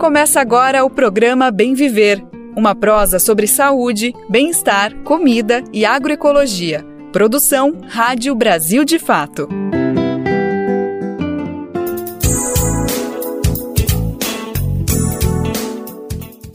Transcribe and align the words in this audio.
Começa 0.00 0.40
agora 0.40 0.82
o 0.82 0.88
programa 0.88 1.50
Bem 1.50 1.74
Viver, 1.74 2.24
uma 2.56 2.74
prosa 2.74 3.18
sobre 3.18 3.46
saúde, 3.46 4.14
bem-estar, 4.30 4.96
comida 5.04 5.62
e 5.74 5.84
agroecologia. 5.84 6.82
Produção 7.12 7.76
Rádio 7.86 8.34
Brasil 8.34 8.82
de 8.82 8.98
Fato. 8.98 9.46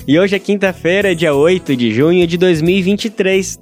E 0.08 0.20
hoje 0.20 0.36
é 0.36 0.40
quinta-feira, 0.40 1.16
dia 1.16 1.36
8 1.36 1.76
de 1.76 1.94
junho 1.94 2.26
de 2.26 2.40
2023. 2.40 3.60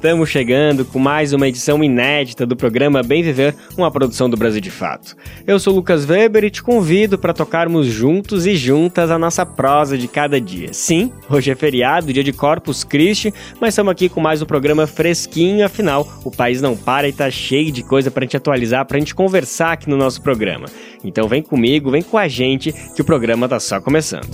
Estamos 0.00 0.30
chegando 0.30 0.82
com 0.86 0.98
mais 0.98 1.34
uma 1.34 1.46
edição 1.46 1.84
inédita 1.84 2.46
do 2.46 2.56
programa 2.56 3.02
Bem 3.02 3.22
Viver, 3.22 3.54
uma 3.76 3.90
produção 3.90 4.30
do 4.30 4.36
Brasil 4.36 4.58
de 4.58 4.70
Fato. 4.70 5.14
Eu 5.46 5.60
sou 5.60 5.74
Lucas 5.74 6.08
Weber 6.08 6.42
e 6.42 6.50
te 6.50 6.62
convido 6.62 7.18
para 7.18 7.34
tocarmos 7.34 7.86
juntos 7.86 8.46
e 8.46 8.56
juntas 8.56 9.10
a 9.10 9.18
nossa 9.18 9.44
prosa 9.44 9.98
de 9.98 10.08
cada 10.08 10.40
dia. 10.40 10.72
Sim, 10.72 11.12
hoje 11.28 11.50
é 11.50 11.54
feriado, 11.54 12.14
dia 12.14 12.24
de 12.24 12.32
Corpus 12.32 12.82
Christi, 12.82 13.30
mas 13.60 13.74
estamos 13.74 13.92
aqui 13.92 14.08
com 14.08 14.22
mais 14.22 14.40
um 14.40 14.46
programa 14.46 14.86
fresquinho, 14.86 15.66
afinal, 15.66 16.08
o 16.24 16.30
país 16.30 16.62
não 16.62 16.74
para 16.74 17.06
e 17.06 17.12
tá 17.12 17.30
cheio 17.30 17.70
de 17.70 17.82
coisa 17.82 18.10
para 18.10 18.24
a 18.24 18.24
gente 18.24 18.38
atualizar, 18.38 18.86
para 18.86 18.96
a 18.96 19.00
gente 19.00 19.14
conversar 19.14 19.72
aqui 19.72 19.90
no 19.90 19.98
nosso 19.98 20.22
programa. 20.22 20.64
Então 21.04 21.28
vem 21.28 21.42
comigo, 21.42 21.90
vem 21.90 22.00
com 22.00 22.16
a 22.16 22.26
gente, 22.26 22.72
que 22.72 23.02
o 23.02 23.04
programa 23.04 23.46
tá 23.46 23.60
só 23.60 23.78
começando. 23.82 24.30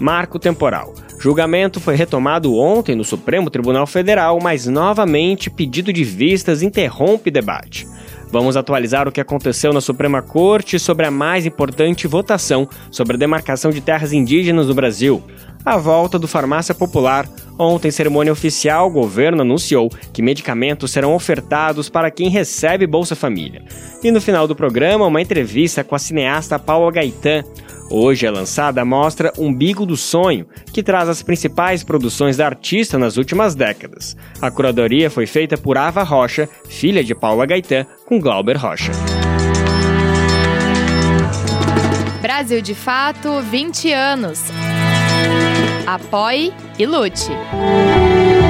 Marco 0.00 0.36
temporal. 0.36 0.92
Julgamento 1.22 1.78
foi 1.78 1.94
retomado 1.94 2.52
ontem 2.56 2.96
no 2.96 3.04
Supremo 3.04 3.48
Tribunal 3.48 3.86
Federal, 3.86 4.40
mas 4.42 4.66
novamente 4.66 5.48
pedido 5.48 5.92
de 5.92 6.02
vistas 6.02 6.62
interrompe 6.62 7.30
debate. 7.30 7.86
Vamos 8.32 8.56
atualizar 8.56 9.06
o 9.06 9.12
que 9.12 9.20
aconteceu 9.20 9.72
na 9.72 9.80
Suprema 9.80 10.20
Corte 10.20 10.80
sobre 10.80 11.06
a 11.06 11.12
mais 11.12 11.46
importante 11.46 12.08
votação 12.08 12.68
sobre 12.90 13.14
a 13.14 13.18
demarcação 13.18 13.70
de 13.70 13.80
terras 13.80 14.12
indígenas 14.12 14.66
no 14.66 14.74
Brasil. 14.74 15.22
A 15.64 15.76
volta 15.76 16.18
do 16.18 16.26
Farmácia 16.26 16.74
Popular. 16.74 17.28
Ontem, 17.56 17.90
cerimônia 17.90 18.32
oficial, 18.32 18.88
o 18.88 18.92
governo 18.92 19.42
anunciou 19.42 19.88
que 20.12 20.20
medicamentos 20.20 20.90
serão 20.90 21.14
ofertados 21.14 21.88
para 21.88 22.10
quem 22.10 22.28
recebe 22.28 22.86
Bolsa 22.86 23.14
Família. 23.14 23.62
E 24.02 24.10
no 24.10 24.20
final 24.20 24.48
do 24.48 24.56
programa, 24.56 25.06
uma 25.06 25.22
entrevista 25.22 25.84
com 25.84 25.94
a 25.94 25.98
cineasta 25.98 26.58
Paula 26.58 26.90
Gaetan. 26.90 27.44
Hoje 27.88 28.26
é 28.26 28.30
lançada 28.30 28.80
a 28.80 28.84
mostra 28.84 29.32
Umbigo 29.38 29.86
do 29.86 29.96
Sonho, 29.96 30.46
que 30.72 30.82
traz 30.82 31.08
as 31.08 31.22
principais 31.22 31.84
produções 31.84 32.38
da 32.38 32.46
artista 32.46 32.98
nas 32.98 33.16
últimas 33.16 33.54
décadas. 33.54 34.16
A 34.40 34.50
curadoria 34.50 35.10
foi 35.10 35.26
feita 35.26 35.56
por 35.56 35.78
Ava 35.78 36.02
Rocha, 36.02 36.48
filha 36.68 37.04
de 37.04 37.14
Paula 37.14 37.46
Gaetan, 37.46 37.86
com 38.06 38.18
Glauber 38.18 38.56
Rocha. 38.56 38.90
Brasil 42.20 42.62
de 42.62 42.74
Fato, 42.74 43.40
20 43.42 43.92
anos. 43.92 44.40
Apoie 45.86 46.52
e 46.78 46.86
lute. 46.86 48.41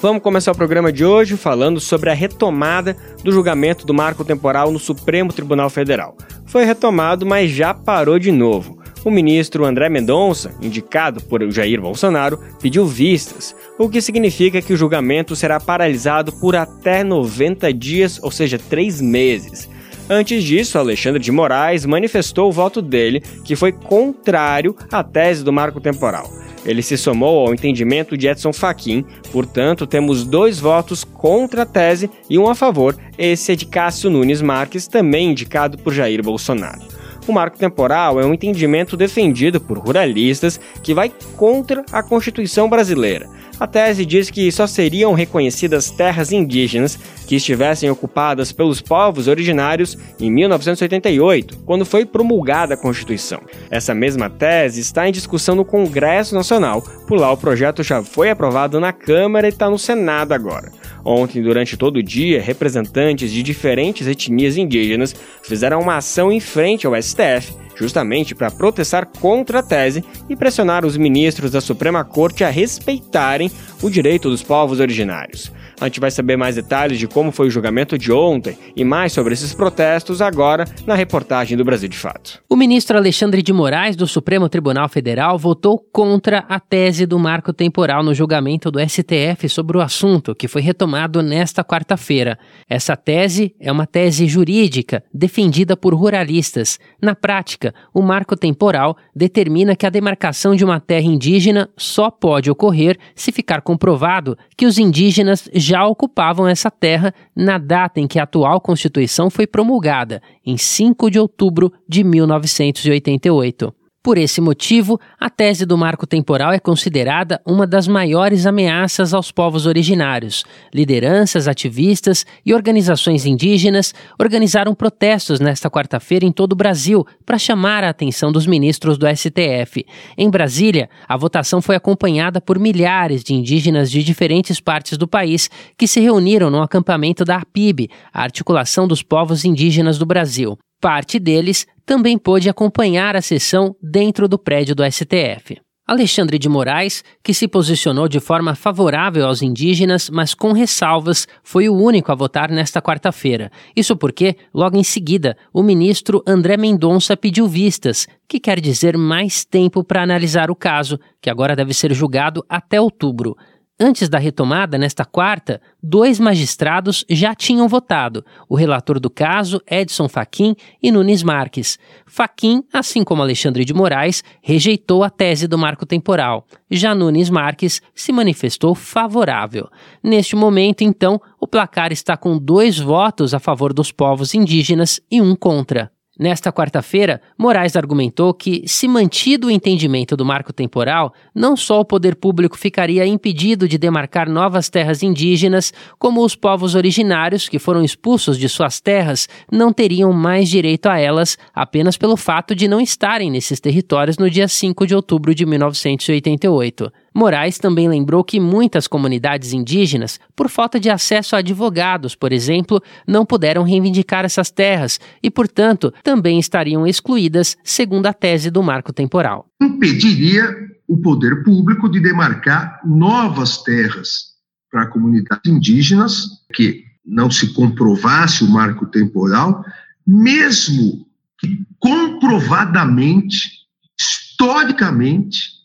Vamos 0.00 0.22
começar 0.22 0.52
o 0.52 0.56
programa 0.56 0.90
de 0.90 1.04
hoje 1.04 1.36
falando 1.36 1.78
sobre 1.78 2.08
a 2.08 2.14
retomada 2.14 2.96
do 3.22 3.30
julgamento 3.30 3.84
do 3.84 3.92
marco 3.92 4.24
temporal 4.24 4.70
no 4.70 4.78
Supremo 4.78 5.32
Tribunal 5.32 5.68
Federal. 5.68 6.16
Foi 6.46 6.64
retomado, 6.64 7.26
mas 7.26 7.50
já 7.50 7.74
parou 7.74 8.18
de 8.18 8.32
novo. 8.32 8.79
O 9.02 9.10
ministro 9.10 9.64
André 9.64 9.88
Mendonça, 9.88 10.54
indicado 10.60 11.22
por 11.22 11.48
Jair 11.50 11.80
Bolsonaro, 11.80 12.38
pediu 12.60 12.86
vistas, 12.86 13.56
o 13.78 13.88
que 13.88 14.02
significa 14.02 14.60
que 14.60 14.74
o 14.74 14.76
julgamento 14.76 15.34
será 15.34 15.58
paralisado 15.58 16.32
por 16.32 16.54
até 16.54 17.02
90 17.02 17.72
dias, 17.72 18.20
ou 18.22 18.30
seja, 18.30 18.58
três 18.58 19.00
meses. 19.00 19.70
Antes 20.08 20.44
disso, 20.44 20.76
Alexandre 20.76 21.22
de 21.22 21.32
Moraes 21.32 21.86
manifestou 21.86 22.48
o 22.50 22.52
voto 22.52 22.82
dele, 22.82 23.20
que 23.42 23.56
foi 23.56 23.72
contrário 23.72 24.76
à 24.92 25.02
tese 25.02 25.42
do 25.42 25.52
marco 25.52 25.80
temporal. 25.80 26.30
Ele 26.66 26.82
se 26.82 26.98
somou 26.98 27.46
ao 27.46 27.54
entendimento 27.54 28.18
de 28.18 28.28
Edson 28.28 28.52
Fachin, 28.52 29.02
portanto, 29.32 29.86
temos 29.86 30.24
dois 30.24 30.58
votos 30.58 31.04
contra 31.04 31.62
a 31.62 31.66
tese 31.66 32.10
e 32.28 32.38
um 32.38 32.50
a 32.50 32.54
favor. 32.54 32.94
Esse 33.16 33.52
é 33.52 33.56
de 33.56 33.64
Cássio 33.64 34.10
Nunes 34.10 34.42
Marques, 34.42 34.86
também 34.86 35.30
indicado 35.30 35.78
por 35.78 35.94
Jair 35.94 36.22
Bolsonaro. 36.22 36.99
O 37.30 37.32
marco 37.32 37.56
temporal 37.56 38.20
é 38.20 38.26
um 38.26 38.34
entendimento 38.34 38.96
defendido 38.96 39.60
por 39.60 39.78
ruralistas 39.78 40.58
que 40.82 40.92
vai 40.92 41.12
contra 41.36 41.84
a 41.92 42.02
Constituição 42.02 42.68
brasileira. 42.68 43.28
A 43.60 43.66
tese 43.66 44.06
diz 44.06 44.30
que 44.30 44.50
só 44.50 44.66
seriam 44.66 45.12
reconhecidas 45.12 45.90
terras 45.90 46.32
indígenas 46.32 46.98
que 47.26 47.36
estivessem 47.36 47.90
ocupadas 47.90 48.52
pelos 48.52 48.80
povos 48.80 49.28
originários 49.28 49.98
em 50.18 50.30
1988, 50.30 51.58
quando 51.66 51.84
foi 51.84 52.06
promulgada 52.06 52.72
a 52.72 52.76
Constituição. 52.78 53.42
Essa 53.70 53.94
mesma 53.94 54.30
tese 54.30 54.80
está 54.80 55.06
em 55.06 55.12
discussão 55.12 55.54
no 55.54 55.64
Congresso 55.66 56.34
Nacional, 56.34 56.80
por 57.06 57.20
lá 57.20 57.30
o 57.30 57.36
projeto 57.36 57.82
já 57.82 58.02
foi 58.02 58.30
aprovado 58.30 58.80
na 58.80 58.94
Câmara 58.94 59.46
e 59.46 59.50
está 59.50 59.68
no 59.68 59.78
Senado 59.78 60.32
agora. 60.32 60.72
Ontem, 61.04 61.42
durante 61.42 61.76
todo 61.76 61.98
o 61.98 62.02
dia, 62.02 62.40
representantes 62.40 63.30
de 63.30 63.42
diferentes 63.42 64.06
etnias 64.06 64.56
indígenas 64.56 65.14
fizeram 65.42 65.80
uma 65.80 65.98
ação 65.98 66.32
em 66.32 66.40
frente 66.40 66.86
ao 66.86 66.94
STF 67.00 67.54
justamente 67.80 68.34
para 68.34 68.50
protestar 68.50 69.06
contra 69.06 69.60
a 69.60 69.62
tese 69.62 70.04
e 70.28 70.36
pressionar 70.36 70.84
os 70.84 70.96
ministros 70.96 71.50
da 71.50 71.60
Suprema 71.60 72.04
Corte 72.04 72.44
a 72.44 72.50
respeitarem 72.50 73.50
o 73.82 73.88
direito 73.88 74.28
dos 74.28 74.42
povos 74.42 74.80
originários. 74.80 75.50
A 75.80 75.86
gente 75.86 75.98
vai 75.98 76.10
saber 76.10 76.36
mais 76.36 76.56
detalhes 76.56 76.98
de 76.98 77.08
como 77.08 77.32
foi 77.32 77.46
o 77.46 77.50
julgamento 77.50 77.96
de 77.96 78.12
ontem 78.12 78.58
e 78.76 78.84
mais 78.84 79.14
sobre 79.14 79.32
esses 79.32 79.54
protestos 79.54 80.20
agora 80.20 80.66
na 80.86 80.94
reportagem 80.94 81.56
do 81.56 81.64
Brasil 81.64 81.88
de 81.88 81.96
Fato. 81.96 82.42
O 82.50 82.54
ministro 82.54 82.98
Alexandre 82.98 83.40
de 83.40 83.50
Moraes, 83.50 83.96
do 83.96 84.06
Supremo 84.06 84.46
Tribunal 84.46 84.90
Federal, 84.90 85.38
votou 85.38 85.78
contra 85.78 86.44
a 86.50 86.60
tese 86.60 87.06
do 87.06 87.18
marco 87.18 87.50
temporal 87.50 88.02
no 88.02 88.12
julgamento 88.12 88.70
do 88.70 88.78
STF 88.78 89.48
sobre 89.48 89.78
o 89.78 89.80
assunto, 89.80 90.34
que 90.34 90.46
foi 90.46 90.60
retomado 90.60 91.22
nesta 91.22 91.64
quarta-feira. 91.64 92.38
Essa 92.68 92.94
tese 92.94 93.54
é 93.58 93.72
uma 93.72 93.86
tese 93.86 94.26
jurídica 94.26 95.02
defendida 95.14 95.78
por 95.78 95.94
ruralistas. 95.94 96.78
Na 97.00 97.14
prática, 97.14 97.74
o 97.94 98.02
marco 98.02 98.36
temporal 98.36 98.98
determina 99.16 99.74
que 99.74 99.86
a 99.86 99.90
demarcação 99.90 100.54
de 100.54 100.62
uma 100.62 100.78
terra 100.78 101.06
indígena 101.06 101.70
só 101.74 102.10
pode 102.10 102.50
ocorrer 102.50 102.98
se 103.14 103.32
ficar 103.32 103.62
comprovado 103.62 104.36
que 104.58 104.66
os 104.66 104.76
indígenas 104.76 105.48
já 105.54 105.69
ocupavam 105.86 106.46
essa 106.48 106.70
terra 106.70 107.14
na 107.34 107.58
data 107.58 108.00
em 108.00 108.06
que 108.06 108.18
a 108.18 108.24
atual 108.24 108.60
Constituição 108.60 109.30
foi 109.30 109.46
promulgada, 109.46 110.22
em 110.44 110.56
5 110.56 111.10
de 111.10 111.18
outubro 111.18 111.72
de 111.88 112.02
1988. 112.04 113.79
Por 114.02 114.16
esse 114.16 114.40
motivo, 114.40 114.98
a 115.20 115.28
tese 115.28 115.66
do 115.66 115.76
marco 115.76 116.06
temporal 116.06 116.54
é 116.54 116.58
considerada 116.58 117.38
uma 117.46 117.66
das 117.66 117.86
maiores 117.86 118.46
ameaças 118.46 119.12
aos 119.12 119.30
povos 119.30 119.66
originários. 119.66 120.42
Lideranças, 120.72 121.46
ativistas 121.46 122.24
e 122.44 122.54
organizações 122.54 123.26
indígenas 123.26 123.92
organizaram 124.18 124.74
protestos 124.74 125.38
nesta 125.38 125.68
quarta-feira 125.68 126.24
em 126.24 126.32
todo 126.32 126.54
o 126.54 126.56
Brasil 126.56 127.06
para 127.26 127.36
chamar 127.36 127.84
a 127.84 127.90
atenção 127.90 128.32
dos 128.32 128.46
ministros 128.46 128.96
do 128.96 129.06
STF. 129.06 129.84
Em 130.16 130.30
Brasília, 130.30 130.88
a 131.06 131.18
votação 131.18 131.60
foi 131.60 131.76
acompanhada 131.76 132.40
por 132.40 132.58
milhares 132.58 133.22
de 133.22 133.34
indígenas 133.34 133.90
de 133.90 134.02
diferentes 134.02 134.60
partes 134.60 134.96
do 134.96 135.06
país 135.06 135.50
que 135.76 135.86
se 135.86 136.00
reuniram 136.00 136.48
no 136.48 136.62
acampamento 136.62 137.22
da 137.22 137.36
APIB, 137.36 137.90
a 138.14 138.22
Articulação 138.22 138.88
dos 138.88 139.02
Povos 139.02 139.44
Indígenas 139.44 139.98
do 139.98 140.06
Brasil. 140.06 140.56
Parte 140.80 141.18
deles 141.18 141.66
também 141.84 142.16
pôde 142.16 142.48
acompanhar 142.48 143.14
a 143.14 143.20
sessão 143.20 143.76
dentro 143.82 144.26
do 144.26 144.38
prédio 144.38 144.74
do 144.74 144.82
STF. 144.90 145.60
Alexandre 145.86 146.38
de 146.38 146.48
Moraes, 146.48 147.02
que 147.22 147.34
se 147.34 147.48
posicionou 147.48 148.08
de 148.08 148.20
forma 148.20 148.54
favorável 148.54 149.26
aos 149.26 149.42
indígenas, 149.42 150.08
mas 150.08 150.34
com 150.34 150.52
ressalvas, 150.52 151.26
foi 151.42 151.68
o 151.68 151.74
único 151.74 152.12
a 152.12 152.14
votar 152.14 152.48
nesta 152.48 152.80
quarta-feira. 152.80 153.50
Isso 153.74 153.96
porque, 153.96 154.36
logo 154.54 154.76
em 154.76 154.84
seguida, 154.84 155.36
o 155.52 155.64
ministro 155.64 156.22
André 156.24 156.56
Mendonça 156.56 157.16
pediu 157.16 157.48
vistas, 157.48 158.06
que 158.28 158.38
quer 158.38 158.60
dizer 158.60 158.96
mais 158.96 159.44
tempo 159.44 159.82
para 159.82 160.02
analisar 160.02 160.48
o 160.48 160.54
caso, 160.54 160.98
que 161.20 161.28
agora 161.28 161.56
deve 161.56 161.74
ser 161.74 161.92
julgado 161.92 162.44
até 162.48 162.80
outubro. 162.80 163.36
Antes 163.82 164.10
da 164.10 164.18
retomada, 164.18 164.76
nesta 164.76 165.06
quarta, 165.06 165.58
dois 165.82 166.20
magistrados 166.20 167.02
já 167.08 167.34
tinham 167.34 167.66
votado: 167.66 168.22
o 168.46 168.54
relator 168.54 169.00
do 169.00 169.08
caso, 169.08 169.58
Edson 169.66 170.06
Fachin, 170.06 170.54
e 170.82 170.92
Nunes 170.92 171.22
Marques. 171.22 171.78
Fachin, 172.06 172.62
assim 172.70 173.02
como 173.02 173.22
Alexandre 173.22 173.64
de 173.64 173.72
Moraes, 173.72 174.22
rejeitou 174.42 175.02
a 175.02 175.08
tese 175.08 175.48
do 175.48 175.56
marco 175.56 175.86
temporal. 175.86 176.46
Já 176.70 176.94
Nunes 176.94 177.30
Marques 177.30 177.80
se 177.94 178.12
manifestou 178.12 178.74
favorável. 178.74 179.70
Neste 180.04 180.36
momento, 180.36 180.82
então, 180.82 181.18
o 181.40 181.46
placar 181.46 181.90
está 181.90 182.18
com 182.18 182.36
dois 182.36 182.78
votos 182.78 183.32
a 183.32 183.38
favor 183.38 183.72
dos 183.72 183.90
povos 183.90 184.34
indígenas 184.34 185.00
e 185.10 185.22
um 185.22 185.34
contra. 185.34 185.90
Nesta 186.20 186.52
quarta-feira, 186.52 187.18
Moraes 187.38 187.76
argumentou 187.76 188.34
que, 188.34 188.62
se 188.66 188.86
mantido 188.86 189.46
o 189.46 189.50
entendimento 189.50 190.14
do 190.18 190.22
marco 190.22 190.52
temporal, 190.52 191.14
não 191.34 191.56
só 191.56 191.80
o 191.80 191.84
poder 191.84 192.14
público 192.14 192.58
ficaria 192.58 193.06
impedido 193.06 193.66
de 193.66 193.78
demarcar 193.78 194.28
novas 194.28 194.68
terras 194.68 195.02
indígenas, 195.02 195.72
como 195.98 196.22
os 196.22 196.36
povos 196.36 196.74
originários 196.74 197.48
que 197.48 197.58
foram 197.58 197.82
expulsos 197.82 198.36
de 198.36 198.50
suas 198.50 198.80
terras 198.80 199.30
não 199.50 199.72
teriam 199.72 200.12
mais 200.12 200.50
direito 200.50 200.90
a 200.90 200.98
elas 200.98 201.38
apenas 201.54 201.96
pelo 201.96 202.18
fato 202.18 202.54
de 202.54 202.68
não 202.68 202.82
estarem 202.82 203.30
nesses 203.30 203.58
territórios 203.58 204.18
no 204.18 204.28
dia 204.28 204.46
5 204.46 204.86
de 204.86 204.94
outubro 204.94 205.34
de 205.34 205.46
1988. 205.46 206.92
Moraes 207.14 207.58
também 207.58 207.88
lembrou 207.88 208.22
que 208.22 208.38
muitas 208.38 208.86
comunidades 208.86 209.52
indígenas, 209.52 210.20
por 210.34 210.48
falta 210.48 210.78
de 210.78 210.88
acesso 210.88 211.34
a 211.34 211.40
advogados, 211.40 212.14
por 212.14 212.32
exemplo, 212.32 212.80
não 213.06 213.26
puderam 213.26 213.62
reivindicar 213.62 214.24
essas 214.24 214.50
terras 214.50 215.00
e, 215.22 215.30
portanto, 215.30 215.92
também 216.02 216.38
estariam 216.38 216.86
excluídas, 216.86 217.56
segundo 217.64 218.06
a 218.06 218.12
tese 218.12 218.50
do 218.50 218.62
marco 218.62 218.92
temporal. 218.92 219.46
Impediria 219.60 220.44
o 220.88 220.96
poder 220.98 221.42
público 221.44 221.88
de 221.88 222.00
demarcar 222.00 222.80
novas 222.84 223.62
terras 223.62 224.30
para 224.70 224.86
comunidades 224.86 225.50
indígenas 225.50 226.26
que 226.54 226.84
não 227.04 227.30
se 227.30 227.52
comprovasse 227.52 228.44
o 228.44 228.50
marco 228.50 228.86
temporal, 228.86 229.64
mesmo 230.06 231.06
que 231.38 231.58
comprovadamente, 231.78 233.50
historicamente, 233.98 235.59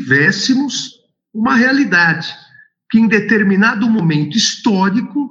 tivéssemos 0.00 1.00
uma 1.34 1.54
realidade 1.54 2.34
que 2.90 2.98
em 2.98 3.06
determinado 3.06 3.88
momento 3.88 4.36
histórico 4.36 5.30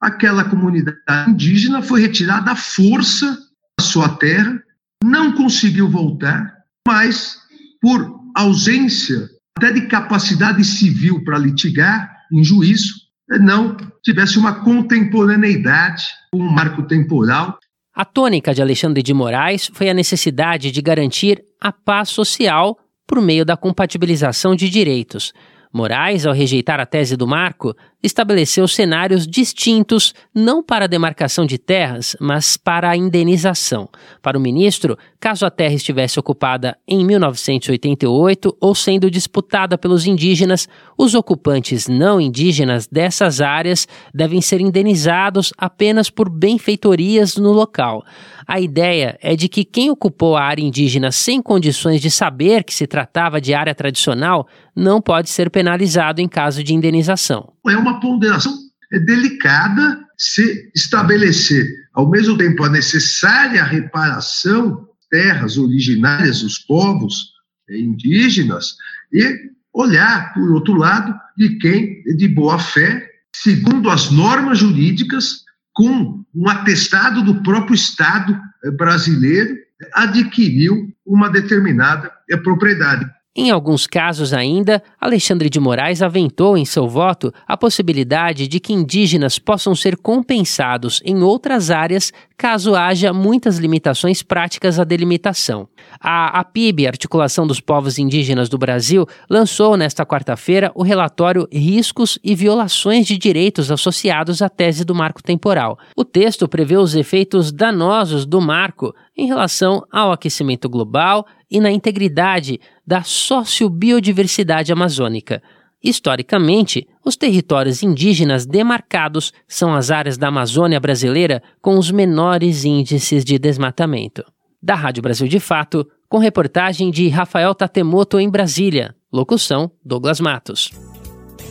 aquela 0.00 0.44
comunidade 0.44 0.98
indígena 1.28 1.82
foi 1.82 2.00
retirada 2.00 2.52
à 2.52 2.56
força 2.56 3.36
da 3.78 3.84
sua 3.84 4.08
terra, 4.08 4.62
não 5.02 5.32
conseguiu 5.32 5.88
voltar, 5.88 6.54
mas 6.86 7.38
por 7.80 8.20
ausência 8.36 9.28
até 9.56 9.72
de 9.72 9.86
capacidade 9.86 10.64
civil 10.64 11.22
para 11.24 11.38
litigar 11.38 12.10
em 12.32 12.42
juízo, 12.42 12.94
não 13.40 13.76
tivesse 14.02 14.38
uma 14.38 14.64
contemporaneidade, 14.64 16.04
um 16.34 16.48
marco 16.48 16.82
temporal. 16.82 17.58
A 17.94 18.04
tônica 18.04 18.52
de 18.52 18.60
Alexandre 18.60 19.02
de 19.02 19.14
Moraes 19.14 19.70
foi 19.72 19.88
a 19.88 19.94
necessidade 19.94 20.70
de 20.70 20.82
garantir 20.82 21.42
a 21.60 21.72
paz 21.72 22.08
social 22.10 22.78
por 23.06 23.20
meio 23.20 23.44
da 23.44 23.56
compatibilização 23.56 24.54
de 24.54 24.68
direitos. 24.68 25.32
Moraes, 25.72 26.24
ao 26.24 26.32
rejeitar 26.32 26.78
a 26.78 26.86
tese 26.86 27.16
do 27.16 27.26
marco, 27.26 27.74
estabeleceu 28.04 28.68
cenários 28.68 29.26
distintos 29.26 30.12
não 30.34 30.62
para 30.62 30.84
a 30.84 30.88
demarcação 30.88 31.46
de 31.46 31.56
terras, 31.56 32.14
mas 32.20 32.54
para 32.54 32.90
a 32.90 32.96
indenização. 32.96 33.88
Para 34.20 34.36
o 34.36 34.40
ministro, 34.40 34.98
caso 35.18 35.46
a 35.46 35.50
terra 35.50 35.72
estivesse 35.72 36.20
ocupada 36.20 36.76
em 36.86 37.02
1988 37.02 38.54
ou 38.60 38.74
sendo 38.74 39.10
disputada 39.10 39.78
pelos 39.78 40.06
indígenas, 40.06 40.68
os 40.98 41.14
ocupantes 41.14 41.88
não 41.88 42.20
indígenas 42.20 42.86
dessas 42.86 43.40
áreas 43.40 43.88
devem 44.12 44.42
ser 44.42 44.60
indenizados 44.60 45.50
apenas 45.56 46.10
por 46.10 46.28
benfeitorias 46.28 47.36
no 47.36 47.52
local. 47.52 48.04
A 48.46 48.60
ideia 48.60 49.18
é 49.22 49.34
de 49.34 49.48
que 49.48 49.64
quem 49.64 49.90
ocupou 49.90 50.36
a 50.36 50.42
área 50.42 50.62
indígena 50.62 51.10
sem 51.10 51.40
condições 51.40 52.02
de 52.02 52.10
saber 52.10 52.62
que 52.62 52.74
se 52.74 52.86
tratava 52.86 53.40
de 53.40 53.54
área 53.54 53.74
tradicional 53.74 54.46
não 54.76 55.00
pode 55.00 55.30
ser 55.30 55.50
penalizado 55.50 56.20
em 56.20 56.28
caso 56.28 56.62
de 56.62 56.74
indenização. 56.74 57.52
É 57.66 57.76
uma 57.76 57.93
ponderação 58.00 58.52
delicada 58.90 60.04
se 60.16 60.70
estabelecer, 60.74 61.66
ao 61.92 62.08
mesmo 62.08 62.36
tempo, 62.36 62.64
a 62.64 62.68
necessária 62.68 63.64
reparação 63.64 64.86
terras 65.10 65.56
originárias 65.56 66.40
dos 66.40 66.58
povos 66.58 67.32
indígenas 67.70 68.76
e 69.12 69.50
olhar, 69.72 70.32
por 70.34 70.52
outro 70.52 70.74
lado, 70.74 71.14
de 71.36 71.56
quem, 71.58 72.02
de 72.16 72.28
boa 72.28 72.58
fé, 72.58 73.08
segundo 73.34 73.90
as 73.90 74.10
normas 74.10 74.58
jurídicas, 74.58 75.44
com 75.72 76.24
um 76.34 76.48
atestado 76.48 77.22
do 77.22 77.42
próprio 77.42 77.74
Estado 77.74 78.38
eh, 78.64 78.70
brasileiro, 78.70 79.56
adquiriu 79.92 80.92
uma 81.04 81.28
determinada 81.28 82.12
eh, 82.30 82.36
propriedade. 82.36 83.04
Em 83.36 83.50
alguns 83.50 83.84
casos 83.88 84.32
ainda, 84.32 84.80
Alexandre 85.00 85.50
de 85.50 85.58
Moraes 85.58 86.02
aventou 86.02 86.56
em 86.56 86.64
seu 86.64 86.88
voto 86.88 87.32
a 87.48 87.56
possibilidade 87.56 88.46
de 88.46 88.60
que 88.60 88.72
indígenas 88.72 89.40
possam 89.40 89.74
ser 89.74 89.96
compensados 89.96 91.02
em 91.04 91.20
outras 91.20 91.68
áreas 91.68 92.12
caso 92.36 92.76
haja 92.76 93.12
muitas 93.12 93.58
limitações 93.58 94.22
práticas 94.22 94.78
à 94.78 94.84
delimitação. 94.84 95.68
A 96.00 96.38
APIB, 96.40 96.86
Articulação 96.86 97.44
dos 97.44 97.60
Povos 97.60 97.98
Indígenas 97.98 98.48
do 98.48 98.58
Brasil, 98.58 99.04
lançou 99.28 99.76
nesta 99.76 100.06
quarta-feira 100.06 100.70
o 100.74 100.84
relatório 100.84 101.48
Riscos 101.50 102.18
e 102.22 102.36
Violações 102.36 103.04
de 103.04 103.18
Direitos 103.18 103.70
Associados 103.70 104.42
à 104.42 104.48
Tese 104.48 104.84
do 104.84 104.94
Marco 104.94 105.22
Temporal. 105.22 105.76
O 105.96 106.04
texto 106.04 106.46
prevê 106.46 106.76
os 106.76 106.94
efeitos 106.94 107.50
danosos 107.50 108.26
do 108.26 108.40
marco 108.40 108.94
em 109.16 109.26
relação 109.26 109.84
ao 109.90 110.12
aquecimento 110.12 110.68
global 110.68 111.24
e 111.54 111.60
na 111.60 111.70
integridade 111.70 112.60
da 112.84 113.04
sociobiodiversidade 113.04 114.72
amazônica. 114.72 115.40
Historicamente, 115.80 116.88
os 117.04 117.16
territórios 117.16 117.80
indígenas 117.80 118.44
demarcados 118.44 119.32
são 119.46 119.72
as 119.72 119.92
áreas 119.92 120.18
da 120.18 120.26
Amazônia 120.28 120.80
brasileira 120.80 121.40
com 121.62 121.78
os 121.78 121.92
menores 121.92 122.64
índices 122.64 123.24
de 123.24 123.38
desmatamento. 123.38 124.24
Da 124.60 124.74
Rádio 124.74 125.02
Brasil 125.02 125.28
de 125.28 125.38
Fato, 125.38 125.86
com 126.08 126.18
reportagem 126.18 126.90
de 126.90 127.06
Rafael 127.08 127.54
Tatemoto 127.54 128.18
em 128.18 128.28
Brasília. 128.28 128.92
Locução: 129.12 129.70
Douglas 129.84 130.20
Matos. 130.20 130.72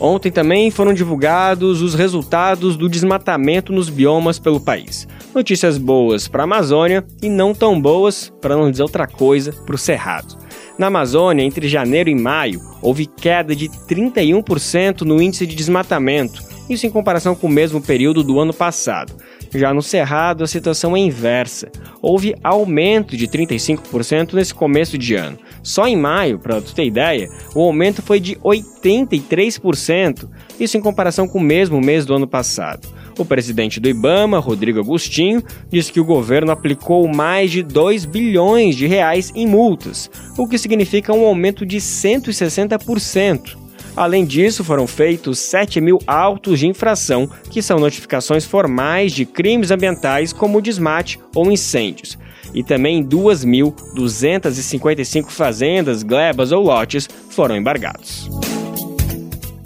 Ontem 0.00 0.30
também 0.30 0.70
foram 0.70 0.92
divulgados 0.92 1.80
os 1.80 1.94
resultados 1.94 2.76
do 2.76 2.88
desmatamento 2.88 3.72
nos 3.72 3.88
biomas 3.88 4.38
pelo 4.38 4.60
país. 4.60 5.06
Notícias 5.34 5.78
boas 5.78 6.28
para 6.28 6.42
a 6.42 6.44
Amazônia 6.44 7.04
e 7.22 7.28
não 7.28 7.54
tão 7.54 7.80
boas, 7.80 8.32
para 8.40 8.56
não 8.56 8.70
dizer 8.70 8.82
outra 8.82 9.06
coisa, 9.06 9.52
para 9.52 9.74
o 9.74 9.78
Cerrado. 9.78 10.36
Na 10.78 10.88
Amazônia, 10.88 11.44
entre 11.44 11.68
janeiro 11.68 12.10
e 12.10 12.14
maio, 12.14 12.60
houve 12.82 13.06
queda 13.06 13.54
de 13.54 13.68
31% 13.68 15.02
no 15.02 15.22
índice 15.22 15.46
de 15.46 15.54
desmatamento, 15.54 16.42
isso 16.68 16.86
em 16.86 16.90
comparação 16.90 17.34
com 17.34 17.46
o 17.46 17.50
mesmo 17.50 17.80
período 17.80 18.22
do 18.22 18.40
ano 18.40 18.52
passado. 18.52 19.12
Já 19.54 19.72
no 19.72 19.82
Cerrado, 19.82 20.42
a 20.42 20.46
situação 20.46 20.96
é 20.96 20.98
inversa. 20.98 21.70
Houve 22.02 22.34
aumento 22.42 23.16
de 23.16 23.28
35% 23.28 24.32
nesse 24.32 24.54
começo 24.54 24.98
de 24.98 25.14
ano. 25.14 25.38
Só 25.64 25.88
em 25.88 25.96
maio, 25.96 26.38
para 26.38 26.60
tu 26.60 26.74
ter 26.74 26.84
ideia, 26.84 27.26
o 27.54 27.62
aumento 27.62 28.02
foi 28.02 28.20
de 28.20 28.36
83%, 28.36 30.28
isso 30.60 30.76
em 30.76 30.80
comparação 30.80 31.26
com 31.26 31.38
o 31.38 31.42
mesmo 31.42 31.80
mês 31.80 32.04
do 32.04 32.14
ano 32.14 32.26
passado. 32.28 32.86
O 33.18 33.24
presidente 33.24 33.80
do 33.80 33.88
Ibama, 33.88 34.38
Rodrigo 34.38 34.80
Agostinho, 34.80 35.42
disse 35.70 35.90
que 35.90 36.00
o 36.00 36.04
governo 36.04 36.52
aplicou 36.52 37.08
mais 37.08 37.50
de 37.50 37.62
2 37.62 38.04
bilhões 38.04 38.76
de 38.76 38.86
reais 38.86 39.32
em 39.34 39.46
multas, 39.46 40.10
o 40.36 40.46
que 40.46 40.58
significa 40.58 41.14
um 41.14 41.24
aumento 41.24 41.64
de 41.64 41.78
160%. 41.78 43.56
Além 43.96 44.26
disso, 44.26 44.64
foram 44.64 44.86
feitos 44.86 45.38
7 45.38 45.80
mil 45.80 45.98
autos 46.06 46.58
de 46.58 46.66
infração, 46.66 47.30
que 47.50 47.62
são 47.62 47.78
notificações 47.78 48.44
formais 48.44 49.12
de 49.12 49.24
crimes 49.24 49.70
ambientais 49.70 50.30
como 50.30 50.60
desmate 50.60 51.18
ou 51.34 51.50
incêndios. 51.50 52.18
E 52.52 52.62
também 52.62 53.02
2.255 53.04 55.30
fazendas, 55.30 56.02
glebas 56.02 56.52
ou 56.52 56.62
lotes 56.62 57.08
foram 57.30 57.56
embargados. 57.56 58.28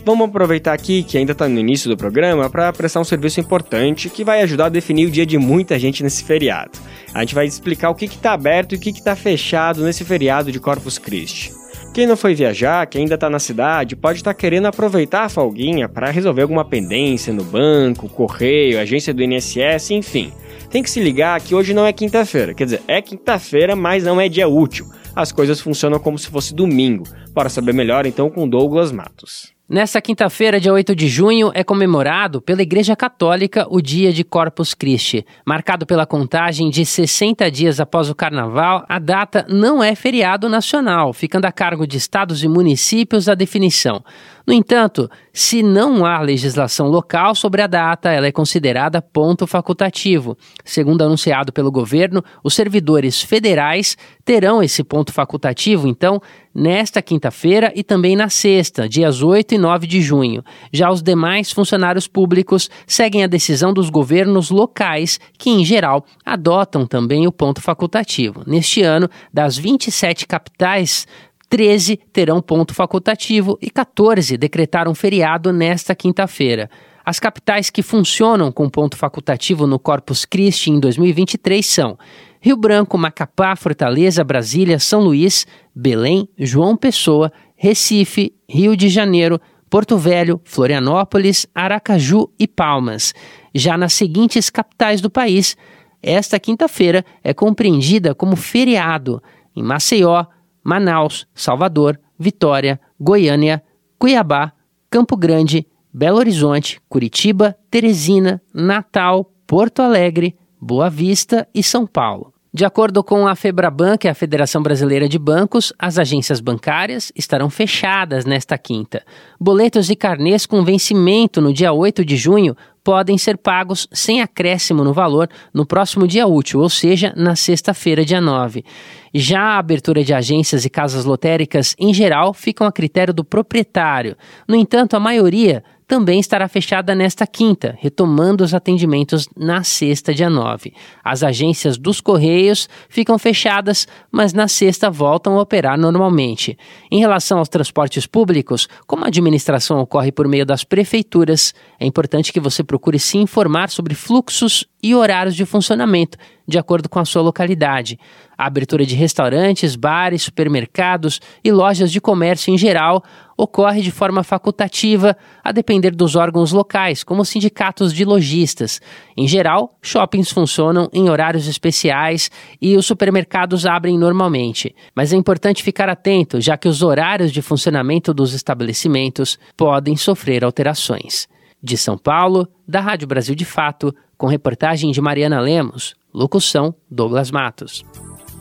Vamos 0.08 0.28
aproveitar 0.28 0.72
aqui 0.72 1.02
que 1.02 1.18
ainda 1.18 1.32
está 1.32 1.46
no 1.46 1.58
início 1.58 1.90
do 1.90 1.96
programa 1.96 2.48
para 2.48 2.72
prestar 2.72 3.00
um 3.00 3.04
serviço 3.04 3.40
importante 3.40 4.08
que 4.08 4.24
vai 4.24 4.40
ajudar 4.40 4.66
a 4.66 4.70
definir 4.70 5.06
o 5.06 5.10
dia 5.10 5.26
de 5.26 5.36
muita 5.36 5.78
gente 5.78 6.02
nesse 6.02 6.24
feriado. 6.24 6.78
A 7.12 7.20
gente 7.20 7.34
vai 7.34 7.46
explicar 7.46 7.90
o 7.90 7.94
que 7.94 8.06
está 8.06 8.32
aberto 8.32 8.74
e 8.74 8.76
o 8.76 8.80
que 8.80 8.88
está 8.88 9.14
fechado 9.14 9.84
nesse 9.84 10.06
feriado 10.06 10.50
de 10.50 10.58
Corpus 10.58 10.96
Christi. 10.96 11.57
Quem 11.98 12.06
não 12.06 12.16
foi 12.16 12.32
viajar, 12.32 12.86
quem 12.86 13.02
ainda 13.02 13.16
está 13.16 13.28
na 13.28 13.40
cidade, 13.40 13.96
pode 13.96 14.20
estar 14.20 14.32
tá 14.32 14.38
querendo 14.38 14.66
aproveitar 14.66 15.24
a 15.24 15.28
folguinha 15.28 15.88
para 15.88 16.12
resolver 16.12 16.42
alguma 16.42 16.64
pendência 16.64 17.32
no 17.32 17.42
banco, 17.42 18.08
correio, 18.08 18.78
agência 18.78 19.12
do 19.12 19.20
INSS, 19.20 19.90
enfim. 19.90 20.32
Tem 20.70 20.80
que 20.80 20.88
se 20.88 21.00
ligar 21.00 21.40
que 21.40 21.56
hoje 21.56 21.74
não 21.74 21.84
é 21.84 21.92
quinta-feira, 21.92 22.54
quer 22.54 22.66
dizer, 22.66 22.82
é 22.86 23.02
quinta-feira, 23.02 23.74
mas 23.74 24.04
não 24.04 24.20
é 24.20 24.28
dia 24.28 24.46
útil. 24.46 24.86
As 25.12 25.32
coisas 25.32 25.60
funcionam 25.60 25.98
como 25.98 26.16
se 26.16 26.28
fosse 26.28 26.54
domingo. 26.54 27.02
Para 27.34 27.48
saber 27.48 27.74
melhor, 27.74 28.06
então, 28.06 28.30
com 28.30 28.48
Douglas 28.48 28.92
Matos. 28.92 29.57
Nessa 29.70 30.00
quinta-feira, 30.00 30.58
dia 30.58 30.72
8 30.72 30.96
de 30.96 31.06
junho, 31.08 31.50
é 31.52 31.62
comemorado 31.62 32.40
pela 32.40 32.62
Igreja 32.62 32.96
Católica 32.96 33.66
o 33.68 33.82
Dia 33.82 34.10
de 34.10 34.24
Corpus 34.24 34.72
Christi. 34.72 35.26
Marcado 35.44 35.84
pela 35.84 36.06
contagem 36.06 36.70
de 36.70 36.86
60 36.86 37.50
dias 37.50 37.78
após 37.78 38.08
o 38.08 38.14
Carnaval, 38.14 38.86
a 38.88 38.98
data 38.98 39.44
não 39.46 39.84
é 39.84 39.94
feriado 39.94 40.48
nacional, 40.48 41.12
ficando 41.12 41.44
a 41.44 41.52
cargo 41.52 41.86
de 41.86 41.98
estados 41.98 42.42
e 42.42 42.48
municípios 42.48 43.28
a 43.28 43.34
definição. 43.34 44.02
No 44.48 44.54
entanto, 44.54 45.10
se 45.30 45.62
não 45.62 46.06
há 46.06 46.22
legislação 46.22 46.88
local 46.88 47.34
sobre 47.34 47.60
a 47.60 47.66
data, 47.66 48.10
ela 48.10 48.28
é 48.28 48.32
considerada 48.32 49.02
ponto 49.02 49.46
facultativo. 49.46 50.38
Segundo 50.64 51.02
anunciado 51.02 51.52
pelo 51.52 51.70
governo, 51.70 52.24
os 52.42 52.54
servidores 52.54 53.20
federais 53.20 53.94
terão 54.24 54.62
esse 54.62 54.82
ponto 54.82 55.12
facultativo, 55.12 55.86
então, 55.86 56.18
nesta 56.54 57.02
quinta-feira 57.02 57.70
e 57.76 57.84
também 57.84 58.16
na 58.16 58.30
sexta, 58.30 58.88
dias 58.88 59.22
8 59.22 59.54
e 59.54 59.58
9 59.58 59.86
de 59.86 60.00
junho. 60.00 60.42
Já 60.72 60.90
os 60.90 61.02
demais 61.02 61.52
funcionários 61.52 62.08
públicos 62.08 62.70
seguem 62.86 63.22
a 63.22 63.26
decisão 63.26 63.74
dos 63.74 63.90
governos 63.90 64.50
locais, 64.50 65.20
que, 65.38 65.50
em 65.50 65.62
geral, 65.62 66.06
adotam 66.24 66.86
também 66.86 67.26
o 67.26 67.32
ponto 67.32 67.60
facultativo. 67.60 68.42
Neste 68.46 68.80
ano, 68.82 69.10
das 69.30 69.58
27 69.58 70.26
capitais 70.26 71.06
13 71.48 71.98
terão 72.12 72.42
ponto 72.42 72.74
facultativo 72.74 73.58
e 73.60 73.70
14 73.70 74.36
decretaram 74.36 74.94
feriado 74.94 75.52
nesta 75.52 75.94
quinta-feira. 75.94 76.68
As 77.04 77.18
capitais 77.18 77.70
que 77.70 77.82
funcionam 77.82 78.52
com 78.52 78.68
ponto 78.68 78.96
facultativo 78.96 79.66
no 79.66 79.78
Corpus 79.78 80.26
Christi 80.26 80.70
em 80.70 80.78
2023 80.78 81.64
são 81.64 81.98
Rio 82.40 82.56
Branco, 82.56 82.98
Macapá, 82.98 83.56
Fortaleza, 83.56 84.22
Brasília, 84.22 84.78
São 84.78 85.00
Luís, 85.00 85.46
Belém, 85.74 86.28
João 86.38 86.76
Pessoa, 86.76 87.32
Recife, 87.56 88.34
Rio 88.48 88.76
de 88.76 88.88
Janeiro, 88.88 89.40
Porto 89.70 89.96
Velho, 89.96 90.40
Florianópolis, 90.44 91.46
Aracaju 91.54 92.30
e 92.38 92.46
Palmas. 92.46 93.14
Já 93.54 93.76
nas 93.76 93.94
seguintes 93.94 94.50
capitais 94.50 95.00
do 95.00 95.10
país, 95.10 95.56
esta 96.02 96.38
quinta-feira 96.38 97.04
é 97.24 97.34
compreendida 97.34 98.14
como 98.14 98.36
feriado 98.36 99.22
em 99.56 99.62
Maceió, 99.62 100.26
Manaus, 100.68 101.26
Salvador, 101.34 101.98
Vitória, 102.18 102.78
Goiânia, 103.00 103.62
Cuiabá, 103.98 104.52
Campo 104.90 105.16
Grande, 105.16 105.66
Belo 105.90 106.18
Horizonte, 106.18 106.78
Curitiba, 106.90 107.56
Teresina, 107.70 108.42
Natal, 108.52 109.32
Porto 109.46 109.80
Alegre, 109.80 110.36
Boa 110.60 110.90
Vista 110.90 111.48
e 111.54 111.62
São 111.62 111.86
Paulo. 111.86 112.34
De 112.52 112.64
acordo 112.64 113.04
com 113.04 113.26
a 113.26 113.34
Febraban, 113.34 113.98
que 113.98 114.08
é 114.08 114.10
a 114.10 114.14
Federação 114.14 114.62
Brasileira 114.62 115.06
de 115.06 115.18
Bancos, 115.18 115.70
as 115.78 115.98
agências 115.98 116.40
bancárias 116.40 117.12
estarão 117.14 117.50
fechadas 117.50 118.24
nesta 118.24 118.56
quinta. 118.56 119.04
Boletos 119.38 119.90
e 119.90 119.96
carnês 119.96 120.46
com 120.46 120.64
vencimento 120.64 121.42
no 121.42 121.52
dia 121.52 121.74
8 121.74 122.02
de 122.02 122.16
junho 122.16 122.56
podem 122.82 123.18
ser 123.18 123.36
pagos 123.36 123.86
sem 123.92 124.22
acréscimo 124.22 124.82
no 124.82 124.94
valor 124.94 125.28
no 125.52 125.66
próximo 125.66 126.08
dia 126.08 126.26
útil, 126.26 126.60
ou 126.60 126.70
seja, 126.70 127.12
na 127.14 127.36
sexta-feira, 127.36 128.02
dia 128.02 128.18
9. 128.20 128.64
Já 129.12 129.40
a 129.42 129.58
abertura 129.58 130.02
de 130.02 130.14
agências 130.14 130.64
e 130.64 130.70
casas 130.70 131.04
lotéricas, 131.04 131.76
em 131.78 131.92
geral, 131.92 132.32
ficam 132.32 132.66
a 132.66 132.72
critério 132.72 133.12
do 133.12 133.24
proprietário. 133.24 134.16
No 134.48 134.56
entanto, 134.56 134.96
a 134.96 135.00
maioria 135.00 135.62
também 135.88 136.20
estará 136.20 136.46
fechada 136.46 136.94
nesta 136.94 137.26
quinta, 137.26 137.74
retomando 137.80 138.44
os 138.44 138.52
atendimentos 138.52 139.26
na 139.34 139.64
sexta, 139.64 140.12
dia 140.12 140.28
9. 140.28 140.74
As 141.02 141.22
agências 141.22 141.78
dos 141.78 141.98
Correios 141.98 142.68
ficam 142.90 143.18
fechadas, 143.18 143.88
mas 144.12 144.34
na 144.34 144.46
sexta 144.46 144.90
voltam 144.90 145.38
a 145.38 145.40
operar 145.40 145.78
normalmente. 145.78 146.58
Em 146.92 147.00
relação 147.00 147.38
aos 147.38 147.48
transportes 147.48 148.06
públicos, 148.06 148.68
como 148.86 149.04
a 149.04 149.08
administração 149.08 149.80
ocorre 149.80 150.12
por 150.12 150.28
meio 150.28 150.44
das 150.44 150.62
prefeituras, 150.62 151.54
é 151.80 151.86
importante 151.86 152.34
que 152.34 152.38
você 152.38 152.62
procure 152.62 152.98
se 152.98 153.16
informar 153.16 153.70
sobre 153.70 153.94
fluxos 153.94 154.66
e 154.82 154.94
horários 154.94 155.34
de 155.34 155.46
funcionamento, 155.46 156.18
de 156.46 156.58
acordo 156.58 156.88
com 156.88 156.98
a 156.98 157.04
sua 157.06 157.22
localidade. 157.22 157.98
A 158.38 158.46
abertura 158.46 158.86
de 158.86 158.94
restaurantes, 158.94 159.74
bares, 159.74 160.22
supermercados 160.22 161.20
e 161.42 161.50
lojas 161.50 161.90
de 161.90 162.00
comércio 162.00 162.54
em 162.54 162.56
geral 162.56 163.02
ocorre 163.36 163.82
de 163.82 163.90
forma 163.90 164.22
facultativa, 164.22 165.16
a 165.42 165.50
depender 165.50 165.90
dos 165.90 166.14
órgãos 166.14 166.52
locais, 166.52 167.02
como 167.02 167.24
sindicatos 167.24 167.92
de 167.92 168.04
lojistas. 168.04 168.80
Em 169.16 169.26
geral, 169.26 169.76
shoppings 169.82 170.30
funcionam 170.30 170.88
em 170.92 171.10
horários 171.10 171.48
especiais 171.48 172.30
e 172.62 172.76
os 172.76 172.86
supermercados 172.86 173.66
abrem 173.66 173.98
normalmente. 173.98 174.72
Mas 174.94 175.12
é 175.12 175.16
importante 175.16 175.62
ficar 175.62 175.88
atento, 175.88 176.40
já 176.40 176.56
que 176.56 176.68
os 176.68 176.80
horários 176.80 177.32
de 177.32 177.42
funcionamento 177.42 178.14
dos 178.14 178.34
estabelecimentos 178.34 179.36
podem 179.56 179.96
sofrer 179.96 180.44
alterações. 180.44 181.26
De 181.60 181.76
São 181.76 181.98
Paulo, 181.98 182.46
da 182.68 182.80
Rádio 182.80 183.08
Brasil 183.08 183.34
de 183.34 183.44
Fato, 183.44 183.92
com 184.16 184.28
reportagem 184.28 184.92
de 184.92 185.00
Mariana 185.00 185.40
Lemos, 185.40 185.96
locução 186.14 186.72
Douglas 186.88 187.32
Matos. 187.32 187.84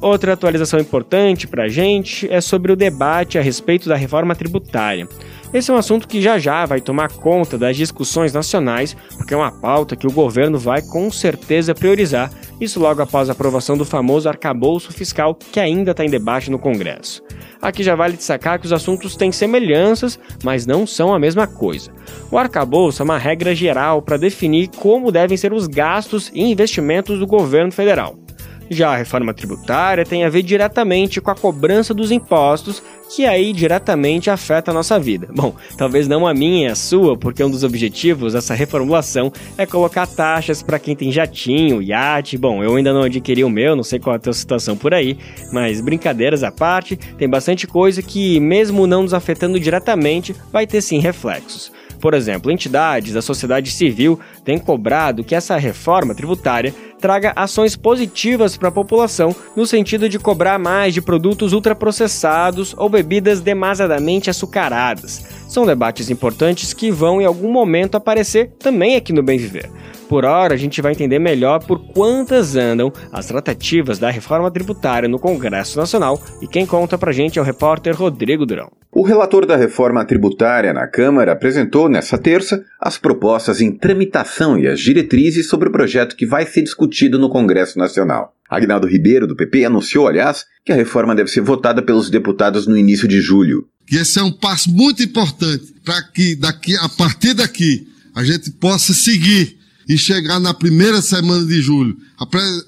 Outra 0.00 0.32
atualização 0.34 0.80
importante 0.80 1.46
para 1.46 1.64
a 1.64 1.68
gente 1.68 2.26
é 2.30 2.40
sobre 2.40 2.72
o 2.72 2.76
debate 2.76 3.38
a 3.38 3.42
respeito 3.42 3.88
da 3.88 3.96
reforma 3.96 4.34
tributária. 4.34 5.08
Esse 5.54 5.70
é 5.70 5.74
um 5.74 5.76
assunto 5.76 6.08
que 6.08 6.20
já 6.20 6.36
já 6.36 6.66
vai 6.66 6.80
tomar 6.80 7.12
conta 7.12 7.56
das 7.56 7.76
discussões 7.76 8.32
nacionais, 8.32 8.96
porque 9.16 9.32
é 9.32 9.36
uma 9.36 9.52
pauta 9.52 9.94
que 9.94 10.04
o 10.04 10.10
governo 10.10 10.58
vai 10.58 10.82
com 10.82 11.08
certeza 11.12 11.72
priorizar, 11.72 12.28
isso 12.60 12.80
logo 12.80 13.00
após 13.00 13.28
a 13.28 13.32
aprovação 13.32 13.78
do 13.78 13.84
famoso 13.84 14.28
arcabouço 14.28 14.92
fiscal 14.92 15.32
que 15.32 15.60
ainda 15.60 15.92
está 15.92 16.04
em 16.04 16.10
debate 16.10 16.50
no 16.50 16.58
Congresso. 16.58 17.22
Aqui 17.62 17.84
já 17.84 17.94
vale 17.94 18.16
destacar 18.16 18.58
que 18.58 18.66
os 18.66 18.72
assuntos 18.72 19.14
têm 19.14 19.30
semelhanças, 19.30 20.18
mas 20.42 20.66
não 20.66 20.88
são 20.88 21.14
a 21.14 21.20
mesma 21.20 21.46
coisa. 21.46 21.92
O 22.32 22.36
arcabouço 22.36 23.00
é 23.00 23.04
uma 23.04 23.16
regra 23.16 23.54
geral 23.54 24.02
para 24.02 24.16
definir 24.16 24.70
como 24.76 25.12
devem 25.12 25.36
ser 25.36 25.52
os 25.52 25.68
gastos 25.68 26.32
e 26.34 26.42
investimentos 26.42 27.20
do 27.20 27.28
governo 27.28 27.70
federal. 27.70 28.23
Já 28.70 28.92
a 28.92 28.96
reforma 28.96 29.34
tributária 29.34 30.04
tem 30.04 30.24
a 30.24 30.28
ver 30.28 30.42
diretamente 30.42 31.20
com 31.20 31.30
a 31.30 31.34
cobrança 31.34 31.92
dos 31.92 32.10
impostos, 32.10 32.82
que 33.14 33.26
aí 33.26 33.52
diretamente 33.52 34.30
afeta 34.30 34.70
a 34.70 34.74
nossa 34.74 34.98
vida. 34.98 35.28
Bom, 35.34 35.54
talvez 35.76 36.08
não 36.08 36.26
a 36.26 36.34
minha 36.34 36.68
e 36.68 36.70
a 36.70 36.74
sua, 36.74 37.16
porque 37.16 37.44
um 37.44 37.50
dos 37.50 37.62
objetivos 37.62 38.32
dessa 38.32 38.54
reformulação 38.54 39.32
é 39.58 39.66
colocar 39.66 40.06
taxas 40.06 40.62
para 40.62 40.78
quem 40.78 40.96
tem 40.96 41.12
jatinho, 41.12 41.82
iate. 41.82 42.38
Bom, 42.38 42.64
eu 42.64 42.74
ainda 42.76 42.92
não 42.92 43.02
adquiri 43.02 43.44
o 43.44 43.50
meu, 43.50 43.76
não 43.76 43.84
sei 43.84 43.98
qual 43.98 44.14
é 44.14 44.16
a 44.16 44.20
tua 44.20 44.32
situação 44.32 44.76
por 44.76 44.94
aí, 44.94 45.18
mas 45.52 45.80
brincadeiras 45.80 46.42
à 46.42 46.50
parte, 46.50 46.96
tem 46.96 47.28
bastante 47.28 47.66
coisa 47.66 48.02
que, 48.02 48.40
mesmo 48.40 48.86
não 48.86 49.02
nos 49.02 49.14
afetando 49.14 49.60
diretamente, 49.60 50.34
vai 50.52 50.66
ter 50.66 50.80
sim 50.80 50.98
reflexos. 50.98 51.70
Por 52.04 52.12
exemplo, 52.12 52.52
entidades 52.52 53.14
da 53.14 53.22
sociedade 53.22 53.70
civil 53.70 54.20
têm 54.44 54.58
cobrado 54.58 55.24
que 55.24 55.34
essa 55.34 55.56
reforma 55.56 56.14
tributária 56.14 56.74
traga 57.00 57.32
ações 57.34 57.76
positivas 57.76 58.58
para 58.58 58.68
a 58.68 58.72
população, 58.72 59.34
no 59.56 59.66
sentido 59.66 60.06
de 60.06 60.18
cobrar 60.18 60.58
mais 60.58 60.92
de 60.92 61.00
produtos 61.00 61.54
ultraprocessados 61.54 62.74
ou 62.76 62.90
bebidas 62.90 63.40
demasiadamente 63.40 64.28
açucaradas. 64.28 65.24
São 65.48 65.64
debates 65.64 66.10
importantes 66.10 66.74
que 66.74 66.90
vão 66.90 67.22
em 67.22 67.24
algum 67.24 67.50
momento 67.50 67.94
aparecer 67.94 68.50
também 68.58 68.96
aqui 68.96 69.10
no 69.10 69.22
Bem 69.22 69.38
Viver. 69.38 69.70
Por 70.08 70.24
hora, 70.24 70.54
a 70.54 70.56
gente 70.56 70.82
vai 70.82 70.92
entender 70.92 71.18
melhor 71.18 71.64
por 71.64 71.78
quantas 71.92 72.56
andam 72.56 72.92
as 73.10 73.26
tratativas 73.26 73.98
da 73.98 74.10
reforma 74.10 74.50
tributária 74.50 75.08
no 75.08 75.18
Congresso 75.18 75.78
Nacional 75.78 76.22
e 76.42 76.46
quem 76.46 76.66
conta 76.66 76.98
pra 76.98 77.12
gente 77.12 77.38
é 77.38 77.42
o 77.42 77.44
repórter 77.44 77.96
Rodrigo 77.96 78.44
Durão. 78.44 78.70
O 78.92 79.02
relator 79.02 79.44
da 79.44 79.56
reforma 79.56 80.04
tributária 80.04 80.72
na 80.72 80.86
Câmara 80.86 81.32
apresentou 81.32 81.88
nesta 81.88 82.16
terça 82.16 82.64
as 82.80 82.96
propostas 82.96 83.60
em 83.60 83.72
tramitação 83.72 84.58
e 84.58 84.68
as 84.68 84.78
diretrizes 84.78 85.48
sobre 85.48 85.68
o 85.68 85.72
projeto 85.72 86.14
que 86.14 86.26
vai 86.26 86.46
ser 86.46 86.62
discutido 86.62 87.18
no 87.18 87.28
Congresso 87.28 87.78
Nacional. 87.78 88.34
Agnaldo 88.48 88.86
Ribeiro, 88.86 89.26
do 89.26 89.34
PP, 89.34 89.64
anunciou, 89.64 90.06
aliás, 90.06 90.44
que 90.64 90.72
a 90.72 90.76
reforma 90.76 91.14
deve 91.14 91.30
ser 91.30 91.40
votada 91.40 91.82
pelos 91.82 92.08
deputados 92.08 92.66
no 92.66 92.76
início 92.76 93.08
de 93.08 93.20
julho. 93.20 93.66
Que 93.86 93.96
esse 93.96 94.18
é 94.18 94.22
um 94.22 94.30
passo 94.30 94.70
muito 94.70 95.02
importante 95.02 95.74
para 95.84 96.00
que 96.02 96.36
daqui, 96.36 96.76
a 96.76 96.88
partir 96.88 97.34
daqui, 97.34 97.88
a 98.14 98.22
gente 98.22 98.52
possa 98.52 98.92
seguir 98.92 99.58
e 99.88 99.98
chegar 99.98 100.40
na 100.40 100.54
primeira 100.54 101.02
semana 101.02 101.44
de 101.44 101.60
julho. 101.60 101.96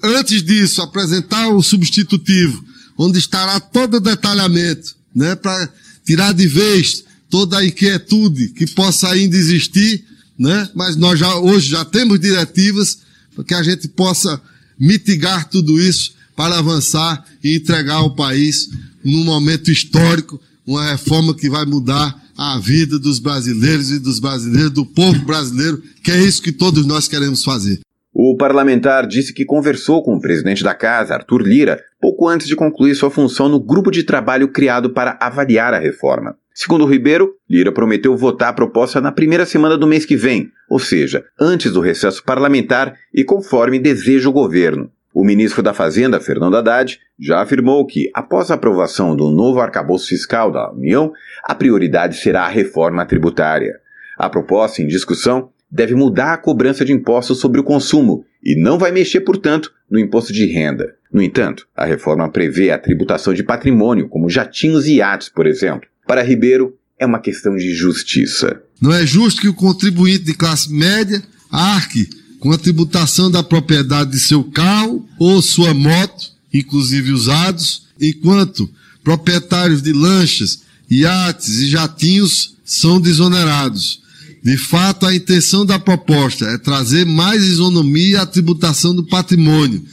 Antes 0.03 0.43
disso, 0.43 0.81
apresentar 0.81 1.49
o 1.49 1.61
substitutivo, 1.61 2.63
onde 2.97 3.19
estará 3.19 3.59
todo 3.59 3.97
o 3.97 3.99
detalhamento, 3.99 4.95
né, 5.15 5.35
para 5.35 5.69
tirar 6.05 6.33
de 6.33 6.47
vez 6.47 7.03
toda 7.29 7.57
a 7.57 7.65
inquietude 7.65 8.49
que 8.49 8.65
possa 8.67 9.09
ainda 9.09 9.35
existir, 9.35 10.03
né? 10.37 10.69
Mas 10.73 10.95
nós 10.95 11.19
já 11.19 11.35
hoje 11.35 11.69
já 11.69 11.83
temos 11.83 12.19
diretivas 12.19 12.99
para 13.35 13.43
que 13.43 13.53
a 13.53 13.63
gente 13.63 13.87
possa 13.87 14.41
mitigar 14.79 15.49
tudo 15.49 15.79
isso 15.81 16.11
para 16.35 16.59
avançar 16.59 17.25
e 17.43 17.55
entregar 17.55 17.95
ao 17.95 18.15
país 18.15 18.69
num 19.03 19.23
momento 19.23 19.71
histórico 19.71 20.39
uma 20.65 20.91
reforma 20.91 21.33
que 21.33 21.49
vai 21.49 21.65
mudar 21.65 22.15
a 22.37 22.59
vida 22.59 22.99
dos 22.99 23.19
brasileiros 23.19 23.91
e 23.91 23.99
dos 23.99 24.19
brasileiros, 24.19 24.71
do 24.71 24.85
povo 24.85 25.25
brasileiro, 25.25 25.81
que 26.03 26.11
é 26.11 26.17
isso 26.17 26.41
que 26.41 26.51
todos 26.51 26.85
nós 26.85 27.07
queremos 27.07 27.43
fazer. 27.43 27.79
O 28.13 28.35
parlamentar 28.35 29.05
disse 29.07 29.33
que 29.33 29.45
conversou 29.45 30.03
com 30.03 30.15
o 30.15 30.21
presidente 30.21 30.63
da 30.63 30.73
casa, 30.73 31.13
Arthur 31.13 31.41
Lira, 31.41 31.79
pouco 32.01 32.27
antes 32.27 32.47
de 32.47 32.55
concluir 32.55 32.95
sua 32.95 33.11
função 33.11 33.47
no 33.47 33.59
grupo 33.59 33.91
de 33.91 34.03
trabalho 34.03 34.47
criado 34.47 34.91
para 34.91 35.17
avaliar 35.21 35.73
a 35.73 35.79
reforma. 35.79 36.35
Segundo 36.53 36.83
o 36.83 36.87
Ribeiro, 36.87 37.33
Lira 37.47 37.71
prometeu 37.71 38.17
votar 38.17 38.49
a 38.49 38.53
proposta 38.53 38.99
na 38.99 39.11
primeira 39.11 39.45
semana 39.45 39.77
do 39.77 39.85
mês 39.85 40.03
que 40.05 40.15
vem, 40.15 40.49
ou 40.67 40.79
seja, 40.79 41.23
antes 41.39 41.71
do 41.71 41.79
recesso 41.79 42.23
parlamentar 42.23 42.95
e 43.13 43.23
conforme 43.23 43.77
deseja 43.77 44.27
o 44.27 44.33
governo. 44.33 44.89
O 45.19 45.23
ministro 45.23 45.63
da 45.63 45.73
Fazenda, 45.73 46.19
Fernando 46.19 46.57
Haddad, 46.57 46.99
já 47.19 47.41
afirmou 47.41 47.83
que, 47.87 48.07
após 48.13 48.51
a 48.51 48.53
aprovação 48.53 49.15
do 49.15 49.31
novo 49.31 49.59
arcabouço 49.59 50.09
fiscal 50.09 50.51
da 50.51 50.71
União, 50.71 51.11
a 51.43 51.55
prioridade 51.55 52.17
será 52.17 52.43
a 52.43 52.47
reforma 52.47 53.03
tributária. 53.03 53.79
A 54.15 54.29
proposta 54.29 54.79
em 54.79 54.85
discussão 54.85 55.49
deve 55.71 55.95
mudar 55.95 56.33
a 56.33 56.37
cobrança 56.37 56.85
de 56.85 56.93
impostos 56.93 57.39
sobre 57.39 57.59
o 57.59 57.63
consumo 57.63 58.23
e 58.43 58.55
não 58.55 58.77
vai 58.77 58.91
mexer, 58.91 59.21
portanto, 59.21 59.73
no 59.89 59.97
imposto 59.97 60.31
de 60.31 60.45
renda. 60.45 60.93
No 61.11 61.23
entanto, 61.23 61.67
a 61.75 61.83
reforma 61.83 62.29
prevê 62.29 62.69
a 62.69 62.77
tributação 62.77 63.33
de 63.33 63.41
patrimônio, 63.41 64.07
como 64.07 64.29
jatinhos 64.29 64.85
e 64.85 64.97
iates, 64.97 65.29
por 65.29 65.47
exemplo. 65.47 65.89
Para 66.05 66.21
Ribeiro, 66.21 66.77
é 66.99 67.07
uma 67.07 67.19
questão 67.19 67.55
de 67.55 67.73
justiça. 67.73 68.61
Não 68.79 68.93
é 68.93 69.03
justo 69.03 69.41
que 69.41 69.49
o 69.49 69.55
contribuinte 69.55 70.25
de 70.25 70.35
classe 70.35 70.71
média 70.71 71.23
arque 71.51 72.07
com 72.39 72.51
a 72.51 72.57
tributação 72.57 73.29
da 73.31 73.41
propriedade 73.41 74.11
de 74.11 74.19
seu 74.19 74.43
carro 74.43 75.07
ou 75.19 75.41
sua 75.41 75.73
moto, 75.73 76.31
inclusive 76.53 77.11
usados, 77.11 77.83
enquanto 77.99 78.69
proprietários 79.03 79.81
de 79.81 79.93
lanchas, 79.93 80.59
iates 80.89 81.59
e 81.59 81.67
jatinhos 81.67 82.55
são 82.63 82.99
desonerados. 82.99 84.01
De 84.43 84.55
fato, 84.55 85.05
a 85.05 85.15
intenção 85.15 85.65
da 85.65 85.79
proposta 85.79 86.45
é 86.45 86.57
trazer 86.57 87.05
mais 87.05 87.43
isonomia 87.43 88.21
à 88.21 88.25
tributação 88.25 88.95
do 88.95 89.03
patrimônio, 89.03 89.83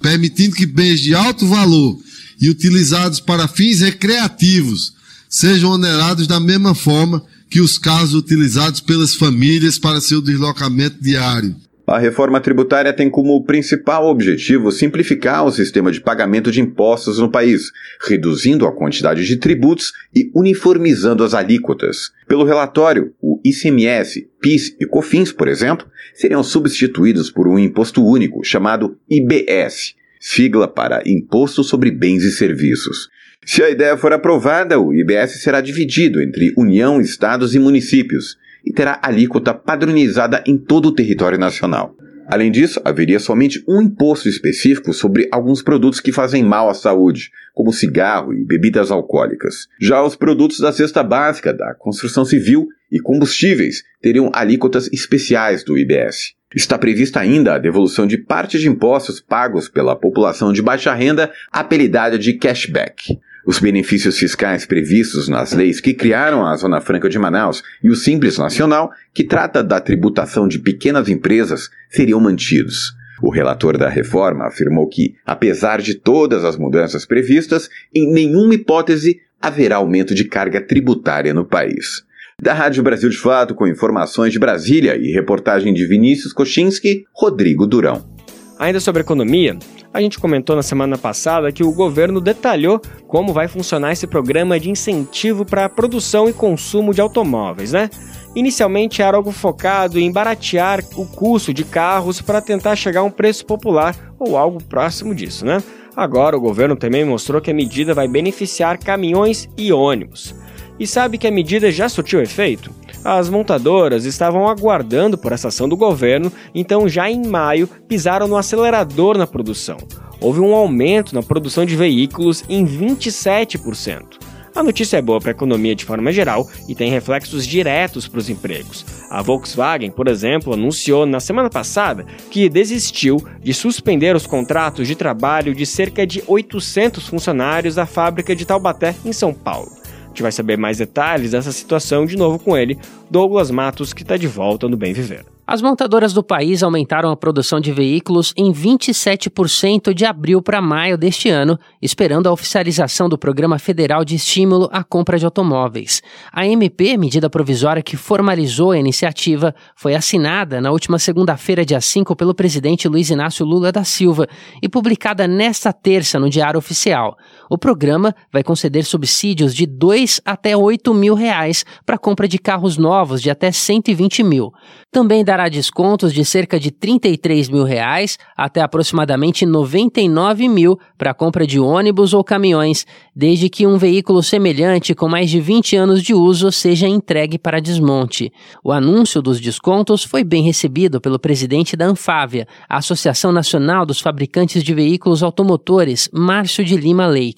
permitindo 0.00 0.54
que 0.54 0.66
bens 0.66 1.00
de 1.00 1.14
alto 1.14 1.46
valor 1.46 1.98
e 2.40 2.50
utilizados 2.50 3.20
para 3.20 3.48
fins 3.48 3.80
recreativos 3.80 4.92
sejam 5.28 5.70
onerados 5.70 6.26
da 6.26 6.38
mesma 6.38 6.74
forma 6.74 7.24
que 7.50 7.60
os 7.60 7.78
carros 7.78 8.14
utilizados 8.14 8.80
pelas 8.80 9.14
famílias 9.14 9.78
para 9.78 10.00
seu 10.00 10.20
deslocamento 10.20 11.02
diário. 11.02 11.56
A 11.86 11.98
reforma 11.98 12.40
tributária 12.40 12.94
tem 12.94 13.10
como 13.10 13.44
principal 13.44 14.06
objetivo 14.06 14.72
simplificar 14.72 15.44
o 15.44 15.52
sistema 15.52 15.92
de 15.92 16.00
pagamento 16.00 16.50
de 16.50 16.58
impostos 16.58 17.18
no 17.18 17.30
país, 17.30 17.70
reduzindo 18.00 18.66
a 18.66 18.72
quantidade 18.72 19.26
de 19.26 19.36
tributos 19.36 19.92
e 20.14 20.30
uniformizando 20.34 21.22
as 21.22 21.34
alíquotas. 21.34 22.10
Pelo 22.26 22.44
relatório, 22.44 23.12
o 23.20 23.38
ICMS, 23.44 24.26
PIS 24.40 24.74
e 24.80 24.86
COFINS, 24.86 25.30
por 25.30 25.46
exemplo, 25.46 25.86
seriam 26.14 26.42
substituídos 26.42 27.30
por 27.30 27.46
um 27.46 27.58
imposto 27.58 28.02
único 28.02 28.42
chamado 28.42 28.96
IBS, 29.10 29.94
sigla 30.18 30.66
para 30.66 31.02
Imposto 31.04 31.62
sobre 31.62 31.90
Bens 31.90 32.24
e 32.24 32.32
Serviços. 32.32 33.10
Se 33.44 33.62
a 33.62 33.68
ideia 33.68 33.94
for 33.98 34.10
aprovada, 34.14 34.80
o 34.80 34.94
IBS 34.94 35.42
será 35.42 35.60
dividido 35.60 36.22
entre 36.22 36.54
União, 36.56 36.98
Estados 36.98 37.54
e 37.54 37.58
municípios 37.58 38.38
e 38.64 38.72
terá 38.72 38.98
alíquota 39.02 39.52
padronizada 39.52 40.42
em 40.46 40.56
todo 40.56 40.86
o 40.86 40.92
território 40.92 41.38
nacional. 41.38 41.94
Além 42.26 42.50
disso, 42.50 42.80
haveria 42.84 43.20
somente 43.20 43.62
um 43.68 43.82
imposto 43.82 44.28
específico 44.28 44.94
sobre 44.94 45.28
alguns 45.30 45.62
produtos 45.62 46.00
que 46.00 46.12
fazem 46.12 46.42
mal 46.42 46.70
à 46.70 46.74
saúde, 46.74 47.30
como 47.52 47.72
cigarro 47.72 48.32
e 48.32 48.44
bebidas 48.44 48.90
alcoólicas. 48.90 49.68
Já 49.80 50.02
os 50.02 50.16
produtos 50.16 50.58
da 50.58 50.72
cesta 50.72 51.02
básica, 51.02 51.52
da 51.52 51.74
construção 51.74 52.24
civil 52.24 52.66
e 52.90 52.98
combustíveis 52.98 53.82
teriam 54.00 54.30
alíquotas 54.32 54.88
especiais 54.92 55.62
do 55.62 55.76
IBS. 55.76 56.32
Está 56.54 56.78
prevista 56.78 57.20
ainda 57.20 57.54
a 57.54 57.58
devolução 57.58 58.06
de 58.06 58.16
parte 58.16 58.58
de 58.58 58.68
impostos 58.68 59.20
pagos 59.20 59.68
pela 59.68 59.96
população 59.96 60.52
de 60.52 60.62
baixa 60.62 60.94
renda, 60.94 61.30
apelidada 61.52 62.18
de 62.18 62.34
cashback. 62.34 63.18
Os 63.46 63.58
benefícios 63.58 64.18
fiscais 64.18 64.64
previstos 64.64 65.28
nas 65.28 65.52
leis 65.52 65.78
que 65.78 65.92
criaram 65.92 66.46
a 66.46 66.56
Zona 66.56 66.80
Franca 66.80 67.10
de 67.10 67.18
Manaus 67.18 67.62
e 67.82 67.90
o 67.90 67.96
Simples 67.96 68.38
Nacional, 68.38 68.90
que 69.12 69.22
trata 69.22 69.62
da 69.62 69.80
tributação 69.80 70.48
de 70.48 70.58
pequenas 70.58 71.08
empresas, 71.08 71.68
seriam 71.90 72.18
mantidos. 72.20 72.94
O 73.22 73.30
relator 73.30 73.76
da 73.76 73.88
reforma 73.88 74.46
afirmou 74.46 74.88
que, 74.88 75.14
apesar 75.26 75.80
de 75.80 75.94
todas 75.94 76.42
as 76.42 76.56
mudanças 76.56 77.04
previstas, 77.04 77.68
em 77.94 78.10
nenhuma 78.10 78.54
hipótese 78.54 79.20
haverá 79.40 79.76
aumento 79.76 80.14
de 80.14 80.24
carga 80.24 80.60
tributária 80.60 81.34
no 81.34 81.44
país. 81.44 82.02
Da 82.40 82.54
Rádio 82.54 82.82
Brasil 82.82 83.10
de 83.10 83.18
Fato, 83.18 83.54
com 83.54 83.66
informações 83.66 84.32
de 84.32 84.38
Brasília 84.38 84.96
e 84.96 85.12
reportagem 85.12 85.72
de 85.72 85.86
Vinícius 85.86 86.32
Kochinski, 86.32 87.04
Rodrigo 87.12 87.66
Durão. 87.66 88.13
Ainda 88.58 88.78
sobre 88.78 89.02
economia, 89.02 89.58
a 89.92 90.00
gente 90.00 90.18
comentou 90.18 90.54
na 90.54 90.62
semana 90.62 90.96
passada 90.96 91.50
que 91.50 91.64
o 91.64 91.72
governo 91.72 92.20
detalhou 92.20 92.80
como 93.08 93.32
vai 93.32 93.48
funcionar 93.48 93.92
esse 93.92 94.06
programa 94.06 94.60
de 94.60 94.70
incentivo 94.70 95.44
para 95.44 95.64
a 95.64 95.68
produção 95.68 96.28
e 96.28 96.32
consumo 96.32 96.94
de 96.94 97.00
automóveis, 97.00 97.72
né? 97.72 97.90
Inicialmente 98.34 99.02
era 99.02 99.16
algo 99.16 99.32
focado 99.32 99.98
em 99.98 100.10
baratear 100.10 100.80
o 100.96 101.04
custo 101.04 101.52
de 101.52 101.64
carros 101.64 102.20
para 102.20 102.40
tentar 102.40 102.76
chegar 102.76 103.00
a 103.00 103.04
um 103.04 103.10
preço 103.10 103.44
popular 103.44 103.96
ou 104.18 104.36
algo 104.36 104.62
próximo 104.62 105.14
disso, 105.14 105.44
né? 105.44 105.62
Agora 105.96 106.36
o 106.36 106.40
governo 106.40 106.76
também 106.76 107.04
mostrou 107.04 107.40
que 107.40 107.50
a 107.50 107.54
medida 107.54 107.92
vai 107.92 108.08
beneficiar 108.08 108.78
caminhões 108.78 109.48
e 109.56 109.72
ônibus. 109.72 110.34
E 110.78 110.86
sabe 110.86 111.18
que 111.18 111.26
a 111.26 111.30
medida 111.30 111.70
já 111.70 111.88
surtiu 111.88 112.20
efeito? 112.20 112.70
As 113.04 113.28
montadoras 113.28 114.04
estavam 114.04 114.48
aguardando 114.48 115.16
por 115.16 115.30
essa 115.30 115.48
ação 115.48 115.68
do 115.68 115.76
governo, 115.76 116.32
então 116.54 116.88
já 116.88 117.08
em 117.08 117.26
maio 117.26 117.68
pisaram 117.86 118.26
no 118.26 118.36
acelerador 118.36 119.16
na 119.16 119.26
produção. 119.26 119.76
Houve 120.20 120.40
um 120.40 120.54
aumento 120.54 121.14
na 121.14 121.22
produção 121.22 121.64
de 121.64 121.76
veículos 121.76 122.42
em 122.48 122.66
27%. 122.66 124.24
A 124.54 124.62
notícia 124.62 124.96
é 124.96 125.02
boa 125.02 125.20
para 125.20 125.30
a 125.30 125.32
economia 125.32 125.74
de 125.74 125.84
forma 125.84 126.12
geral 126.12 126.48
e 126.68 126.74
tem 126.74 126.90
reflexos 126.90 127.44
diretos 127.44 128.06
para 128.08 128.20
os 128.20 128.30
empregos. 128.30 128.86
A 129.10 129.20
Volkswagen, 129.20 129.90
por 129.90 130.08
exemplo, 130.08 130.54
anunciou 130.54 131.04
na 131.04 131.18
semana 131.18 131.50
passada 131.50 132.06
que 132.30 132.48
desistiu 132.48 133.16
de 133.40 133.52
suspender 133.52 134.14
os 134.14 134.26
contratos 134.26 134.86
de 134.86 134.94
trabalho 134.94 135.54
de 135.54 135.66
cerca 135.66 136.06
de 136.06 136.22
800 136.26 137.06
funcionários 137.06 137.74
da 137.74 137.84
fábrica 137.84 138.34
de 138.34 138.46
Taubaté, 138.46 138.94
em 139.04 139.12
São 139.12 139.34
Paulo 139.34 139.83
gente 140.14 140.22
vai 140.22 140.30
saber 140.30 140.56
mais 140.56 140.78
detalhes 140.78 141.32
dessa 141.32 141.50
situação 141.50 142.06
de 142.06 142.16
novo 142.16 142.38
com 142.38 142.56
ele, 142.56 142.78
Douglas 143.10 143.50
Matos, 143.50 143.92
que 143.92 144.02
está 144.02 144.16
de 144.16 144.28
volta 144.28 144.68
no 144.68 144.76
Bem 144.76 144.92
Viver. 144.92 145.26
As 145.46 145.60
montadoras 145.60 146.14
do 146.14 146.22
país 146.22 146.62
aumentaram 146.62 147.10
a 147.10 147.16
produção 147.16 147.60
de 147.60 147.70
veículos 147.70 148.32
em 148.34 148.50
27% 148.50 149.92
de 149.92 150.06
abril 150.06 150.40
para 150.40 150.62
maio 150.62 150.96
deste 150.96 151.28
ano, 151.28 151.58
esperando 151.82 152.26
a 152.26 152.32
oficialização 152.32 153.10
do 153.10 153.18
Programa 153.18 153.58
Federal 153.58 154.06
de 154.06 154.14
Estímulo 154.14 154.70
à 154.72 154.82
Compra 154.82 155.18
de 155.18 155.26
Automóveis. 155.26 156.02
A 156.32 156.46
MP, 156.46 156.96
medida 156.96 157.28
provisória 157.28 157.82
que 157.82 157.94
formalizou 157.94 158.70
a 158.70 158.78
iniciativa, 158.78 159.54
foi 159.76 159.94
assinada 159.94 160.62
na 160.62 160.70
última 160.70 160.98
segunda-feira, 160.98 161.62
dia 161.62 161.80
5, 161.80 162.16
pelo 162.16 162.34
presidente 162.34 162.88
Luiz 162.88 163.10
Inácio 163.10 163.44
Lula 163.44 163.70
da 163.70 163.84
Silva 163.84 164.26
e 164.62 164.68
publicada 164.68 165.28
nesta 165.28 165.74
terça 165.74 166.18
no 166.18 166.30
Diário 166.30 166.56
Oficial. 166.56 167.18
O 167.50 167.58
programa 167.58 168.14
vai 168.32 168.42
conceder 168.42 168.84
subsídios 168.84 169.54
de 169.54 169.66
2 169.66 170.20
até 170.24 170.56
8 170.56 170.92
mil 170.94 171.14
reais 171.14 171.64
para 171.84 171.98
compra 171.98 172.26
de 172.26 172.38
carros 172.38 172.76
novos 172.76 173.20
de 173.20 173.30
até 173.30 173.52
120 173.52 174.22
mil. 174.22 174.52
Também 174.90 175.24
dará 175.24 175.48
descontos 175.48 176.12
de 176.12 176.24
cerca 176.24 176.58
de 176.58 176.70
33 176.70 177.48
mil 177.48 177.64
reais 177.64 178.16
até 178.36 178.60
aproximadamente 178.60 179.44
99 179.44 180.48
mil 180.48 180.78
para 180.96 181.12
compra 181.12 181.46
de 181.46 181.58
ônibus 181.58 182.14
ou 182.14 182.22
caminhões, 182.22 182.86
desde 183.14 183.48
que 183.48 183.66
um 183.66 183.76
veículo 183.76 184.22
semelhante 184.22 184.94
com 184.94 185.08
mais 185.08 185.30
de 185.30 185.40
20 185.40 185.76
anos 185.76 186.02
de 186.02 186.14
uso 186.14 186.52
seja 186.52 186.86
entregue 186.86 187.38
para 187.38 187.60
desmonte. 187.60 188.32
O 188.62 188.70
anúncio 188.70 189.20
dos 189.20 189.40
descontos 189.40 190.04
foi 190.04 190.22
bem 190.22 190.42
recebido 190.42 191.00
pelo 191.00 191.18
presidente 191.18 191.76
da 191.76 191.86
Anfávia, 191.86 192.46
a 192.68 192.78
Associação 192.78 193.32
Nacional 193.32 193.84
dos 193.84 194.00
Fabricantes 194.00 194.62
de 194.62 194.72
Veículos 194.72 195.22
Automotores, 195.22 196.08
Márcio 196.12 196.64
de 196.64 196.76
Lima 196.76 197.06
Leite. 197.06 197.33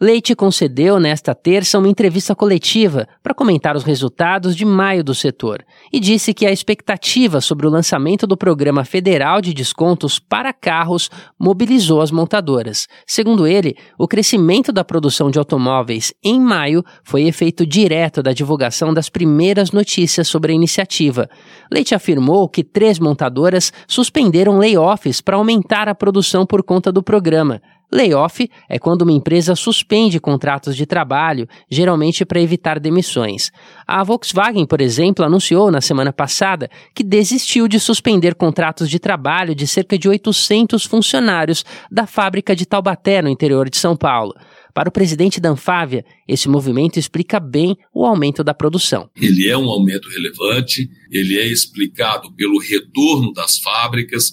Leite 0.00 0.34
concedeu 0.34 0.98
nesta 0.98 1.34
terça 1.34 1.78
uma 1.78 1.88
entrevista 1.88 2.34
coletiva 2.34 3.06
para 3.22 3.34
comentar 3.34 3.76
os 3.76 3.84
resultados 3.84 4.54
de 4.54 4.64
maio 4.64 5.04
do 5.04 5.14
setor 5.14 5.64
e 5.92 6.00
disse 6.00 6.32
que 6.32 6.46
a 6.46 6.52
expectativa 6.52 6.82
expectativa 7.02 7.40
sobre 7.40 7.66
o 7.66 7.70
lançamento 7.70 8.26
do 8.26 8.36
Programa 8.36 8.84
Federal 8.84 9.40
de 9.40 9.54
Descontos 9.54 10.18
para 10.18 10.52
Carros 10.52 11.10
mobilizou 11.38 12.00
as 12.00 12.10
montadoras. 12.10 12.86
Segundo 13.06 13.46
ele, 13.46 13.76
o 13.98 14.08
crescimento 14.08 14.72
da 14.72 14.84
produção 14.84 15.30
de 15.30 15.38
automóveis 15.38 16.12
em 16.22 16.40
maio 16.40 16.84
foi 17.04 17.22
efeito 17.22 17.66
direto 17.66 18.22
da 18.22 18.32
divulgação 18.32 18.92
das 18.92 19.08
primeiras 19.08 19.70
notícias 19.70 20.28
sobre 20.28 20.52
a 20.52 20.54
iniciativa. 20.54 21.28
Leite 21.70 21.94
afirmou 21.94 22.48
que 22.48 22.64
três 22.64 22.98
montadoras 22.98 23.72
suspenderam 23.86 24.58
layoffs 24.58 25.20
para 25.20 25.36
aumentar 25.36 25.88
a 25.88 25.94
produção 25.94 26.46
por 26.46 26.62
conta 26.62 26.90
do 26.90 27.02
programa. 27.02 27.60
Layoff 27.92 28.48
é 28.68 28.78
quando 28.78 29.02
uma 29.02 29.12
empresa 29.12 29.54
suspende 29.54 30.18
contratos 30.18 30.74
de 30.74 30.86
trabalho, 30.86 31.46
geralmente 31.70 32.24
para 32.24 32.40
evitar 32.40 32.80
demissões. 32.80 33.52
A 33.86 34.02
Volkswagen, 34.02 34.64
por 34.64 34.80
exemplo, 34.80 35.24
anunciou 35.24 35.70
na 35.70 35.82
semana 35.82 36.12
passada 36.12 36.70
que 36.94 37.04
desistiu 37.04 37.68
de 37.68 37.78
suspender 37.78 38.34
contratos 38.34 38.88
de 38.88 38.98
trabalho 38.98 39.54
de 39.54 39.66
cerca 39.66 39.98
de 39.98 40.08
800 40.08 40.84
funcionários 40.86 41.64
da 41.90 42.06
fábrica 42.06 42.56
de 42.56 42.64
Taubaté, 42.64 43.20
no 43.20 43.28
interior 43.28 43.68
de 43.68 43.76
São 43.76 43.94
Paulo. 43.94 44.34
Para 44.74 44.88
o 44.88 44.92
presidente 44.92 45.38
da 45.38 45.50
Anfávia, 45.50 46.02
esse 46.26 46.48
movimento 46.48 46.98
explica 46.98 47.38
bem 47.38 47.76
o 47.92 48.06
aumento 48.06 48.42
da 48.42 48.54
produção. 48.54 49.10
Ele 49.20 49.46
é 49.46 49.56
um 49.56 49.68
aumento 49.68 50.08
relevante, 50.08 50.88
ele 51.10 51.38
é 51.38 51.46
explicado 51.46 52.32
pelo 52.32 52.58
retorno 52.58 53.34
das 53.34 53.58
fábricas, 53.58 54.32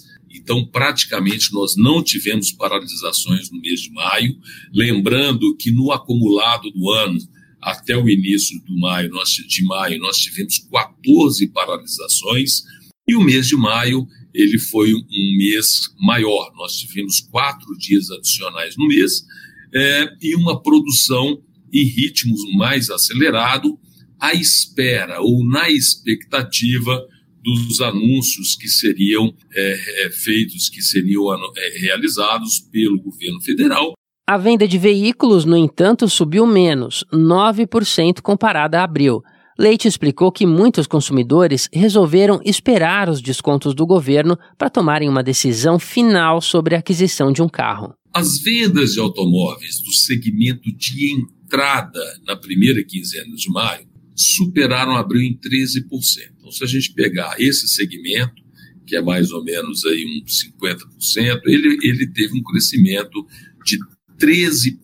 então, 0.50 0.66
praticamente, 0.66 1.52
nós 1.52 1.76
não 1.76 2.02
tivemos 2.02 2.50
paralisações 2.50 3.52
no 3.52 3.60
mês 3.60 3.82
de 3.82 3.92
maio. 3.92 4.36
Lembrando 4.74 5.56
que 5.56 5.70
no 5.70 5.92
acumulado 5.92 6.68
do 6.72 6.90
ano, 6.90 7.16
até 7.62 7.96
o 7.96 8.08
início 8.08 8.60
do 8.64 8.76
maio, 8.76 9.08
nós, 9.10 9.28
de 9.28 9.62
maio, 9.62 10.00
nós 10.00 10.18
tivemos 10.18 10.58
14 10.68 11.46
paralisações. 11.52 12.64
E 13.06 13.14
o 13.14 13.20
mês 13.20 13.46
de 13.46 13.54
maio, 13.54 14.04
ele 14.34 14.58
foi 14.58 14.92
um 14.92 15.36
mês 15.38 15.82
maior. 16.00 16.52
Nós 16.56 16.74
tivemos 16.74 17.20
quatro 17.20 17.78
dias 17.78 18.10
adicionais 18.10 18.76
no 18.76 18.88
mês 18.88 19.24
é, 19.72 20.08
e 20.20 20.34
uma 20.34 20.60
produção 20.60 21.40
em 21.72 21.84
ritmos 21.84 22.40
mais 22.56 22.90
acelerado, 22.90 23.78
à 24.18 24.34
espera 24.34 25.20
ou 25.20 25.48
na 25.48 25.70
expectativa 25.70 27.06
dos 27.42 27.80
anúncios 27.80 28.54
que 28.54 28.68
seriam 28.68 29.34
é, 29.54 30.06
é, 30.06 30.10
feitos, 30.10 30.68
que 30.68 30.82
seriam 30.82 31.24
é, 31.56 31.78
realizados 31.78 32.60
pelo 32.70 33.00
governo 33.00 33.40
federal. 33.40 33.92
A 34.26 34.36
venda 34.36 34.68
de 34.68 34.78
veículos, 34.78 35.44
no 35.44 35.56
entanto, 35.56 36.08
subiu 36.08 36.46
menos, 36.46 37.04
9% 37.12 38.20
comparada 38.20 38.80
a 38.80 38.84
abril. 38.84 39.22
Leite 39.58 39.88
explicou 39.88 40.30
que 40.32 40.46
muitos 40.46 40.86
consumidores 40.86 41.68
resolveram 41.72 42.40
esperar 42.44 43.08
os 43.10 43.20
descontos 43.20 43.74
do 43.74 43.84
governo 43.84 44.38
para 44.56 44.70
tomarem 44.70 45.08
uma 45.08 45.22
decisão 45.22 45.78
final 45.78 46.40
sobre 46.40 46.74
a 46.74 46.78
aquisição 46.78 47.32
de 47.32 47.42
um 47.42 47.48
carro. 47.48 47.92
As 48.14 48.38
vendas 48.38 48.94
de 48.94 49.00
automóveis 49.00 49.80
do 49.80 49.92
segmento 49.92 50.72
de 50.74 51.12
entrada 51.12 52.00
na 52.26 52.36
primeira 52.36 52.82
quinzena 52.82 53.34
de 53.34 53.50
maio 53.50 53.86
superaram 54.16 54.96
abril 54.96 55.22
em 55.22 55.36
13%. 55.36 56.39
Então, 56.50 56.52
se 56.52 56.64
a 56.64 56.66
gente 56.66 56.92
pegar 56.92 57.36
esse 57.38 57.68
segmento, 57.68 58.42
que 58.84 58.96
é 58.96 59.00
mais 59.00 59.30
ou 59.30 59.44
menos 59.44 59.84
aí 59.84 60.04
uns 60.04 60.44
50%, 60.58 61.40
ele, 61.46 61.78
ele 61.82 62.06
teve 62.08 62.36
um 62.36 62.42
crescimento 62.42 63.24
de 63.64 63.78
13% 64.18 64.76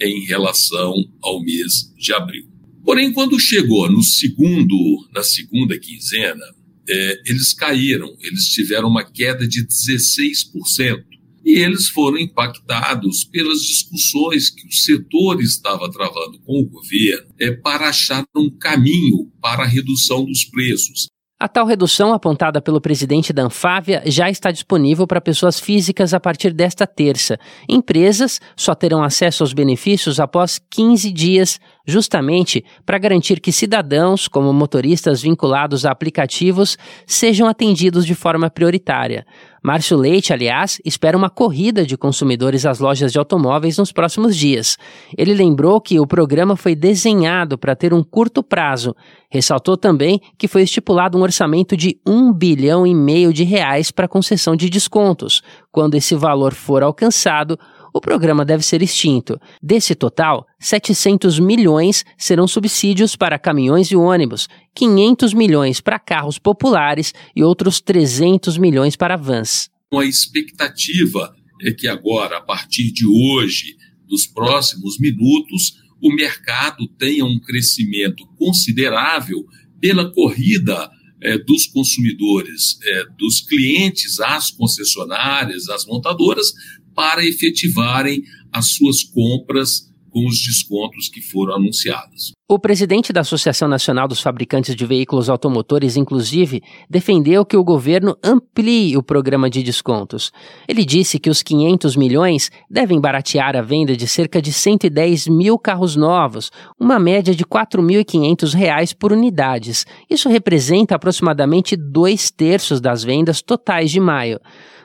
em 0.00 0.24
relação 0.26 0.94
ao 1.22 1.42
mês 1.42 1.92
de 1.96 2.12
abril. 2.12 2.48
Porém, 2.84 3.12
quando 3.12 3.38
chegou 3.40 3.90
no 3.90 4.02
segundo, 4.02 4.76
na 5.12 5.22
segunda 5.24 5.76
quinzena, 5.78 6.44
é, 6.88 7.22
eles 7.26 7.52
caíram, 7.52 8.16
eles 8.20 8.48
tiveram 8.48 8.88
uma 8.88 9.04
queda 9.04 9.48
de 9.48 9.66
16%. 9.66 11.02
E 11.44 11.58
eles 11.58 11.88
foram 11.88 12.18
impactados 12.18 13.24
pelas 13.24 13.60
discussões 13.60 14.48
que 14.50 14.66
o 14.66 14.72
setor 14.72 15.40
estava 15.42 15.90
travando 15.90 16.40
com 16.40 16.60
o 16.60 16.68
governo 16.68 17.34
é, 17.38 17.50
para 17.52 17.88
achar 17.88 18.24
um 18.34 18.50
caminho 18.50 19.30
para 19.40 19.64
a 19.64 19.66
redução 19.66 20.24
dos 20.24 20.44
preços. 20.44 21.08
A 21.44 21.48
tal 21.48 21.66
redução 21.66 22.14
apontada 22.14 22.62
pelo 22.62 22.80
presidente 22.80 23.32
da 23.32 23.42
Anfávia 23.42 24.02
já 24.06 24.30
está 24.30 24.52
disponível 24.52 25.04
para 25.04 25.20
pessoas 25.20 25.58
físicas 25.60 26.14
a 26.14 26.20
partir 26.20 26.54
desta 26.54 26.86
terça. 26.86 27.38
Empresas 27.68 28.40
só 28.56 28.72
terão 28.72 29.02
acesso 29.02 29.42
aos 29.42 29.52
benefícios 29.52 30.20
após 30.20 30.58
15 30.70 31.12
dias, 31.12 31.60
justamente 31.86 32.64
para 32.86 32.98
garantir 32.98 33.40
que 33.40 33.52
cidadãos, 33.52 34.28
como 34.28 34.52
motoristas 34.52 35.20
vinculados 35.20 35.84
a 35.84 35.90
aplicativos, 35.90 36.78
sejam 37.04 37.48
atendidos 37.48 38.06
de 38.06 38.14
forma 38.14 38.48
prioritária. 38.48 39.26
Márcio 39.66 39.96
Leite, 39.96 40.30
aliás, 40.30 40.78
espera 40.84 41.16
uma 41.16 41.30
corrida 41.30 41.86
de 41.86 41.96
consumidores 41.96 42.66
às 42.66 42.80
lojas 42.80 43.10
de 43.10 43.18
automóveis 43.18 43.78
nos 43.78 43.90
próximos 43.90 44.36
dias. 44.36 44.76
Ele 45.16 45.32
lembrou 45.32 45.80
que 45.80 45.98
o 45.98 46.06
programa 46.06 46.54
foi 46.54 46.74
desenhado 46.74 47.56
para 47.56 47.74
ter 47.74 47.94
um 47.94 48.02
curto 48.02 48.42
prazo. 48.42 48.94
Ressaltou 49.30 49.78
também 49.78 50.20
que 50.36 50.46
foi 50.46 50.64
estipulado 50.64 51.16
um 51.16 51.22
orçamento 51.22 51.78
de 51.78 51.98
um 52.06 52.30
bilhão 52.30 52.86
e 52.86 52.94
meio 52.94 53.32
de 53.32 53.42
reais 53.42 53.90
para 53.90 54.06
concessão 54.06 54.54
de 54.54 54.68
descontos. 54.68 55.40
Quando 55.72 55.94
esse 55.94 56.14
valor 56.14 56.52
for 56.52 56.82
alcançado, 56.82 57.58
o 57.94 58.00
programa 58.00 58.44
deve 58.44 58.64
ser 58.64 58.82
extinto. 58.82 59.40
Desse 59.62 59.94
total, 59.94 60.44
700 60.58 61.38
milhões 61.38 62.04
serão 62.18 62.48
subsídios 62.48 63.14
para 63.14 63.38
caminhões 63.38 63.86
e 63.92 63.96
ônibus, 63.96 64.48
500 64.74 65.32
milhões 65.32 65.80
para 65.80 66.00
carros 66.00 66.36
populares 66.36 67.14
e 67.36 67.44
outros 67.44 67.80
300 67.80 68.58
milhões 68.58 68.96
para 68.96 69.16
vans. 69.16 69.70
A 69.92 70.04
expectativa 70.04 71.32
é 71.62 71.70
que 71.70 71.86
agora, 71.86 72.38
a 72.38 72.42
partir 72.42 72.90
de 72.90 73.06
hoje, 73.06 73.76
nos 74.10 74.26
próximos 74.26 74.98
minutos, 74.98 75.76
o 76.02 76.12
mercado 76.12 76.88
tenha 76.98 77.24
um 77.24 77.38
crescimento 77.38 78.26
considerável 78.36 79.46
pela 79.80 80.12
corrida 80.12 80.90
é, 81.22 81.38
dos 81.38 81.66
consumidores, 81.68 82.76
é, 82.82 83.04
dos 83.16 83.40
clientes 83.40 84.18
às 84.20 84.50
concessionárias, 84.50 85.68
às 85.68 85.86
montadoras, 85.86 86.52
para 86.94 87.24
efetivarem 87.24 88.22
as 88.52 88.72
suas 88.72 89.02
compras 89.02 89.92
com 90.14 90.28
os 90.28 90.38
descontos 90.38 91.08
que 91.08 91.20
foram 91.20 91.56
anunciados. 91.56 92.32
O 92.48 92.56
presidente 92.56 93.12
da 93.12 93.22
Associação 93.22 93.66
Nacional 93.66 94.06
dos 94.06 94.20
Fabricantes 94.20 94.76
de 94.76 94.86
Veículos 94.86 95.28
Automotores, 95.28 95.96
inclusive, 95.96 96.62
defendeu 96.88 97.44
que 97.44 97.56
o 97.56 97.64
governo 97.64 98.16
amplie 98.22 98.96
o 98.96 99.02
programa 99.02 99.50
de 99.50 99.60
descontos. 99.60 100.30
Ele 100.68 100.84
disse 100.84 101.18
que 101.18 101.28
os 101.28 101.42
500 101.42 101.96
milhões 101.96 102.52
devem 102.70 103.00
baratear 103.00 103.56
a 103.56 103.62
venda 103.62 103.96
de 103.96 104.06
cerca 104.06 104.40
de 104.40 104.52
110 104.52 105.26
mil 105.26 105.58
carros 105.58 105.96
novos, 105.96 106.52
uma 106.78 107.00
média 107.00 107.34
de 107.34 107.42
R$ 107.42 107.48
4.500 107.48 108.94
por 108.96 109.12
unidades. 109.12 109.84
Isso 110.08 110.28
representa 110.28 110.94
aproximadamente 110.94 111.74
dois 111.74 112.30
terços 112.30 112.80
das 112.80 113.02
vendas 113.02 113.42
totais 113.42 113.90
de 113.90 113.98
maio. 113.98 114.38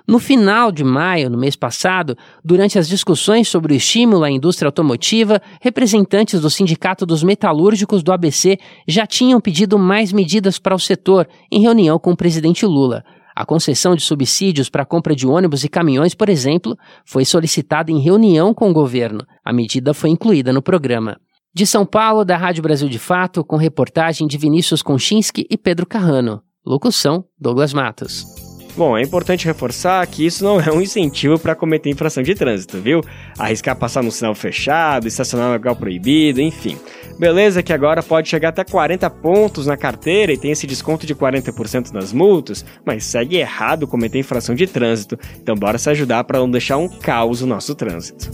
No 0.10 0.18
final 0.18 0.72
de 0.72 0.84
maio, 0.84 1.30
no 1.30 1.38
mês 1.38 1.56
passado, 1.56 2.18
durante 2.44 2.80
as 2.80 2.88
discussões 2.88 3.48
sobre 3.48 3.74
o 3.74 3.76
estímulo 3.76 4.24
à 4.24 4.32
indústria 4.32 4.68
automotiva, 4.68 5.40
representantes 5.62 6.42
do 6.42 6.50
Sindicato 6.50 7.06
dos 7.06 7.22
Metalúrgicos 7.22 8.02
do 8.02 8.12
ABC 8.12 8.58
já 8.88 9.06
tinham 9.06 9.40
pedido 9.40 9.78
mais 9.78 10.12
medidas 10.12 10.58
para 10.58 10.74
o 10.74 10.80
setor 10.80 11.28
em 11.52 11.62
reunião 11.62 12.00
com 12.00 12.12
o 12.12 12.18
presidente 12.18 12.66
Lula. 12.66 13.04
A 13.36 13.46
concessão 13.46 13.96
de 13.96 14.02
subsídios 14.02 14.68
para 14.68 14.82
a 14.82 14.86
compra 14.86 15.16
de 15.16 15.28
ônibus 15.28 15.64
e 15.64 15.70
caminhões, 15.70 16.16
por 16.16 16.28
exemplo, 16.28 16.76
foi 17.06 17.24
solicitada 17.24 17.92
em 17.92 18.00
reunião 18.00 18.52
com 18.52 18.72
o 18.72 18.74
governo. 18.74 19.24
A 19.46 19.54
medida 19.54 19.94
foi 19.94 20.10
incluída 20.10 20.52
no 20.52 20.64
programa. 20.64 21.18
De 21.54 21.68
São 21.68 21.86
Paulo, 21.86 22.26
da 22.26 22.36
Rádio 22.36 22.64
Brasil 22.64 22.90
de 22.90 22.98
Fato, 22.98 23.46
com 23.46 23.58
reportagem 23.58 24.28
de 24.28 24.40
Vinícius 24.40 24.82
Konchinski 24.82 25.46
e 25.52 25.56
Pedro 25.56 25.86
Carrano. 25.86 26.42
Locução: 26.66 27.26
Douglas 27.40 27.74
Matos. 27.74 28.49
Bom, 28.76 28.98
é 28.98 29.02
importante 29.02 29.46
reforçar 29.46 30.06
que 30.08 30.26
isso 30.26 30.44
não 30.44 30.60
é 30.62 30.72
um 30.72 30.82
incentivo 30.82 31.38
para 31.38 31.56
cometer 31.56 31.90
infração 31.90 32.24
de 32.24 32.34
trânsito, 32.36 32.78
viu? 32.78 33.02
Arriscar 33.38 33.76
passar 33.76 34.04
no 34.04 34.12
sinal 34.12 34.36
fechado, 34.36 35.08
estacionar 35.08 35.48
no 35.48 35.54
local 35.54 35.76
proibido, 35.76 36.42
enfim. 36.42 36.78
Beleza 37.18 37.62
que 37.62 37.74
agora 37.74 38.02
pode 38.02 38.30
chegar 38.30 38.50
até 38.50 38.64
40 38.64 39.10
pontos 39.10 39.66
na 39.66 39.76
carteira 39.76 40.32
e 40.32 40.38
tem 40.38 40.52
esse 40.52 40.66
desconto 40.66 41.06
de 41.06 41.14
40% 41.14 41.92
nas 41.92 42.14
multas, 42.14 42.64
mas 42.86 43.04
segue 43.04 43.36
errado 43.36 43.86
cometer 43.88 44.20
infração 44.20 44.56
de 44.56 44.66
trânsito. 44.66 45.20
Então 45.42 45.56
bora 45.56 45.78
se 45.78 45.90
ajudar 45.90 46.24
para 46.24 46.40
não 46.40 46.50
deixar 46.50 46.78
um 46.78 46.88
caos 46.88 47.42
o 47.42 47.48
nosso 47.48 47.76
trânsito. 47.76 48.32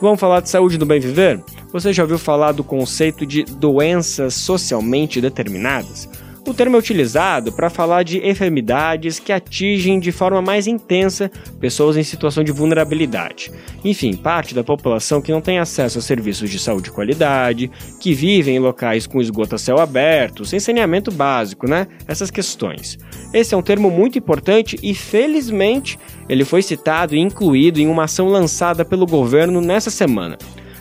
Vamos 0.00 0.20
falar 0.20 0.40
de 0.40 0.48
saúde 0.48 0.78
no 0.78 0.86
bem 0.86 1.00
viver? 1.00 1.40
Você 1.72 1.92
já 1.92 2.02
ouviu 2.02 2.18
falar 2.18 2.52
do 2.52 2.62
conceito 2.62 3.24
de 3.24 3.44
doenças 3.44 4.34
socialmente 4.34 5.20
determinadas? 5.20 6.08
O 6.44 6.52
termo 6.52 6.74
é 6.74 6.78
utilizado 6.78 7.52
para 7.52 7.70
falar 7.70 8.02
de 8.02 8.18
enfermidades 8.26 9.20
que 9.20 9.32
atingem 9.32 10.00
de 10.00 10.10
forma 10.10 10.42
mais 10.42 10.66
intensa 10.66 11.30
pessoas 11.60 11.96
em 11.96 12.02
situação 12.02 12.42
de 12.42 12.50
vulnerabilidade. 12.50 13.52
Enfim, 13.84 14.16
parte 14.16 14.52
da 14.52 14.64
população 14.64 15.22
que 15.22 15.30
não 15.30 15.40
tem 15.40 15.60
acesso 15.60 16.00
a 16.00 16.02
serviços 16.02 16.50
de 16.50 16.58
saúde 16.58 16.84
de 16.84 16.90
qualidade, 16.90 17.70
que 18.00 18.12
vivem 18.12 18.56
em 18.56 18.58
locais 18.58 19.06
com 19.06 19.20
esgoto 19.20 19.54
a 19.54 19.58
céu 19.58 19.78
aberto, 19.78 20.44
sem 20.44 20.58
saneamento 20.58 21.12
básico, 21.12 21.68
né? 21.68 21.86
Essas 22.08 22.30
questões. 22.30 22.98
Esse 23.32 23.54
é 23.54 23.56
um 23.56 23.62
termo 23.62 23.88
muito 23.88 24.18
importante 24.18 24.76
e, 24.82 24.94
felizmente, 24.94 25.96
ele 26.28 26.44
foi 26.44 26.60
citado 26.60 27.14
e 27.14 27.20
incluído 27.20 27.78
em 27.78 27.86
uma 27.86 28.04
ação 28.04 28.26
lançada 28.28 28.84
pelo 28.84 29.06
governo 29.06 29.60
nessa 29.60 29.90
semana. 29.90 30.36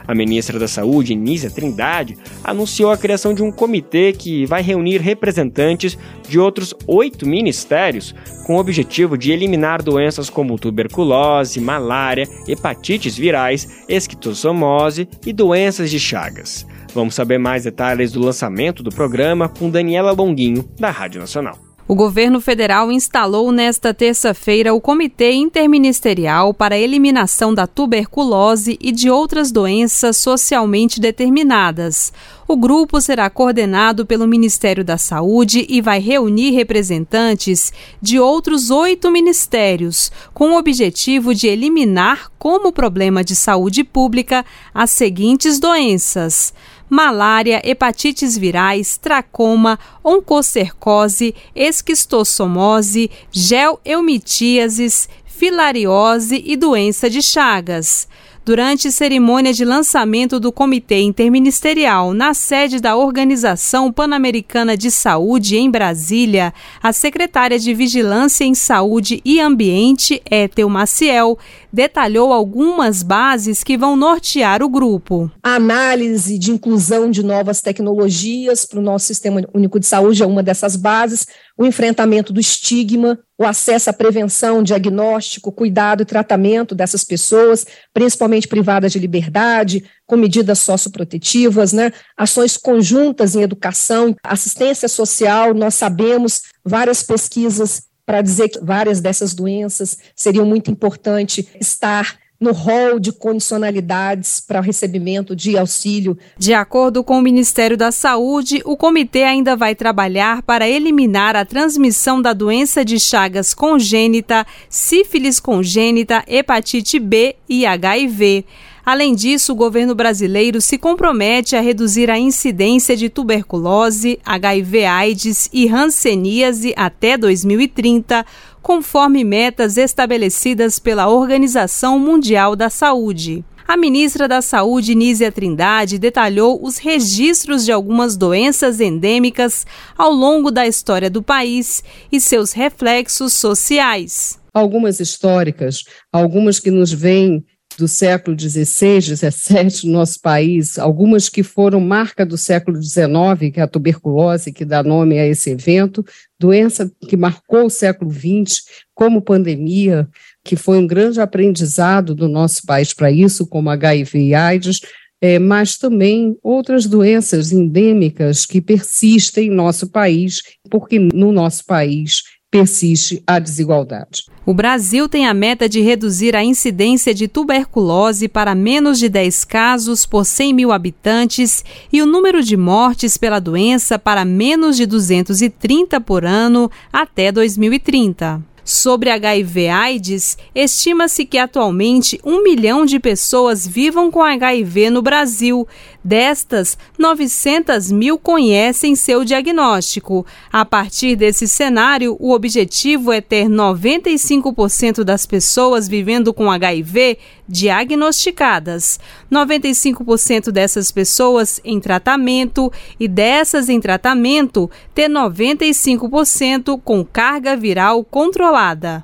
A 0.07 0.15
ministra 0.15 0.59
da 0.59 0.67
Saúde, 0.67 1.15
Nízia 1.15 1.49
Trindade, 1.49 2.17
anunciou 2.43 2.91
a 2.91 2.97
criação 2.97 3.33
de 3.33 3.43
um 3.43 3.51
comitê 3.51 4.13
que 4.13 4.45
vai 4.45 4.61
reunir 4.61 4.99
representantes 4.99 5.97
de 6.27 6.39
outros 6.39 6.73
oito 6.87 7.27
ministérios 7.27 8.13
com 8.45 8.55
o 8.55 8.59
objetivo 8.59 9.17
de 9.17 9.31
eliminar 9.31 9.81
doenças 9.81 10.29
como 10.29 10.57
tuberculose, 10.57 11.59
malária, 11.59 12.27
hepatites 12.47 13.15
virais, 13.15 13.83
esquistossomose 13.87 15.07
e 15.25 15.31
doenças 15.31 15.89
de 15.89 15.99
Chagas. 15.99 16.65
Vamos 16.93 17.15
saber 17.15 17.37
mais 17.37 17.63
detalhes 17.63 18.11
do 18.11 18.19
lançamento 18.19 18.83
do 18.83 18.89
programa 18.89 19.47
com 19.47 19.69
Daniela 19.69 20.11
Longuinho, 20.11 20.67
da 20.77 20.89
Rádio 20.89 21.21
Nacional. 21.21 21.70
O 21.91 21.95
governo 21.95 22.39
federal 22.39 22.89
instalou 22.89 23.51
nesta 23.51 23.93
terça-feira 23.93 24.73
o 24.73 24.79
Comitê 24.79 25.33
Interministerial 25.33 26.53
para 26.53 26.75
a 26.75 26.79
Eliminação 26.79 27.53
da 27.53 27.67
Tuberculose 27.67 28.77
e 28.79 28.93
de 28.93 29.09
outras 29.09 29.51
doenças 29.51 30.15
socialmente 30.15 31.01
determinadas. 31.01 32.13
O 32.47 32.55
grupo 32.55 33.01
será 33.01 33.29
coordenado 33.29 34.05
pelo 34.05 34.25
Ministério 34.25 34.85
da 34.85 34.97
Saúde 34.97 35.65
e 35.67 35.81
vai 35.81 35.99
reunir 35.99 36.51
representantes 36.51 37.73
de 38.01 38.17
outros 38.17 38.69
oito 38.69 39.11
ministérios, 39.11 40.13
com 40.33 40.51
o 40.51 40.57
objetivo 40.57 41.35
de 41.35 41.47
eliminar 41.47 42.31
como 42.39 42.71
problema 42.71 43.21
de 43.21 43.35
saúde 43.35 43.83
pública 43.83 44.45
as 44.73 44.91
seguintes 44.91 45.59
doenças 45.59 46.53
malária, 46.91 47.61
hepatites 47.63 48.37
virais, 48.37 48.97
tracoma, 48.97 49.79
oncocercose, 50.03 51.33
esquistossomose, 51.55 53.09
gel-eumitíases, 53.31 55.07
filariose 55.25 56.43
e 56.45 56.57
doença 56.57 57.09
de 57.09 57.21
Chagas. 57.21 58.09
Durante 58.43 58.91
cerimônia 58.91 59.53
de 59.53 59.63
lançamento 59.63 60.39
do 60.39 60.51
Comitê 60.51 60.99
Interministerial 61.01 62.11
na 62.11 62.33
sede 62.33 62.79
da 62.79 62.95
Organização 62.97 63.91
Pan-Americana 63.91 64.75
de 64.75 64.89
Saúde 64.89 65.57
em 65.57 65.69
Brasília, 65.69 66.51
a 66.81 66.91
secretária 66.91 67.59
de 67.59 67.71
Vigilância 67.71 68.43
em 68.43 68.55
Saúde 68.55 69.21
e 69.23 69.39
Ambiente, 69.39 70.21
Ethel 70.29 70.67
Maciel, 70.67 71.37
detalhou 71.71 72.33
algumas 72.33 73.03
bases 73.03 73.63
que 73.63 73.77
vão 73.77 73.95
nortear 73.95 74.61
o 74.61 74.69
grupo. 74.69 75.31
A 75.41 75.55
análise 75.55 76.37
de 76.37 76.51
inclusão 76.51 77.09
de 77.09 77.23
novas 77.23 77.61
tecnologias 77.61 78.65
para 78.65 78.79
o 78.79 78.83
nosso 78.83 79.05
sistema 79.05 79.41
único 79.53 79.79
de 79.79 79.85
saúde 79.85 80.23
é 80.23 80.25
uma 80.25 80.43
dessas 80.43 80.75
bases, 80.75 81.27
o 81.57 81.65
enfrentamento 81.65 82.33
do 82.33 82.39
estigma, 82.39 83.19
o 83.37 83.45
acesso 83.45 83.89
à 83.89 83.93
prevenção, 83.93 84.61
diagnóstico, 84.61 85.51
cuidado 85.51 86.03
e 86.03 86.05
tratamento 86.05 86.75
dessas 86.75 87.03
pessoas, 87.03 87.65
principalmente 87.93 88.47
privadas 88.47 88.91
de 88.91 88.99
liberdade, 88.99 89.83
com 90.05 90.15
medidas 90.15 90.59
socioprotetivas, 90.59 91.73
né? 91.73 91.91
ações 92.17 92.57
conjuntas 92.57 93.35
em 93.35 93.41
educação, 93.41 94.15
assistência 94.23 94.87
social. 94.87 95.53
Nós 95.53 95.75
sabemos 95.75 96.41
várias 96.63 97.01
pesquisas 97.01 97.83
para 98.11 98.21
dizer 98.21 98.49
que 98.49 98.59
várias 98.61 98.99
dessas 98.99 99.33
doenças 99.33 99.97
seriam 100.13 100.45
muito 100.45 100.69
importante 100.69 101.47
estar 101.57 102.17
no 102.41 102.51
rol 102.51 102.99
de 102.99 103.11
condicionalidades 103.11 104.39
para 104.39 104.59
o 104.59 104.63
recebimento 104.63 105.35
de 105.35 105.55
auxílio. 105.55 106.17
De 106.35 106.55
acordo 106.55 107.03
com 107.03 107.19
o 107.19 107.21
Ministério 107.21 107.77
da 107.77 107.91
Saúde, 107.91 108.63
o 108.65 108.75
comitê 108.75 109.21
ainda 109.21 109.55
vai 109.55 109.75
trabalhar 109.75 110.41
para 110.41 110.67
eliminar 110.67 111.35
a 111.35 111.45
transmissão 111.45 112.19
da 112.19 112.33
doença 112.33 112.83
de 112.83 112.99
Chagas 112.99 113.53
congênita, 113.53 114.45
sífilis 114.67 115.39
congênita, 115.39 116.23
hepatite 116.27 116.97
B 116.97 117.35
e 117.47 117.63
HIV. 117.63 118.43
Além 118.83 119.13
disso, 119.13 119.53
o 119.53 119.55
governo 119.55 119.93
brasileiro 119.93 120.59
se 120.59 120.77
compromete 120.77 121.55
a 121.55 121.61
reduzir 121.61 122.09
a 122.09 122.17
incidência 122.17 122.97
de 122.97 123.09
tuberculose, 123.09 124.19
HIV-AIDS 124.25 125.49
e 125.53 125.69
hanseníase 125.69 126.73
até 126.75 127.15
2030, 127.15 128.25
conforme 128.61 129.23
metas 129.23 129.77
estabelecidas 129.77 130.79
pela 130.79 131.09
Organização 131.09 131.97
Mundial 131.97 132.55
da 132.55 132.69
Saúde. 132.69 133.43
A 133.67 133.77
ministra 133.77 134.27
da 134.27 134.41
Saúde, 134.41 134.93
Nízia 134.93 135.31
Trindade, 135.31 135.97
detalhou 135.97 136.59
os 136.61 136.77
registros 136.77 137.63
de 137.63 137.71
algumas 137.71 138.17
doenças 138.17 138.81
endêmicas 138.81 139.65
ao 139.97 140.11
longo 140.11 140.51
da 140.51 140.67
história 140.67 141.09
do 141.09 141.23
país 141.23 141.83
e 142.11 142.19
seus 142.19 142.51
reflexos 142.51 143.33
sociais. 143.33 144.37
Algumas 144.53 144.99
históricas, 144.99 145.83
algumas 146.11 146.59
que 146.59 146.69
nos 146.69 146.91
vêm 146.91 147.45
do 147.77 147.87
século 147.87 148.37
XVI, 148.39 149.01
XVII 149.01 149.85
no 149.85 149.93
nosso 149.93 150.19
país, 150.21 150.77
algumas 150.77 151.29
que 151.29 151.43
foram 151.43 151.79
marca 151.79 152.25
do 152.25 152.37
século 152.37 152.81
XIX, 152.81 153.51
que 153.53 153.59
é 153.59 153.63
a 153.63 153.67
tuberculose, 153.67 154.51
que 154.51 154.65
dá 154.65 154.83
nome 154.83 155.17
a 155.19 155.27
esse 155.27 155.49
evento, 155.49 156.05
doença 156.39 156.91
que 157.07 157.17
marcou 157.17 157.65
o 157.65 157.69
século 157.69 158.11
XX 158.11 158.63
como 158.93 159.21
pandemia, 159.21 160.07
que 160.43 160.55
foi 160.55 160.77
um 160.77 160.87
grande 160.87 161.19
aprendizado 161.19 162.13
do 162.13 162.27
nosso 162.27 162.65
país 162.65 162.93
para 162.93 163.11
isso, 163.11 163.47
como 163.47 163.69
HIV 163.69 164.19
e 164.19 164.35
AIDS, 164.35 164.81
é, 165.21 165.37
mas 165.37 165.77
também 165.77 166.35
outras 166.41 166.87
doenças 166.87 167.51
endêmicas 167.51 168.45
que 168.45 168.59
persistem 168.59 169.47
em 169.47 169.55
nosso 169.55 169.87
país, 169.89 170.41
porque 170.69 170.97
no 170.97 171.31
nosso 171.31 171.65
país 171.65 172.23
persiste 172.49 173.23
a 173.25 173.39
desigualdade. 173.39 174.23
O 174.43 174.55
Brasil 174.55 175.07
tem 175.07 175.27
a 175.27 175.35
meta 175.35 175.69
de 175.69 175.81
reduzir 175.81 176.35
a 176.35 176.43
incidência 176.43 177.13
de 177.13 177.27
tuberculose 177.27 178.27
para 178.27 178.55
menos 178.55 178.97
de 178.97 179.07
10 179.07 179.45
casos 179.45 180.03
por 180.03 180.25
100 180.25 180.53
mil 180.53 180.71
habitantes 180.71 181.63
e 181.93 182.01
o 182.01 182.07
número 182.07 182.41
de 182.41 182.57
mortes 182.57 183.17
pela 183.17 183.39
doença 183.39 183.99
para 183.99 184.25
menos 184.25 184.77
de 184.77 184.87
230 184.87 186.01
por 186.01 186.25
ano 186.25 186.71
até 186.91 187.31
2030. 187.31 188.50
Sobre 188.63 189.09
HIV/AIDS, 189.09 190.37
estima-se 190.53 191.25
que 191.25 191.37
atualmente 191.37 192.19
um 192.23 192.43
milhão 192.43 192.85
de 192.85 192.99
pessoas 192.99 193.67
vivam 193.67 194.11
com 194.11 194.21
HIV 194.21 194.89
no 194.89 195.01
Brasil. 195.01 195.67
Destas, 196.03 196.77
900 196.97 197.91
mil 197.91 198.17
conhecem 198.19 198.95
seu 198.95 199.23
diagnóstico. 199.23 200.25
A 200.51 200.63
partir 200.63 201.15
desse 201.15 201.47
cenário, 201.47 202.15
o 202.19 202.31
objetivo 202.33 203.11
é 203.11 203.19
ter 203.19 203.47
95% 203.47 205.03
das 205.03 205.25
pessoas 205.25 205.87
vivendo 205.87 206.33
com 206.33 206.51
HIV 206.51 207.17
diagnosticadas, 207.51 208.99
95% 209.31 210.51
dessas 210.51 210.91
pessoas 210.91 211.59
em 211.65 211.79
tratamento 211.79 212.71
e 212.99 213.07
dessas 213.07 213.67
em 213.67 213.79
tratamento 213.79 214.71
ter 214.95 215.09
95% 215.09 216.79
com 216.83 217.03
carga 217.03 217.55
viral 217.55 218.03
controlada. 218.03 219.03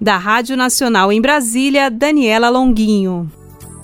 Da 0.00 0.16
Rádio 0.16 0.56
Nacional 0.56 1.12
em 1.12 1.20
Brasília, 1.20 1.90
Daniela 1.90 2.50
Longuinho. 2.50 3.30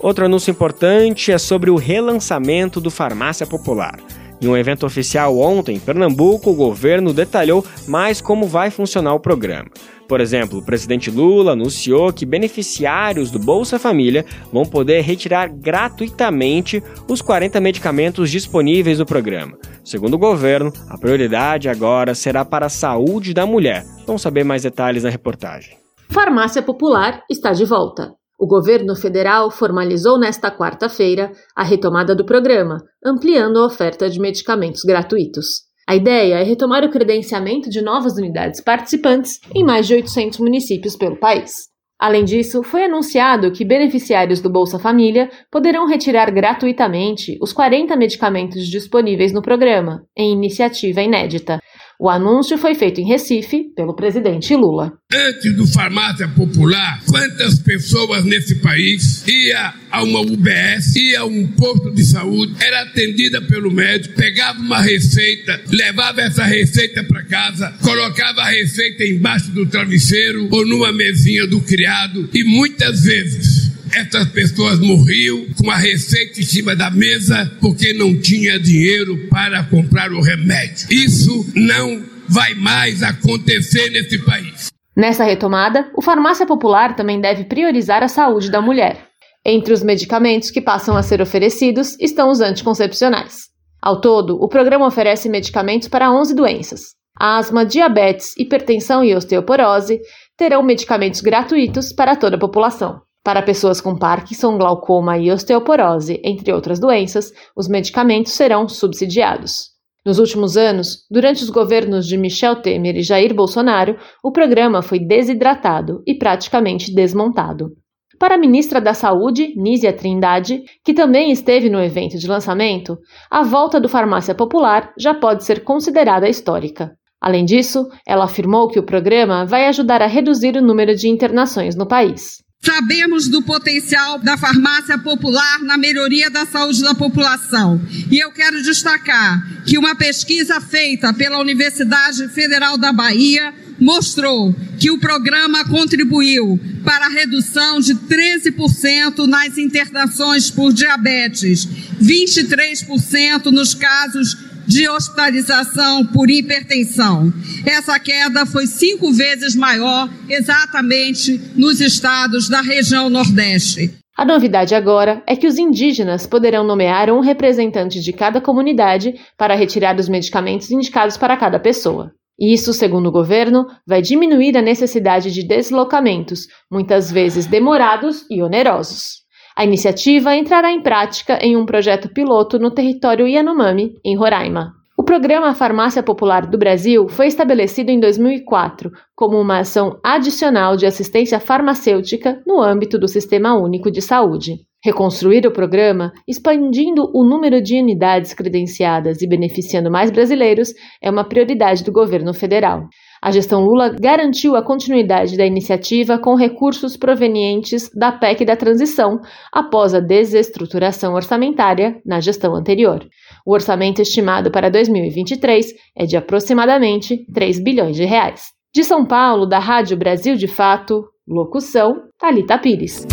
Outro 0.01 0.25
anúncio 0.25 0.51
importante 0.51 1.31
é 1.31 1.39
sobre 1.39 1.71
o 1.71 1.77
relançamento 1.77 2.81
do 2.81 2.91
Farmácia 2.91 3.47
Popular. 3.47 4.01
Em 4.43 4.49
um 4.49 4.57
evento 4.57 4.87
oficial 4.87 5.39
ontem, 5.39 5.77
em 5.77 5.81
Pernambuco, 5.81 6.51
o 6.51 6.55
governo 6.55 7.13
detalhou 7.13 7.65
mais 7.87 8.23
como 8.23 8.47
vai 8.47 8.71
funcionar 8.71 9.13
o 9.13 9.21
programa. 9.21 9.71
Por 10.11 10.21
exemplo, 10.21 10.59
o 10.59 10.65
presidente 10.65 11.09
Lula 11.09 11.53
anunciou 11.53 12.13
que 12.13 12.27
beneficiários 12.27 13.31
do 13.31 13.39
Bolsa 13.39 13.79
Família 13.79 14.27
vão 14.53 14.65
poder 14.65 15.03
retirar 15.03 15.49
gratuitamente 15.49 16.83
os 17.09 17.23
40 17.23 17.61
medicamentos 17.61 18.29
disponíveis 18.29 18.99
no 18.99 19.07
programa. 19.07 19.57
Segundo 19.85 20.15
o 20.15 20.19
governo, 20.19 20.73
a 20.89 20.99
prioridade 20.99 21.69
agora 21.69 22.13
será 22.13 22.45
para 22.45 22.67
a 22.67 22.69
saúde 22.69 23.33
da 23.33 23.47
mulher. 23.47 23.85
Vamos 24.05 24.21
saber 24.21 24.43
mais 24.43 24.65
detalhes 24.65 25.05
na 25.05 25.11
reportagem. 25.11 25.79
Farmácia 26.11 26.61
Popular 26.61 27.23
está 27.31 27.53
de 27.53 27.65
volta. 27.65 28.11
O 28.37 28.49
governo 28.49 28.97
federal 28.97 29.49
formalizou 29.49 30.19
nesta 30.19 30.51
quarta-feira 30.51 31.31
a 31.55 31.63
retomada 31.63 32.17
do 32.17 32.27
programa, 32.27 32.79
ampliando 33.07 33.61
a 33.61 33.67
oferta 33.67 34.11
de 34.11 34.19
medicamentos 34.19 34.83
gratuitos. 34.83 35.70
A 35.91 35.97
ideia 35.97 36.37
é 36.37 36.45
retomar 36.45 36.85
o 36.85 36.89
credenciamento 36.89 37.69
de 37.69 37.83
novas 37.83 38.13
unidades 38.17 38.61
participantes 38.61 39.41
em 39.53 39.65
mais 39.65 39.89
de 39.89 39.95
800 39.95 40.39
municípios 40.39 40.95
pelo 40.95 41.17
país. 41.17 41.69
Além 41.99 42.25
disso, 42.25 42.63
foi 42.63 42.85
anunciado 42.85 43.51
que 43.51 43.65
beneficiários 43.65 44.41
do 44.41 44.49
Bolsa 44.49 44.79
Família 44.79 45.29
poderão 45.51 45.89
retirar 45.89 46.31
gratuitamente 46.31 47.37
os 47.43 47.53
40 47.53 47.97
medicamentos 47.97 48.69
disponíveis 48.69 49.33
no 49.33 49.43
programa, 49.43 50.05
em 50.17 50.33
iniciativa 50.33 51.03
inédita, 51.03 51.61
o 52.01 52.09
anúncio 52.09 52.57
foi 52.57 52.75
feito 52.75 52.99
em 52.99 53.07
Recife 53.07 53.65
pelo 53.77 53.95
presidente 53.95 54.57
Lula. 54.57 54.91
Antes 55.13 55.55
do 55.55 55.67
farmácia 55.67 56.27
popular, 56.29 56.99
quantas 57.07 57.59
pessoas 57.59 58.25
nesse 58.25 58.55
país 58.55 59.23
ia 59.29 59.75
a 59.91 60.03
uma 60.03 60.21
UBS, 60.21 60.97
ia 60.97 61.21
a 61.21 61.27
um 61.27 61.47
posto 61.49 61.91
de 61.91 62.03
saúde, 62.03 62.55
era 62.59 62.85
atendida 62.85 63.43
pelo 63.43 63.71
médico, 63.71 64.15
pegava 64.15 64.59
uma 64.59 64.81
receita, 64.81 65.61
levava 65.69 66.23
essa 66.23 66.45
receita 66.45 67.05
para 67.05 67.23
casa, 67.25 67.75
colocava 67.83 68.41
a 68.41 68.49
receita 68.49 69.05
embaixo 69.05 69.51
do 69.51 69.67
travesseiro 69.67 70.49
ou 70.51 70.65
numa 70.65 70.93
mesinha 70.93 71.47
do 71.47 71.61
criado 71.61 72.31
e 72.33 72.43
muitas 72.45 73.03
vezes 73.03 73.60
essas 73.95 74.29
pessoas 74.29 74.79
morriam 74.79 75.47
com 75.57 75.71
a 75.71 75.77
receita 75.77 76.41
em 76.41 76.45
cima 76.45 76.75
da 76.77 76.91
mesa 76.91 77.51
porque 77.61 77.93
não 77.93 78.19
tinha 78.21 78.59
dinheiro 78.59 79.29
para 79.29 79.65
comprar 79.65 80.13
o 80.13 80.21
remédio. 80.21 80.87
Isso 80.91 81.47
não 81.55 82.03
vai 82.29 82.55
mais 82.55 83.03
acontecer 83.03 83.91
nesse 83.91 84.19
país. 84.25 84.69
Nessa 84.97 85.25
retomada, 85.25 85.91
o 85.97 86.03
farmácia 86.03 86.47
popular 86.47 86.95
também 86.95 87.21
deve 87.21 87.45
priorizar 87.45 88.03
a 88.03 88.09
saúde 88.09 88.51
da 88.51 88.61
mulher. 88.61 89.09
Entre 89.45 89.73
os 89.73 89.83
medicamentos 89.83 90.51
que 90.51 90.61
passam 90.61 90.97
a 90.97 91.03
ser 91.03 91.23
oferecidos 91.23 91.97
estão 91.99 92.31
os 92.31 92.41
anticoncepcionais. 92.41 93.49
Ao 93.81 94.01
todo, 94.01 94.37
o 94.37 94.49
programa 94.49 94.87
oferece 94.87 95.29
medicamentos 95.29 95.89
para 95.89 96.13
11 96.13 96.35
doenças. 96.35 96.81
Asma, 97.19 97.65
diabetes, 97.65 98.35
hipertensão 98.37 99.03
e 99.03 99.15
osteoporose 99.15 100.01
terão 100.37 100.63
medicamentos 100.63 101.21
gratuitos 101.21 101.93
para 101.93 102.17
toda 102.17 102.37
a 102.37 102.41
população. 102.41 103.01
Para 103.23 103.43
pessoas 103.43 103.81
com 103.83 103.97
Parkinson, 103.97 104.57
glaucoma 104.57 105.19
e 105.19 105.31
osteoporose, 105.31 106.21
entre 106.25 106.53
outras 106.53 106.81
doenças, 106.81 107.31
os 107.55 107.69
medicamentos 107.69 108.33
serão 108.33 108.67
subsidiados. 108.67 109.71
Nos 110.05 110.19
últimos 110.19 110.57
anos, 110.57 111.05
durante 111.11 111.43
os 111.45 111.51
governos 111.51 112.07
de 112.07 112.17
Michel 112.17 112.63
Temer 112.63 112.97
e 112.97 113.03
Jair 113.03 113.35
Bolsonaro, 113.35 113.99
o 114.25 114.33
programa 114.33 114.81
foi 114.81 114.99
desidratado 114.99 116.03
e 116.07 116.15
praticamente 116.15 116.95
desmontado. 116.95 117.73
Para 118.19 118.37
a 118.37 118.39
ministra 118.39 118.81
da 118.81 118.95
Saúde, 118.95 119.53
Nízia 119.55 119.93
Trindade, 119.93 120.63
que 120.83 120.95
também 120.95 121.31
esteve 121.31 121.69
no 121.69 121.83
evento 121.83 122.19
de 122.19 122.27
lançamento, 122.27 122.99
a 123.31 123.43
volta 123.43 123.79
do 123.79 123.89
farmácia 123.89 124.35
popular 124.35 124.93
já 124.99 125.13
pode 125.13 125.45
ser 125.45 125.63
considerada 125.63 126.29
histórica. 126.29 126.93
Além 127.21 127.45
disso, 127.45 127.87
ela 128.07 128.25
afirmou 128.25 128.69
que 128.69 128.79
o 128.79 128.87
programa 128.87 129.45
vai 129.45 129.67
ajudar 129.67 130.01
a 130.01 130.07
reduzir 130.07 130.57
o 130.57 130.63
número 130.63 130.95
de 130.97 131.09
internações 131.09 131.77
no 131.77 131.87
país. 131.87 132.39
Sabemos 132.63 133.27
do 133.27 133.41
potencial 133.41 134.19
da 134.19 134.37
farmácia 134.37 134.99
popular 134.99 135.61
na 135.61 135.79
melhoria 135.79 136.29
da 136.29 136.45
saúde 136.45 136.83
da 136.83 136.95
população. 136.95 137.81
E 138.11 138.19
eu 138.19 138.31
quero 138.33 138.63
destacar 138.63 139.65
que 139.65 139.79
uma 139.79 139.97
pesquisa 139.97 140.61
feita 140.61 141.11
pela 141.15 141.41
Universidade 141.41 142.29
Federal 142.29 142.77
da 142.77 142.93
Bahia 142.93 143.55
mostrou 143.81 144.55
que 144.79 144.91
o 144.91 144.99
programa 144.99 145.65
contribuiu 145.65 146.61
para 146.85 147.07
a 147.07 147.09
redução 147.09 147.81
de 147.81 147.95
13% 147.95 149.27
nas 149.27 149.57
internações 149.57 150.51
por 150.51 150.71
diabetes, 150.71 151.67
23% 151.99 153.47
nos 153.47 153.75
casos 153.75 154.37
de 154.71 154.89
hospitalização 154.89 156.07
por 156.07 156.31
hipertensão. 156.31 157.33
Essa 157.67 157.99
queda 157.99 158.47
foi 158.47 158.69
cinco 158.69 159.13
vezes 159.13 159.57
maior 159.57 160.09
exatamente 160.29 161.41
nos 161.57 161.81
estados 161.81 162.49
da 162.49 162.61
região 162.61 163.11
Nordeste. 163.11 163.93
A 164.17 164.25
novidade 164.25 164.73
agora 164.73 165.25
é 165.27 165.35
que 165.35 165.49
os 165.49 165.59
indígenas 165.59 166.25
poderão 166.25 166.63
nomear 166.63 167.11
um 167.11 167.19
representante 167.19 168.01
de 168.01 168.13
cada 168.13 168.41
comunidade 168.41 169.15
para 169.37 169.57
retirar 169.57 169.99
os 169.99 170.09
medicamentos 170.09 170.71
indicados 170.71 171.17
para 171.17 171.37
cada 171.37 171.59
pessoa. 171.59 172.13
Isso, 172.39 172.73
segundo 172.73 173.09
o 173.09 173.13
governo, 173.13 173.67
vai 173.85 174.01
diminuir 174.01 174.57
a 174.57 174.63
necessidade 174.63 175.33
de 175.33 175.43
deslocamentos, 175.43 176.47
muitas 176.71 177.11
vezes 177.11 177.45
demorados 177.45 178.25
e 178.31 178.41
onerosos. 178.41 179.20
A 179.57 179.65
iniciativa 179.65 180.35
entrará 180.35 180.71
em 180.71 180.81
prática 180.81 181.39
em 181.43 181.57
um 181.57 181.67
projeto 181.67 182.09
piloto 182.09 182.59
no 182.59 182.71
território 182.71 183.27
Yanomami, 183.27 183.95
em 184.05 184.17
Roraima. 184.17 184.73
O 185.01 185.03
programa 185.03 185.55
Farmácia 185.55 186.03
Popular 186.03 186.47
do 186.47 186.59
Brasil 186.59 187.09
foi 187.09 187.27
estabelecido 187.27 187.91
em 187.91 187.99
2004 187.99 188.91
como 189.17 189.41
uma 189.41 189.61
ação 189.61 189.99
adicional 190.05 190.77
de 190.77 190.85
assistência 190.85 191.41
farmacêutica 191.41 192.43
no 192.47 192.61
âmbito 192.61 192.99
do 192.99 193.09
Sistema 193.09 193.55
Único 193.55 193.91
de 193.91 194.03
Saúde. 194.03 194.57
Reconstruir 194.85 195.47
o 195.47 195.53
programa, 195.53 196.13
expandindo 196.29 197.11
o 197.15 197.25
número 197.25 197.63
de 197.63 197.81
unidades 197.81 198.35
credenciadas 198.35 199.23
e 199.23 199.27
beneficiando 199.27 199.91
mais 199.91 200.11
brasileiros, 200.11 200.75
é 201.03 201.11
uma 201.11 201.25
prioridade 201.25 201.83
do 201.83 201.91
governo 201.91 202.35
federal. 202.35 202.87
A 203.23 203.31
gestão 203.31 203.61
Lula 203.61 203.95
garantiu 204.01 204.57
a 204.57 204.65
continuidade 204.65 205.37
da 205.37 205.45
iniciativa 205.45 206.19
com 206.19 206.35
recursos 206.35 206.97
provenientes 206.97 207.91
da 207.95 208.11
PEC 208.11 208.47
da 208.47 208.57
transição, 208.57 209.21
após 209.53 209.95
a 209.95 210.01
desestruturação 210.01 211.13
orçamentária 211.13 212.01
na 212.07 212.19
gestão 212.19 212.57
anterior. 212.57 213.07
O 213.47 213.53
orçamento 213.53 214.01
estimado 214.01 214.51
para 214.51 214.71
2023 214.71 215.75
é 215.95 216.07
de 216.07 216.17
aproximadamente 216.17 217.27
3 217.33 217.63
bilhões 217.63 217.97
de 217.97 218.07
reais. 218.07 218.53
De 218.75 218.85
São 218.85 219.05
Paulo, 219.05 219.47
da 219.47 219.59
Rádio 219.59 219.99
Brasil 219.99 220.35
de 220.37 220.49
Fato, 220.49 221.05
locução 221.29 221.95
Talita 222.19 222.57
Pires. 222.57 223.07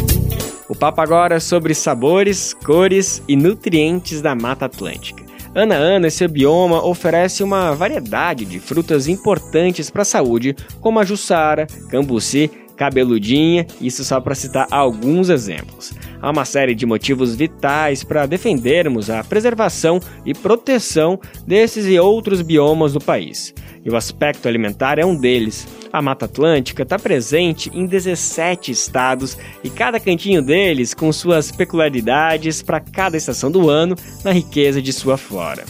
O 0.70 0.78
papo 0.78 1.02
agora 1.02 1.36
é 1.36 1.40
sobre 1.40 1.74
sabores, 1.74 2.54
cores 2.54 3.22
e 3.28 3.36
nutrientes 3.36 4.22
da 4.22 4.36
Mata 4.36 4.66
Atlântica. 4.66 5.27
Ano 5.58 5.74
a 5.74 5.78
ano, 5.78 6.06
esse 6.06 6.28
bioma 6.28 6.86
oferece 6.86 7.42
uma 7.42 7.72
variedade 7.74 8.46
de 8.46 8.60
frutas 8.60 9.08
importantes 9.08 9.90
para 9.90 10.04
a 10.04 10.06
saúde, 10.06 10.56
como 10.80 11.00
a 11.00 11.04
jussara, 11.04 11.66
cambuci, 11.90 12.52
cabeludinha, 12.76 13.66
isso 13.82 14.04
só 14.04 14.22
para 14.22 14.36
citar 14.36 14.68
alguns 14.70 15.30
exemplos. 15.30 15.96
Há 16.22 16.30
uma 16.30 16.46
série 16.46 16.76
de 16.76 16.86
motivos 16.86 17.34
vitais 17.34 18.04
para 18.04 18.28
defendermos 18.28 19.10
a 19.10 19.24
preservação 19.24 20.00
e 20.24 20.32
proteção 20.32 21.20
desses 21.48 21.88
e 21.88 21.98
outros 21.98 22.44
biomas 22.44 22.94
do 22.94 23.00
país. 23.00 23.52
E 23.84 23.90
o 23.90 23.96
aspecto 23.96 24.48
alimentar 24.48 25.00
é 25.00 25.06
um 25.06 25.16
deles. 25.16 25.68
A 25.98 26.02
Mata 26.02 26.26
Atlântica 26.26 26.84
está 26.84 27.00
presente 27.00 27.72
em 27.74 27.88
17 27.88 28.72
estados 28.72 29.36
e 29.64 29.70
cada 29.72 30.00
cantinho 30.00 30.44
deles 30.44 30.94
com 30.94 31.12
suas 31.12 31.52
peculiaridades 31.52 32.62
para 32.62 32.80
cada 32.80 33.18
estação 33.18 33.50
do 33.50 33.68
ano 33.68 33.96
na 34.24 34.32
riqueza 34.32 34.80
de 34.80 34.94
sua 34.94 35.18
flora. 35.18 35.66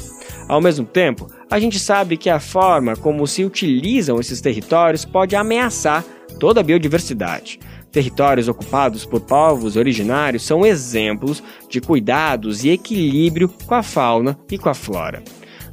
Ao 0.50 0.60
mesmo 0.60 0.86
tempo, 0.86 1.28
a 1.50 1.58
gente 1.62 1.80
sabe 1.80 2.18
que 2.18 2.30
a 2.30 2.42
forma 2.42 2.98
como 2.98 3.26
se 3.26 3.46
utilizam 3.46 4.20
esses 4.20 4.42
territórios 4.42 5.06
pode 5.06 5.34
ameaçar 5.34 6.04
toda 6.38 6.60
a 6.60 6.64
biodiversidade. 6.64 7.58
Territórios 7.90 8.50
ocupados 8.50 9.06
por 9.06 9.22
povos 9.22 9.78
originários 9.78 10.44
são 10.44 10.66
exemplos 10.66 11.42
de 11.70 11.80
cuidados 11.80 12.66
e 12.66 12.70
equilíbrio 12.72 13.48
com 13.48 13.76
a 13.76 13.82
fauna 13.82 14.38
e 14.52 14.58
com 14.58 14.68
a 14.68 14.74
flora. 14.74 15.24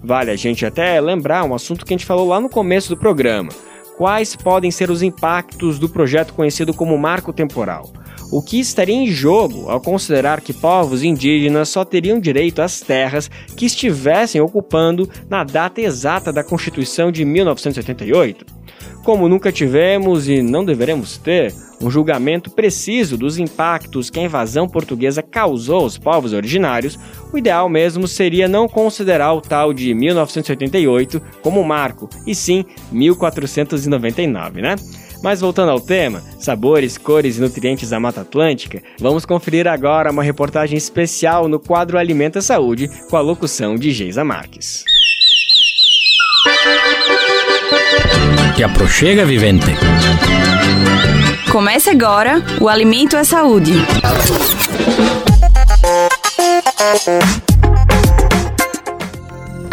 Vale 0.00 0.30
a 0.30 0.36
gente 0.36 0.64
até 0.64 1.00
lembrar 1.00 1.42
um 1.42 1.56
assunto 1.56 1.84
que 1.84 1.92
a 1.92 1.96
gente 1.96 2.06
falou 2.06 2.28
lá 2.28 2.38
no 2.38 2.48
começo 2.48 2.88
do 2.88 2.96
programa 2.96 3.48
quais 3.96 4.34
podem 4.36 4.70
ser 4.70 4.90
os 4.90 5.02
impactos 5.02 5.78
do 5.78 5.88
projeto 5.88 6.34
conhecido 6.34 6.74
como 6.74 6.98
Marco 6.98 7.32
Temporal. 7.32 7.90
O 8.30 8.42
que 8.42 8.58
estaria 8.58 8.94
em 8.94 9.06
jogo 9.06 9.70
ao 9.70 9.80
considerar 9.80 10.40
que 10.40 10.52
povos 10.52 11.02
indígenas 11.02 11.68
só 11.68 11.84
teriam 11.84 12.18
direito 12.18 12.62
às 12.62 12.80
terras 12.80 13.30
que 13.56 13.66
estivessem 13.66 14.40
ocupando 14.40 15.08
na 15.28 15.44
data 15.44 15.80
exata 15.80 16.32
da 16.32 16.42
Constituição 16.42 17.12
de 17.12 17.24
1988? 17.24 18.44
Como 19.04 19.28
nunca 19.28 19.52
tivemos 19.52 20.28
e 20.28 20.40
não 20.40 20.64
deveremos 20.64 21.18
ter 21.18 21.54
um 21.78 21.90
julgamento 21.90 22.50
preciso 22.50 23.18
dos 23.18 23.38
impactos 23.38 24.08
que 24.08 24.18
a 24.18 24.22
invasão 24.22 24.66
portuguesa 24.66 25.22
causou 25.22 25.82
aos 25.82 25.98
povos 25.98 26.32
originários, 26.32 26.98
o 27.30 27.36
ideal 27.36 27.68
mesmo 27.68 28.08
seria 28.08 28.48
não 28.48 28.66
considerar 28.66 29.34
o 29.34 29.42
tal 29.42 29.74
de 29.74 29.92
1988 29.92 31.20
como 31.42 31.62
marco, 31.62 32.08
e 32.26 32.34
sim 32.34 32.64
1499, 32.90 34.62
né? 34.62 34.76
Mas 35.22 35.40
voltando 35.40 35.70
ao 35.70 35.80
tema, 35.80 36.22
sabores, 36.38 36.96
cores 36.96 37.36
e 37.36 37.40
nutrientes 37.40 37.90
da 37.90 38.00
Mata 38.00 38.22
Atlântica, 38.22 38.82
vamos 38.98 39.26
conferir 39.26 39.68
agora 39.68 40.10
uma 40.10 40.22
reportagem 40.22 40.78
especial 40.78 41.46
no 41.46 41.60
quadro 41.60 41.98
Alimenta 41.98 42.40
Saúde 42.40 42.88
com 43.10 43.16
a 43.16 43.20
locução 43.20 43.76
de 43.76 43.90
Geisa 43.90 44.24
Marques. 44.24 44.82
Te 48.54 48.62
aproxega, 48.62 49.24
vivente. 49.24 49.66
Comece 51.50 51.90
agora 51.90 52.42
o 52.60 52.68
Alimento 52.68 53.16
é 53.16 53.24
Saúde. 53.24 53.72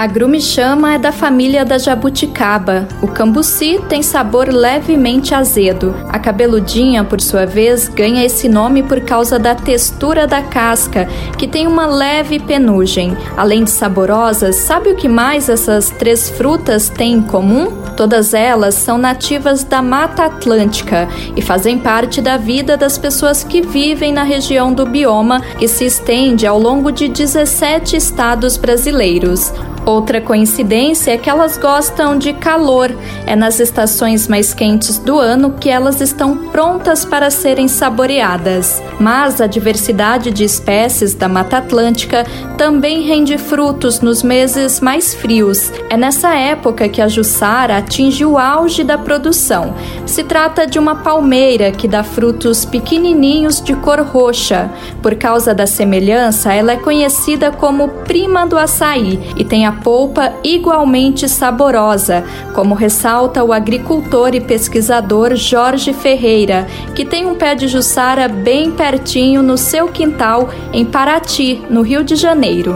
A 0.02 0.08
grume-chama 0.08 0.96
é 0.96 0.98
da 0.98 1.12
família 1.12 1.64
da 1.64 1.78
jabuticaba. 1.78 2.88
O 3.04 3.08
cambuci 3.08 3.80
tem 3.88 4.02
sabor 4.02 4.48
levemente 4.48 5.36
azedo. 5.36 5.94
A 6.10 6.18
cabeludinha, 6.18 7.04
por 7.04 7.22
sua 7.22 7.46
vez, 7.46 7.88
ganha 7.88 8.26
esse 8.26 8.50
nome 8.50 8.82
por 8.82 9.02
causa 9.02 9.38
da 9.38 9.54
textura 9.54 10.26
da 10.26 10.42
casca, 10.42 11.08
que 11.38 11.48
tem 11.48 11.68
uma 11.68 11.86
leve 11.86 12.40
penugem. 12.40 13.16
Além 13.38 13.64
de 13.64 13.70
saborosas, 13.70 14.56
sabe 14.56 14.90
o 14.90 14.96
que 14.96 15.08
mais 15.08 15.48
essas 15.48 15.92
três 15.92 16.32
frutas 16.32 16.90
têm 16.90 17.14
em 17.14 17.22
comum? 17.22 17.81
Todas 18.02 18.34
elas 18.34 18.74
são 18.74 18.98
nativas 18.98 19.64
da 19.64 19.80
Mata 19.80 20.26
Atlântica 20.26 21.08
e 21.38 21.42
fazem 21.42 21.78
parte 21.78 22.20
da 22.20 22.36
vida 22.36 22.76
das 22.76 22.98
pessoas 22.98 23.44
que 23.44 23.62
vivem 23.62 24.12
na 24.12 24.24
região 24.24 24.74
do 24.74 24.88
bioma, 24.88 25.40
que 25.60 25.68
se 25.68 25.86
estende 25.86 26.48
ao 26.48 26.60
longo 26.60 26.92
de 26.92 27.08
17 27.08 27.96
estados 27.96 28.58
brasileiros. 28.58 29.54
Outra 29.86 30.22
coincidência 30.22 31.12
é 31.12 31.18
que 31.18 31.30
elas 31.30 31.58
gostam 31.58 32.18
de 32.18 32.34
calor. 32.34 32.96
É 33.26 33.36
nas 33.36 33.60
estações 33.60 34.28
mais 34.28 34.54
quentes 34.54 35.00
do 35.00 35.18
ano 35.18 35.56
que 35.60 35.70
elas 35.70 36.02
estão 36.02 36.38
prontas 36.50 37.04
para 37.04 37.32
serem 37.32 37.68
saboreadas. 37.68 38.82
Mas 39.00 39.42
a 39.42 39.48
diversidade 39.48 40.30
de 40.30 40.44
espécies 40.44 41.16
da 41.16 41.28
Mata 41.28 41.58
Atlântica 41.58 42.26
também 42.58 43.02
rende 43.02 43.40
frutos 43.40 44.02
nos 44.02 44.22
meses 44.22 44.80
mais 44.80 45.16
frios. 45.16 45.72
É 45.90 45.98
nessa 45.98 46.36
época 46.36 46.88
que 46.88 47.02
a 47.02 47.08
jussara 47.08 47.78
atinge 47.78 48.24
o 48.24 48.38
auge 48.38 48.84
da 48.84 49.00
produção. 49.00 49.74
Se 50.06 50.24
trata 50.24 50.68
de 50.68 50.78
uma 50.78 50.96
palmeira 50.96 51.72
que 51.72 51.88
dá 51.88 52.04
frutos 52.04 52.66
pequenininhos 52.66 53.60
de 53.60 53.74
cor 53.76 54.00
roxa. 54.02 54.70
Por 55.02 55.16
causa 55.16 55.56
da 55.56 55.66
semelhança, 55.66 56.54
ela 56.54 56.74
é 56.74 56.78
conhecida 56.78 57.52
como 57.52 57.88
prima 57.88 58.46
do 58.46 58.58
açaí 58.58 59.20
e 59.36 59.44
tem 59.44 59.66
a 59.66 59.71
polpa 59.72 60.34
igualmente 60.44 61.28
saborosa, 61.30 62.24
como 62.54 62.76
ressalta 62.76 63.44
o 63.44 63.54
agricultor 63.54 64.36
e 64.36 64.42
pesquisador 64.42 65.36
Jorge 65.36 65.94
Ferreira, 65.94 66.66
que 66.96 67.06
tem 67.06 67.26
um 67.26 67.36
pé 67.36 67.56
de 67.56 67.68
jussara 67.68 68.28
bem 68.28 68.72
pertinho 68.72 69.42
no 69.42 69.58
seu 69.58 69.88
quintal 69.88 70.50
em 70.74 70.86
Paraty, 70.86 71.62
no 71.70 71.82
Rio 71.82 72.04
de 72.04 72.16
Janeiro. 72.16 72.76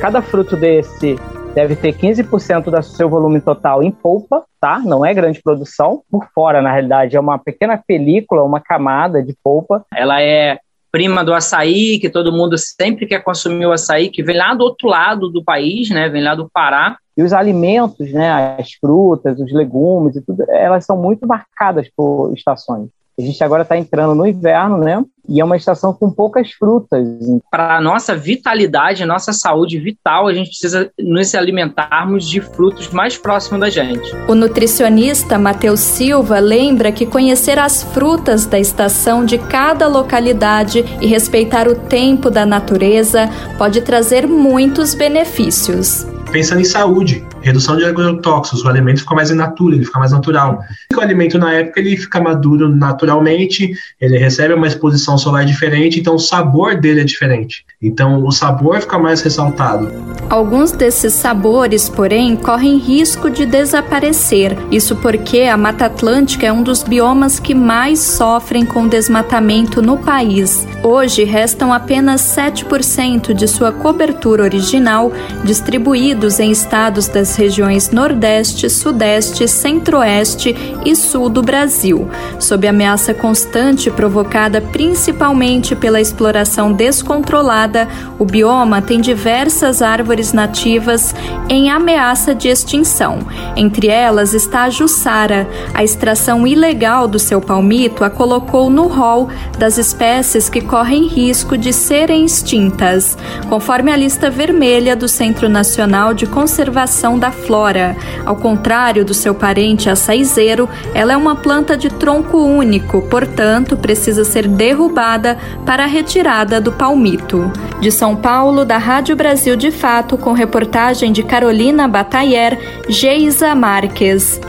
Cada 0.00 0.20
fruto 0.20 0.56
desse 0.56 1.16
deve 1.54 1.76
ter 1.76 1.92
15% 1.94 2.64
do 2.64 2.82
seu 2.82 3.08
volume 3.08 3.40
total 3.40 3.82
em 3.82 3.90
polpa, 3.90 4.44
tá? 4.60 4.80
Não 4.80 5.04
é 5.04 5.12
grande 5.14 5.40
produção. 5.42 6.02
Por 6.10 6.26
fora, 6.34 6.62
na 6.62 6.72
realidade, 6.72 7.16
é 7.16 7.20
uma 7.20 7.38
pequena 7.38 7.76
película, 7.76 8.42
uma 8.42 8.60
camada 8.60 9.22
de 9.22 9.36
polpa. 9.42 9.84
Ela 9.94 10.22
é 10.22 10.58
prima 10.92 11.24
do 11.24 11.32
açaí, 11.32 11.98
que 11.98 12.10
todo 12.10 12.30
mundo 12.30 12.56
sempre 12.58 13.06
quer 13.06 13.24
consumir 13.24 13.64
o 13.64 13.72
açaí, 13.72 14.10
que 14.10 14.22
vem 14.22 14.36
lá 14.36 14.54
do 14.54 14.62
outro 14.62 14.86
lado 14.86 15.30
do 15.30 15.42
país, 15.42 15.88
né? 15.88 16.10
Vem 16.10 16.22
lá 16.22 16.34
do 16.34 16.50
Pará. 16.52 16.98
E 17.16 17.22
os 17.22 17.32
alimentos, 17.32 18.12
né? 18.12 18.56
As 18.58 18.72
frutas, 18.74 19.40
os 19.40 19.52
legumes 19.52 20.16
e 20.16 20.20
tudo, 20.20 20.44
elas 20.50 20.84
são 20.84 20.96
muito 20.96 21.26
marcadas 21.26 21.88
por 21.96 22.32
estações. 22.34 22.88
A 23.18 23.22
gente 23.22 23.42
agora 23.44 23.62
está 23.62 23.76
entrando 23.76 24.14
no 24.14 24.26
inverno, 24.26 24.78
né? 24.78 25.04
E 25.28 25.40
é 25.40 25.44
uma 25.44 25.56
estação 25.56 25.92
com 25.92 26.10
poucas 26.10 26.50
frutas. 26.50 27.06
Para 27.50 27.76
a 27.76 27.80
nossa 27.80 28.16
vitalidade, 28.16 29.04
nossa 29.04 29.32
saúde 29.32 29.78
vital, 29.78 30.26
a 30.26 30.34
gente 30.34 30.48
precisa 30.48 30.90
nos 30.98 31.34
alimentarmos 31.34 32.28
de 32.28 32.40
frutos 32.40 32.88
mais 32.88 33.16
próximos 33.16 33.60
da 33.60 33.70
gente. 33.70 34.10
O 34.28 34.34
nutricionista 34.34 35.38
Matheus 35.38 35.80
Silva 35.80 36.40
lembra 36.40 36.90
que 36.90 37.06
conhecer 37.06 37.58
as 37.58 37.82
frutas 37.82 38.46
da 38.46 38.58
estação 38.58 39.24
de 39.24 39.38
cada 39.38 39.86
localidade 39.86 40.84
e 41.00 41.06
respeitar 41.06 41.68
o 41.68 41.74
tempo 41.74 42.30
da 42.30 42.44
natureza 42.44 43.28
pode 43.58 43.82
trazer 43.82 44.26
muitos 44.26 44.94
benefícios 44.94 46.06
pensando 46.32 46.62
em 46.62 46.64
saúde, 46.64 47.24
redução 47.42 47.76
de 47.76 47.84
agrotóxicos, 47.84 48.64
o 48.64 48.68
alimento 48.68 49.00
fica 49.00 49.14
mais 49.14 49.30
in 49.30 49.34
natura, 49.34 49.74
ele 49.74 49.84
fica 49.84 49.98
mais 49.98 50.12
natural. 50.12 50.60
O 50.94 51.00
alimento 51.00 51.38
na 51.38 51.52
época 51.52 51.80
ele 51.80 51.96
fica 51.96 52.20
maduro 52.20 52.68
naturalmente, 52.68 53.72
ele 54.00 54.18
recebe 54.18 54.54
uma 54.54 54.66
exposição 54.66 55.18
solar 55.18 55.44
diferente, 55.44 56.00
então 56.00 56.14
o 56.14 56.18
sabor 56.18 56.76
dele 56.76 57.00
é 57.00 57.04
diferente. 57.04 57.64
Então 57.80 58.24
o 58.24 58.30
sabor 58.30 58.80
fica 58.80 58.98
mais 58.98 59.20
ressaltado. 59.20 59.90
Alguns 60.30 60.72
desses 60.72 61.12
sabores, 61.12 61.88
porém, 61.88 62.36
correm 62.36 62.78
risco 62.78 63.28
de 63.28 63.44
desaparecer. 63.44 64.56
Isso 64.70 64.96
porque 64.96 65.42
a 65.42 65.56
Mata 65.56 65.86
Atlântica 65.86 66.46
é 66.46 66.52
um 66.52 66.62
dos 66.62 66.82
biomas 66.82 67.38
que 67.38 67.54
mais 67.54 67.98
sofrem 67.98 68.64
com 68.64 68.88
desmatamento 68.88 69.82
no 69.82 69.98
país. 69.98 70.66
Hoje 70.82 71.24
restam 71.24 71.72
apenas 71.72 72.22
7% 72.22 73.34
de 73.34 73.46
sua 73.46 73.72
cobertura 73.72 74.42
original 74.42 75.12
distribuídos 75.44 76.40
em 76.40 76.50
estados 76.50 77.08
das 77.08 77.31
regiões 77.36 77.90
Nordeste, 77.90 78.68
Sudeste, 78.68 79.46
Centro-Oeste 79.48 80.54
e 80.84 80.94
Sul 80.96 81.28
do 81.28 81.42
Brasil, 81.42 82.08
sob 82.38 82.66
ameaça 82.66 83.14
constante 83.14 83.90
provocada 83.90 84.60
principalmente 84.60 85.74
pela 85.76 86.00
exploração 86.00 86.72
descontrolada. 86.72 87.88
O 88.18 88.24
bioma 88.24 88.82
tem 88.82 89.00
diversas 89.00 89.82
árvores 89.82 90.32
nativas 90.32 91.14
em 91.48 91.70
ameaça 91.70 92.34
de 92.34 92.48
extinção. 92.48 93.18
Entre 93.56 93.88
elas 93.88 94.34
está 94.34 94.64
a 94.64 94.70
jussara. 94.70 95.48
A 95.74 95.84
extração 95.84 96.46
ilegal 96.46 97.06
do 97.06 97.18
seu 97.18 97.40
palmito 97.40 98.04
a 98.04 98.10
colocou 98.10 98.70
no 98.70 98.86
rol 98.86 99.28
das 99.58 99.78
espécies 99.78 100.48
que 100.48 100.60
correm 100.60 101.06
risco 101.06 101.56
de 101.56 101.72
serem 101.72 102.24
extintas, 102.24 103.16
conforme 103.48 103.90
a 103.90 103.96
lista 103.96 104.30
vermelha 104.30 104.96
do 104.96 105.08
Centro 105.08 105.48
Nacional 105.48 106.14
de 106.14 106.26
Conservação 106.26 107.18
da 107.22 107.30
Flora. 107.30 107.96
Ao 108.26 108.34
contrário 108.34 109.04
do 109.04 109.14
seu 109.14 109.32
parente 109.32 109.88
açaizeiro, 109.88 110.68
ela 110.92 111.12
é 111.12 111.16
uma 111.16 111.36
planta 111.36 111.76
de 111.76 111.88
tronco 111.88 112.36
único, 112.36 113.00
portanto, 113.02 113.76
precisa 113.76 114.24
ser 114.24 114.48
derrubada 114.48 115.38
para 115.64 115.84
a 115.84 115.86
retirada 115.86 116.60
do 116.60 116.72
palmito. 116.72 117.50
De 117.80 117.92
São 117.92 118.16
Paulo, 118.16 118.64
da 118.64 118.76
Rádio 118.76 119.14
Brasil 119.14 119.54
de 119.54 119.70
Fato, 119.70 120.18
com 120.18 120.32
reportagem 120.32 121.12
de 121.12 121.22
Carolina 121.22 121.86
Batayer, 121.86 122.58
Geisa 122.88 123.54
Marques. 123.54 124.40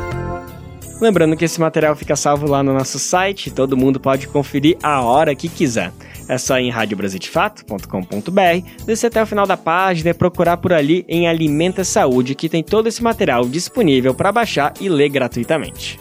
Lembrando 0.99 1.35
que 1.35 1.45
esse 1.45 1.59
material 1.59 1.95
fica 1.95 2.15
salvo 2.15 2.49
lá 2.49 2.63
no 2.63 2.73
nosso 2.73 2.97
site, 2.97 3.51
todo 3.51 3.77
mundo 3.77 3.99
pode 3.99 4.27
conferir 4.27 4.77
a 4.81 5.01
hora 5.01 5.35
que 5.35 5.47
quiser. 5.47 5.91
É 6.27 6.37
só 6.37 6.59
ir 6.59 6.63
em 6.63 6.69
radiobrasildefato.com.br, 6.69 8.85
descer 8.85 9.07
até 9.07 9.21
o 9.21 9.25
final 9.25 9.45
da 9.45 9.57
página 9.57 10.09
e 10.09 10.13
procurar 10.13 10.57
por 10.57 10.71
ali 10.71 11.05
em 11.07 11.27
Alimenta 11.27 11.83
Saúde, 11.83 12.35
que 12.35 12.49
tem 12.49 12.63
todo 12.63 12.87
esse 12.87 13.03
material 13.03 13.45
disponível 13.45 14.13
para 14.13 14.31
baixar 14.31 14.73
e 14.79 14.87
ler 14.87 15.09
gratuitamente. 15.09 15.99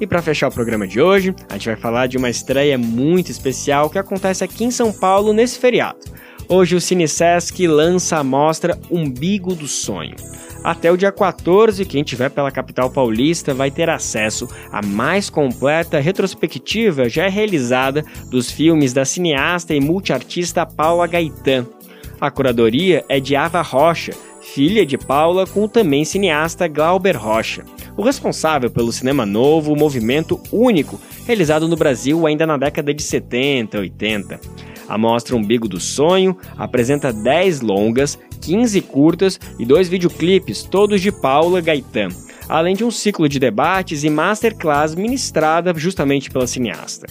E 0.00 0.06
para 0.06 0.22
fechar 0.22 0.48
o 0.48 0.52
programa 0.52 0.86
de 0.86 1.00
hoje, 1.00 1.34
a 1.48 1.54
gente 1.54 1.66
vai 1.66 1.76
falar 1.76 2.06
de 2.06 2.16
uma 2.16 2.30
estreia 2.30 2.78
muito 2.78 3.30
especial 3.30 3.90
que 3.90 3.98
acontece 3.98 4.44
aqui 4.44 4.64
em 4.64 4.70
São 4.70 4.92
Paulo 4.92 5.32
nesse 5.32 5.58
feriado. 5.58 5.98
Hoje 6.48 6.76
o 6.76 6.80
CineSesc 6.80 7.66
lança 7.66 8.16
a 8.16 8.24
mostra 8.24 8.78
Umbigo 8.90 9.54
do 9.54 9.68
Sonho. 9.68 10.16
Até 10.62 10.90
o 10.90 10.96
dia 10.96 11.12
14, 11.12 11.84
quem 11.84 12.02
estiver 12.02 12.30
pela 12.30 12.50
capital 12.50 12.90
paulista 12.90 13.54
vai 13.54 13.70
ter 13.70 13.88
acesso 13.88 14.48
à 14.72 14.82
mais 14.84 15.30
completa 15.30 16.00
retrospectiva 16.00 17.08
já 17.08 17.28
realizada 17.28 18.04
dos 18.28 18.50
filmes 18.50 18.92
da 18.92 19.04
cineasta 19.04 19.74
e 19.74 19.80
multiartista 19.80 20.66
Paula 20.66 21.06
Gaetan. 21.06 21.66
A 22.20 22.30
curadoria 22.30 23.04
é 23.08 23.20
de 23.20 23.36
Ava 23.36 23.62
Rocha, 23.62 24.12
filha 24.40 24.84
de 24.84 24.98
Paula 24.98 25.46
com 25.46 25.64
o 25.64 25.68
também 25.68 26.04
cineasta 26.04 26.66
Glauber 26.66 27.16
Rocha, 27.16 27.64
o 27.96 28.02
responsável 28.02 28.70
pelo 28.70 28.92
cinema 28.92 29.24
novo, 29.24 29.76
movimento 29.76 30.40
único, 30.50 31.00
realizado 31.26 31.68
no 31.68 31.76
Brasil 31.76 32.26
ainda 32.26 32.46
na 32.46 32.56
década 32.56 32.92
de 32.92 33.02
70, 33.02 33.78
80. 33.78 34.40
A 34.88 34.96
mostra 34.96 35.36
Umbigo 35.36 35.68
do 35.68 35.78
Sonho 35.78 36.36
apresenta 36.56 37.12
10 37.12 37.60
longas, 37.60 38.18
15 38.40 38.80
curtas 38.80 39.38
e 39.58 39.66
dois 39.66 39.88
videoclipes, 39.88 40.62
todos 40.62 41.00
de 41.00 41.12
Paula 41.12 41.60
Gaetan, 41.60 42.08
além 42.48 42.74
de 42.74 42.84
um 42.84 42.90
ciclo 42.90 43.28
de 43.28 43.38
debates 43.38 44.04
e 44.04 44.10
masterclass 44.10 44.94
ministrada 44.94 45.74
justamente 45.76 46.30
pela 46.30 46.46
cineasta. 46.46 47.06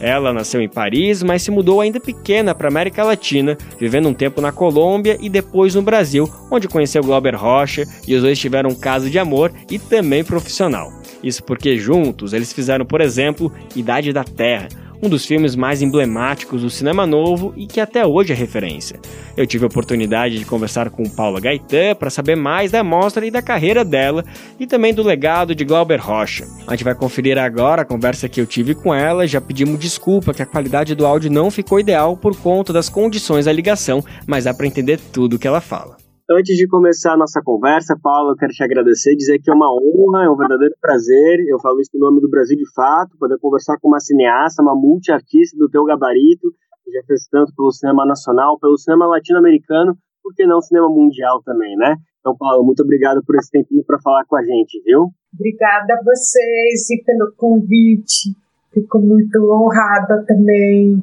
Ela 0.00 0.32
nasceu 0.32 0.62
em 0.62 0.68
Paris, 0.68 1.22
mas 1.22 1.42
se 1.42 1.50
mudou 1.50 1.78
ainda 1.78 2.00
pequena 2.00 2.54
para 2.54 2.68
a 2.68 2.70
América 2.70 3.04
Latina, 3.04 3.58
vivendo 3.78 4.08
um 4.08 4.14
tempo 4.14 4.40
na 4.40 4.50
Colômbia 4.50 5.18
e 5.20 5.28
depois 5.28 5.74
no 5.74 5.82
Brasil, 5.82 6.26
onde 6.50 6.66
conheceu 6.66 7.02
Glauber 7.02 7.36
Rocha 7.36 7.84
e 8.08 8.14
os 8.14 8.22
dois 8.22 8.38
tiveram 8.38 8.70
um 8.70 8.74
caso 8.74 9.10
de 9.10 9.18
amor 9.18 9.52
e 9.70 9.78
também 9.78 10.24
profissional. 10.24 10.90
Isso 11.22 11.44
porque 11.44 11.76
juntos 11.76 12.32
eles 12.32 12.50
fizeram, 12.50 12.86
por 12.86 13.02
exemplo, 13.02 13.52
Idade 13.76 14.10
da 14.10 14.24
Terra, 14.24 14.68
um 15.02 15.08
dos 15.08 15.24
filmes 15.24 15.56
mais 15.56 15.82
emblemáticos 15.82 16.62
do 16.62 16.70
cinema 16.70 17.06
novo 17.06 17.52
e 17.56 17.66
que 17.66 17.80
até 17.80 18.06
hoje 18.06 18.32
é 18.32 18.36
referência. 18.36 19.00
Eu 19.36 19.46
tive 19.46 19.64
a 19.64 19.68
oportunidade 19.68 20.38
de 20.38 20.44
conversar 20.44 20.90
com 20.90 21.08
Paula 21.08 21.40
Gaetan 21.40 21.94
para 21.94 22.10
saber 22.10 22.36
mais 22.36 22.70
da 22.70 22.84
mostra 22.84 23.26
e 23.26 23.30
da 23.30 23.40
carreira 23.40 23.84
dela 23.84 24.24
e 24.58 24.66
também 24.66 24.92
do 24.92 25.02
legado 25.02 25.54
de 25.54 25.64
Glauber 25.64 26.00
Rocha. 26.00 26.46
A 26.66 26.72
gente 26.72 26.84
vai 26.84 26.94
conferir 26.94 27.38
agora 27.38 27.82
a 27.82 27.86
conversa 27.86 28.28
que 28.28 28.40
eu 28.40 28.46
tive 28.46 28.74
com 28.74 28.94
ela, 28.94 29.26
já 29.26 29.40
pedimos 29.40 29.78
desculpa 29.78 30.34
que 30.34 30.42
a 30.42 30.46
qualidade 30.46 30.94
do 30.94 31.06
áudio 31.06 31.30
não 31.30 31.50
ficou 31.50 31.80
ideal 31.80 32.16
por 32.16 32.36
conta 32.36 32.72
das 32.72 32.88
condições 32.88 33.46
da 33.46 33.52
ligação, 33.52 34.04
mas 34.26 34.44
dá 34.44 34.52
para 34.52 34.66
entender 34.66 35.00
tudo 35.12 35.36
o 35.36 35.38
que 35.38 35.48
ela 35.48 35.60
fala. 35.60 36.09
Antes 36.32 36.56
de 36.56 36.68
começar 36.68 37.14
a 37.14 37.16
nossa 37.16 37.42
conversa, 37.42 37.98
Paulo, 38.00 38.30
eu 38.30 38.36
quero 38.36 38.52
te 38.52 38.62
agradecer, 38.62 39.16
dizer 39.16 39.40
que 39.40 39.50
é 39.50 39.52
uma 39.52 39.66
honra, 39.66 40.26
é 40.26 40.30
um 40.30 40.36
verdadeiro 40.36 40.76
prazer, 40.80 41.40
eu 41.48 41.58
falo 41.58 41.80
isso 41.80 41.90
em 41.92 41.98
nome 41.98 42.20
do 42.20 42.30
Brasil 42.30 42.56
de 42.56 42.72
Fato, 42.72 43.18
poder 43.18 43.36
conversar 43.40 43.76
com 43.80 43.88
uma 43.88 43.98
cineasta, 43.98 44.62
uma 44.62 44.76
multiartista 44.76 45.58
do 45.58 45.68
teu 45.68 45.84
gabarito, 45.84 46.54
que 46.84 46.92
já 46.92 47.02
fez 47.04 47.26
tanto 47.28 47.52
pelo 47.56 47.72
cinema 47.72 48.06
nacional, 48.06 48.60
pelo 48.60 48.78
cinema 48.78 49.08
latino-americano, 49.08 49.98
por 50.22 50.32
que 50.32 50.46
não 50.46 50.60
cinema 50.60 50.88
mundial 50.88 51.42
também, 51.42 51.74
né? 51.76 51.96
Então, 52.20 52.36
Paulo, 52.36 52.64
muito 52.64 52.84
obrigado 52.84 53.24
por 53.26 53.34
esse 53.34 53.50
tempinho 53.50 53.82
para 53.84 53.98
falar 53.98 54.24
com 54.26 54.36
a 54.36 54.44
gente, 54.44 54.80
viu? 54.84 55.10
Obrigada 55.34 55.94
a 55.94 56.04
vocês 56.04 56.90
e 56.90 57.02
pelo 57.04 57.32
convite. 57.36 58.36
Fico 58.72 59.00
muito 59.00 59.36
honrada 59.50 60.24
também, 60.28 61.02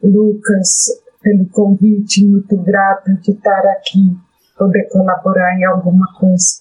Lucas, 0.00 1.02
pelo 1.20 1.48
convite, 1.48 2.24
muito 2.24 2.56
grata 2.58 3.12
de 3.20 3.32
estar 3.32 3.66
aqui 3.72 4.27
poder 4.58 4.88
colaborar 4.90 5.56
em 5.56 5.64
alguma 5.64 6.06
coisa. 6.18 6.60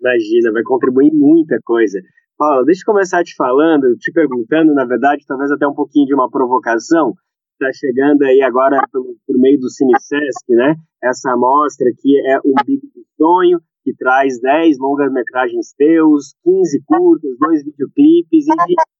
Imagina, 0.00 0.52
vai 0.52 0.62
contribuir 0.62 1.12
muita 1.12 1.58
coisa. 1.64 2.00
Paula, 2.36 2.64
deixa 2.64 2.82
eu 2.82 2.92
começar 2.92 3.22
te 3.22 3.34
falando, 3.34 3.96
te 3.96 4.12
perguntando, 4.12 4.74
na 4.74 4.84
verdade, 4.84 5.24
talvez 5.26 5.50
até 5.50 5.66
um 5.66 5.74
pouquinho 5.74 6.06
de 6.06 6.14
uma 6.14 6.30
provocação. 6.30 7.14
Está 7.52 7.72
chegando 7.72 8.22
aí 8.22 8.42
agora 8.42 8.82
por, 8.92 9.02
por 9.26 9.38
meio 9.38 9.58
do 9.58 9.70
CineSesc, 9.70 10.44
né? 10.50 10.74
Essa 11.02 11.32
amostra 11.32 11.86
que 11.96 12.20
é 12.28 12.38
o 12.38 12.52
Bigo 12.66 12.86
do 12.94 13.02
Sonho, 13.16 13.58
que 13.82 13.94
traz 13.94 14.38
10 14.40 14.78
longas-metragens 14.78 15.72
teus, 15.78 16.34
15 16.44 16.82
curtas, 16.84 17.30
dois 17.38 17.64
videoclipes, 17.64 18.44
é 18.48 18.95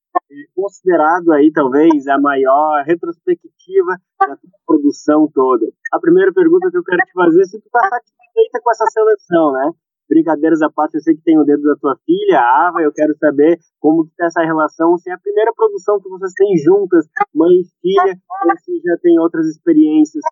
considerado 0.55 1.33
aí 1.33 1.51
talvez 1.53 2.07
a 2.09 2.19
maior 2.19 2.83
retrospectiva 2.85 3.97
da 4.21 4.37
produção 4.67 5.31
toda. 5.33 5.67
A 5.93 6.01
primeira 6.01 6.33
pergunta 6.33 6.71
que 6.71 6.79
eu 6.79 6.85
quero 6.85 7.03
te 7.05 7.13
fazer 7.13 7.41
é 7.41 7.45
se 7.45 7.61
tu 7.61 7.67
está 7.67 7.81
satisfeita 7.89 8.61
com 8.63 8.71
essa 8.71 8.87
seleção, 8.87 9.53
né? 9.53 9.71
Brincadeiras 10.09 10.63
à 10.63 10.71
parte, 10.71 10.95
eu 10.95 11.01
sei 11.01 11.17
que 11.17 11.23
tem 11.23 11.39
o 11.39 11.45
dedo 11.45 11.63
da 11.63 11.75
tua 11.81 11.97
filha, 12.07 12.39
a 12.39 12.69
Ava, 12.69 12.81
eu 12.81 12.93
quero 12.93 13.17
saber 13.19 13.59
como 13.81 14.07
que 14.07 14.15
tá 14.15 14.27
essa 14.27 14.41
relação, 14.43 14.97
se 14.99 15.11
é 15.11 15.15
a 15.15 15.19
primeira 15.19 15.53
produção 15.53 16.01
que 16.01 16.09
vocês 16.09 16.33
têm 16.33 16.57
juntas, 16.59 17.07
mãe 17.35 17.51
e 17.51 17.67
filha, 17.83 18.15
ou 18.15 18.57
se 18.59 18.81
já 18.85 18.97
tem 19.03 19.19
outras 19.19 19.47
experiências, 19.47 20.23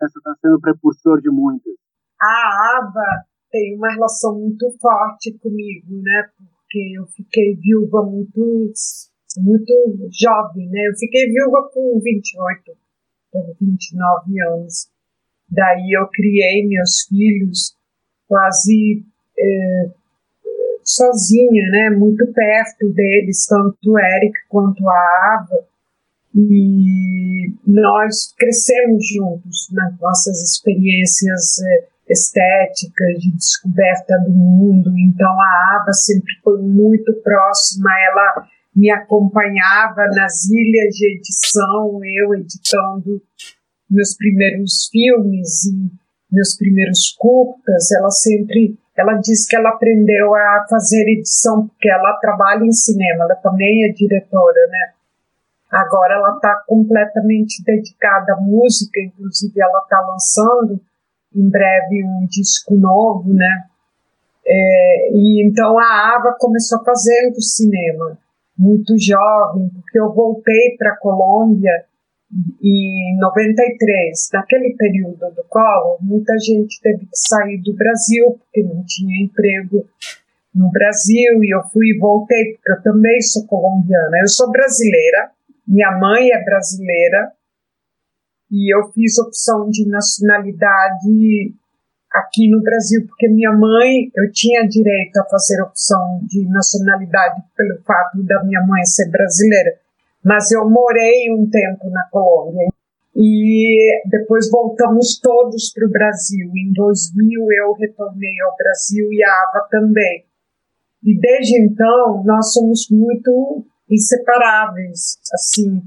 essa 0.00 0.18
está 0.18 0.34
sendo 0.40 0.60
precursor 0.60 1.20
de 1.20 1.30
muitas. 1.30 1.74
A 2.20 2.78
Ava 2.78 3.26
tem 3.50 3.76
uma 3.76 3.92
relação 3.92 4.38
muito 4.38 4.66
forte 4.80 5.36
comigo, 5.38 6.00
né? 6.00 6.30
Porque 6.36 6.98
eu 6.98 7.06
fiquei 7.06 7.56
viúva 7.56 8.02
muito 8.02 8.72
muito 9.40 10.08
jovem, 10.12 10.68
né? 10.68 10.88
Eu 10.88 10.96
fiquei 10.96 11.26
viúva 11.26 11.68
com 11.72 12.00
28, 12.00 12.72
29 13.60 14.40
anos. 14.40 14.88
Daí 15.48 15.92
eu 15.96 16.06
criei 16.08 16.66
meus 16.66 17.02
filhos 17.08 17.76
quase 18.26 19.04
é, 19.38 19.90
sozinha, 20.84 21.70
né? 21.70 21.90
Muito 21.90 22.26
perto 22.32 22.92
deles, 22.92 23.46
tanto 23.46 23.76
o 23.86 23.98
Eric 23.98 24.34
quanto 24.48 24.86
a 24.88 25.38
Ava. 25.38 25.66
E 26.34 27.52
nós 27.66 28.34
crescemos 28.36 29.06
juntos 29.06 29.68
nas 29.72 29.98
nossas 30.00 30.42
experiências 30.42 31.58
eh, 31.60 31.84
estéticas, 32.08 33.20
de 33.20 33.32
descoberta 33.32 34.18
do 34.18 34.30
mundo. 34.30 34.90
Então 34.98 35.30
a 35.30 35.78
Ava 35.80 35.92
sempre 35.92 36.34
foi 36.42 36.60
muito 36.60 37.12
próxima, 37.22 37.88
ela 38.10 38.48
me 38.74 38.90
acompanhava 38.90 40.06
nas 40.14 40.48
ilhas 40.50 40.94
de 40.94 41.16
edição, 41.16 42.00
eu 42.02 42.34
editando 42.34 43.22
meus 43.88 44.16
primeiros 44.16 44.88
filmes 44.90 45.64
e 45.66 45.90
meus 46.32 46.56
primeiros 46.56 47.14
curtas, 47.16 47.92
ela 47.92 48.10
sempre, 48.10 48.76
ela 48.96 49.14
disse 49.14 49.46
que 49.46 49.54
ela 49.54 49.68
aprendeu 49.68 50.34
a 50.34 50.66
fazer 50.68 51.08
edição 51.08 51.68
porque 51.68 51.88
ela 51.88 52.18
trabalha 52.20 52.64
em 52.64 52.72
cinema, 52.72 53.24
ela 53.24 53.36
também 53.36 53.84
é 53.88 53.92
diretora, 53.92 54.66
né? 54.68 54.92
Agora 55.70 56.14
ela 56.14 56.34
está 56.34 56.62
completamente 56.66 57.62
dedicada 57.64 58.32
à 58.32 58.40
música, 58.40 59.00
inclusive 59.00 59.60
ela 59.60 59.80
está 59.82 60.00
lançando 60.00 60.80
em 61.34 61.48
breve 61.48 62.04
um 62.04 62.26
disco 62.28 62.74
novo, 62.76 63.32
né? 63.32 63.64
É, 64.46 65.10
e 65.12 65.48
então 65.48 65.78
a 65.78 66.16
Ava 66.16 66.36
começou 66.38 66.82
fazendo 66.84 67.40
cinema 67.40 68.18
muito 68.56 68.94
jovem, 68.98 69.68
porque 69.70 69.98
eu 69.98 70.12
voltei 70.12 70.76
para 70.78 70.92
a 70.92 70.96
Colômbia 70.96 71.84
em 72.62 73.16
93. 73.18 74.28
Naquele 74.32 74.74
período 74.76 75.34
do 75.34 75.44
Collor, 75.48 75.98
muita 76.00 76.36
gente 76.38 76.80
teve 76.80 77.06
que 77.06 77.16
sair 77.16 77.60
do 77.62 77.74
Brasil, 77.74 78.38
porque 78.38 78.62
não 78.62 78.84
tinha 78.86 79.24
emprego 79.24 79.86
no 80.54 80.70
Brasil, 80.70 81.42
e 81.42 81.54
eu 81.54 81.62
fui 81.72 81.88
e 81.88 81.98
voltei, 81.98 82.54
porque 82.54 82.72
eu 82.72 82.82
também 82.82 83.20
sou 83.20 83.46
colombiana. 83.46 84.18
Eu 84.20 84.28
sou 84.28 84.50
brasileira, 84.50 85.30
minha 85.66 85.98
mãe 85.98 86.30
é 86.30 86.44
brasileira, 86.44 87.32
e 88.50 88.74
eu 88.74 88.92
fiz 88.92 89.18
opção 89.18 89.68
de 89.68 89.88
nacionalidade 89.88 91.54
aqui 92.14 92.48
no 92.48 92.62
Brasil, 92.62 93.04
porque 93.08 93.28
minha 93.28 93.52
mãe, 93.52 94.10
eu 94.14 94.30
tinha 94.32 94.66
direito 94.68 95.16
a 95.18 95.24
fazer 95.24 95.60
opção 95.60 96.20
de 96.26 96.48
nacionalidade 96.48 97.42
pelo 97.56 97.82
fato 97.82 98.22
da 98.22 98.44
minha 98.44 98.64
mãe 98.64 98.84
ser 98.84 99.10
brasileira, 99.10 99.76
mas 100.24 100.50
eu 100.52 100.68
morei 100.70 101.32
um 101.32 101.48
tempo 101.50 101.90
na 101.90 102.04
Colômbia 102.10 102.68
e 103.16 104.02
depois 104.06 104.50
voltamos 104.50 105.18
todos 105.20 105.72
para 105.72 105.86
o 105.86 105.90
Brasil. 105.90 106.50
Em 106.56 106.72
2000 106.72 107.46
eu 107.52 107.72
retornei 107.74 108.40
ao 108.46 108.56
Brasil 108.56 109.12
e 109.12 109.22
a 109.22 109.28
Ava 109.28 109.68
também. 109.70 110.24
E 111.02 111.18
desde 111.18 111.60
então 111.60 112.22
nós 112.24 112.52
somos 112.52 112.88
muito 112.90 113.64
inseparáveis, 113.90 115.18
assim, 115.32 115.82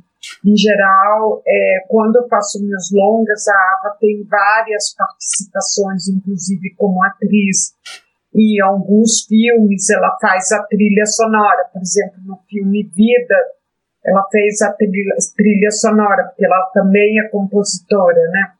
em 0.45 0.55
geral, 0.55 1.41
é, 1.45 1.85
quando 1.87 2.17
eu 2.17 2.27
faço 2.27 2.65
meus 2.65 2.91
longas, 2.91 3.47
a 3.47 3.53
Ava 3.53 3.97
tem 3.99 4.23
várias 4.23 4.93
participações, 4.95 6.07
inclusive 6.07 6.73
como 6.75 7.03
atriz. 7.03 7.73
E 8.33 8.57
em 8.57 8.61
alguns 8.61 9.25
filmes 9.25 9.89
ela 9.89 10.17
faz 10.21 10.51
a 10.51 10.63
trilha 10.63 11.05
sonora, 11.05 11.69
por 11.71 11.81
exemplo, 11.81 12.19
no 12.25 12.39
filme 12.49 12.83
Vida, 12.95 13.35
ela 14.05 14.25
fez 14.31 14.61
a 14.61 14.71
trilha, 14.73 15.15
trilha 15.35 15.71
sonora, 15.71 16.25
porque 16.25 16.45
ela 16.45 16.69
também 16.73 17.19
é 17.19 17.27
compositora, 17.29 18.29
né? 18.31 18.53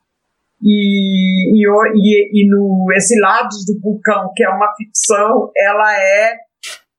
E, 0.61 1.53
e, 1.53 1.65
e, 1.95 2.43
e 2.43 2.49
no 2.49 2.88
Exilados 2.91 3.65
do 3.65 3.80
Vulcão, 3.80 4.32
que 4.36 4.43
é 4.43 4.49
uma 4.49 4.74
ficção, 4.76 5.51
ela 5.55 5.93
é 6.01 6.36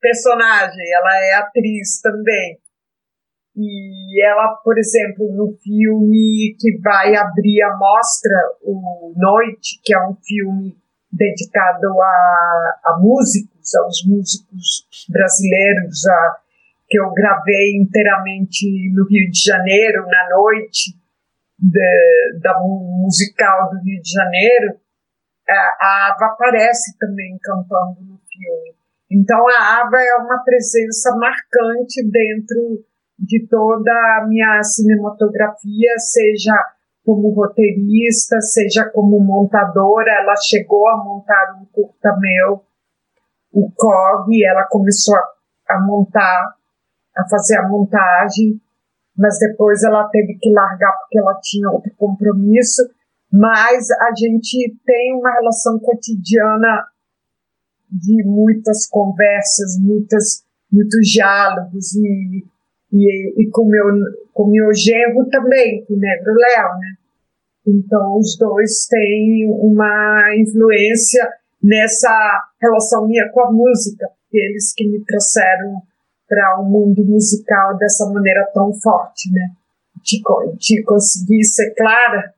personagem, 0.00 0.92
ela 0.94 1.24
é 1.24 1.34
atriz 1.34 2.00
também. 2.00 2.58
E 3.60 4.24
ela, 4.24 4.54
por 4.62 4.78
exemplo, 4.78 5.26
no 5.34 5.52
filme 5.58 6.54
que 6.60 6.78
vai 6.78 7.16
abrir 7.16 7.60
a 7.62 7.76
mostra, 7.76 8.32
o 8.62 9.12
Noite, 9.16 9.80
que 9.82 9.92
é 9.92 9.98
um 9.98 10.14
filme 10.24 10.76
dedicado 11.10 12.00
a, 12.00 12.80
a 12.84 12.98
músicos, 13.00 13.74
aos 13.74 14.04
músicos 14.06 14.86
brasileiros, 15.08 16.06
a, 16.06 16.36
que 16.88 17.00
eu 17.00 17.10
gravei 17.10 17.76
inteiramente 17.76 18.64
no 18.94 19.04
Rio 19.08 19.28
de 19.28 19.42
Janeiro, 19.44 20.06
na 20.06 20.36
noite 20.36 20.96
de, 21.58 22.38
da 22.40 22.60
musical 22.60 23.70
do 23.70 23.82
Rio 23.82 24.00
de 24.00 24.12
Janeiro, 24.12 24.78
a 25.48 26.12
Ava 26.12 26.26
aparece 26.26 26.96
também 26.96 27.36
cantando 27.42 28.02
no 28.02 28.20
filme. 28.30 28.76
Então 29.10 29.48
a 29.48 29.80
Ava 29.80 29.96
é 29.96 30.14
uma 30.22 30.44
presença 30.44 31.10
marcante 31.16 32.08
dentro 32.08 32.84
de 33.18 33.46
toda 33.48 33.90
a 33.90 34.26
minha 34.28 34.62
cinematografia, 34.62 35.98
seja 35.98 36.54
como 37.04 37.30
roteirista, 37.30 38.40
seja 38.40 38.88
como 38.90 39.18
montadora. 39.18 40.10
Ela 40.20 40.36
chegou 40.36 40.88
a 40.88 41.02
montar 41.02 41.58
um 41.60 41.64
curta 41.72 42.16
meu, 42.18 42.62
o 43.52 43.70
COG, 43.72 44.44
ela 44.44 44.64
começou 44.68 45.16
a, 45.16 45.74
a 45.74 45.80
montar, 45.80 46.54
a 47.16 47.28
fazer 47.28 47.56
a 47.58 47.68
montagem, 47.68 48.60
mas 49.16 49.38
depois 49.38 49.82
ela 49.82 50.08
teve 50.08 50.38
que 50.40 50.52
largar 50.52 50.92
porque 50.98 51.18
ela 51.18 51.38
tinha 51.42 51.70
outro 51.70 51.92
compromisso. 51.96 52.82
Mas 53.32 53.90
a 53.90 54.14
gente 54.14 54.76
tem 54.86 55.14
uma 55.18 55.32
relação 55.32 55.78
cotidiana 55.80 56.86
de 57.90 58.22
muitas 58.24 58.86
conversas, 58.86 59.78
muitas, 59.80 60.44
muitos 60.70 61.08
diálogos 61.08 61.94
e 61.96 62.46
e, 62.92 63.42
e 63.42 63.50
com 63.50 63.64
meu 63.66 63.84
com 64.32 64.50
meu 64.50 64.72
genro 64.72 65.28
também, 65.30 65.84
com 65.84 65.94
o 65.94 65.98
Negro 65.98 66.32
Léo, 66.32 66.78
né? 66.78 66.96
Então 67.66 68.18
os 68.18 68.36
dois 68.38 68.86
têm 68.86 69.46
uma 69.50 70.34
influência 70.36 71.28
nessa 71.62 72.48
relação 72.60 73.06
minha 73.06 73.28
com 73.30 73.40
a 73.40 73.52
música, 73.52 74.08
eles 74.32 74.72
que 74.74 74.88
me 74.88 75.04
trouxeram 75.04 75.82
para 76.28 76.60
o 76.60 76.64
um 76.64 76.70
mundo 76.70 77.04
musical 77.04 77.76
dessa 77.78 78.06
maneira 78.10 78.48
tão 78.54 78.72
forte, 78.74 79.30
né? 79.32 79.50
De, 80.02 80.22
de 80.56 80.82
conseguir 80.84 81.44
ser 81.44 81.74
clara. 81.74 82.32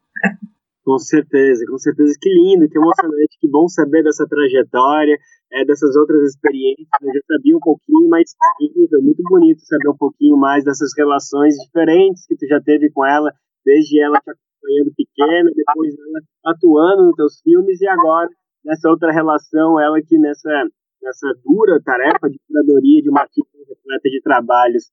Com 0.85 0.99
certeza, 0.99 1.65
com 1.69 1.79
certeza. 1.79 2.15
Que 2.21 2.31
lindo, 2.31 2.69
que 2.69 2.79
emocionante, 2.79 3.37
que 3.39 3.49
bom 3.49 3.69
saber 3.69 4.03
dessa 4.03 4.27
trajetória 4.27 5.17
é, 5.53 5.65
dessas 5.65 5.95
outras 5.97 6.31
experiências. 6.31 6.87
Eu 7.03 7.13
já 7.13 7.21
sabia 7.37 7.57
um 7.57 7.61
pouquinho, 7.61 8.09
mas 8.09 8.31
incrível, 8.61 9.03
muito 9.03 9.23
bonito 9.25 9.61
saber 9.61 9.91
um 9.91 9.97
pouquinho 9.97 10.37
mais 10.37 10.65
dessas 10.65 10.91
relações 10.97 11.55
diferentes 11.57 12.27
que 12.27 12.37
tu 12.37 12.47
já 12.47 12.61
teve 12.61 12.91
com 12.91 13.05
ela, 13.05 13.31
desde 13.65 14.01
ela 14.01 14.19
te 14.21 14.31
acompanhando 14.31 14.93
pequena, 14.97 15.51
depois 15.55 15.95
ela 15.99 16.55
atuando 16.55 17.07
nos 17.07 17.17
teus 17.17 17.41
filmes 17.43 17.81
e 17.81 17.89
agora 17.89 18.29
nessa 18.65 18.89
outra 18.89 19.13
relação, 19.13 19.81
ela 19.81 20.01
que 20.03 20.19
nessa 20.19 20.67
nessa 21.03 21.29
dura 21.43 21.81
tarefa 21.83 22.29
de 22.29 22.39
curadoria 22.47 23.01
de 23.03 23.09
uma 23.09 23.23
artista 23.23 23.57
repleta 23.57 24.09
de 24.09 24.21
trabalhos. 24.21 24.85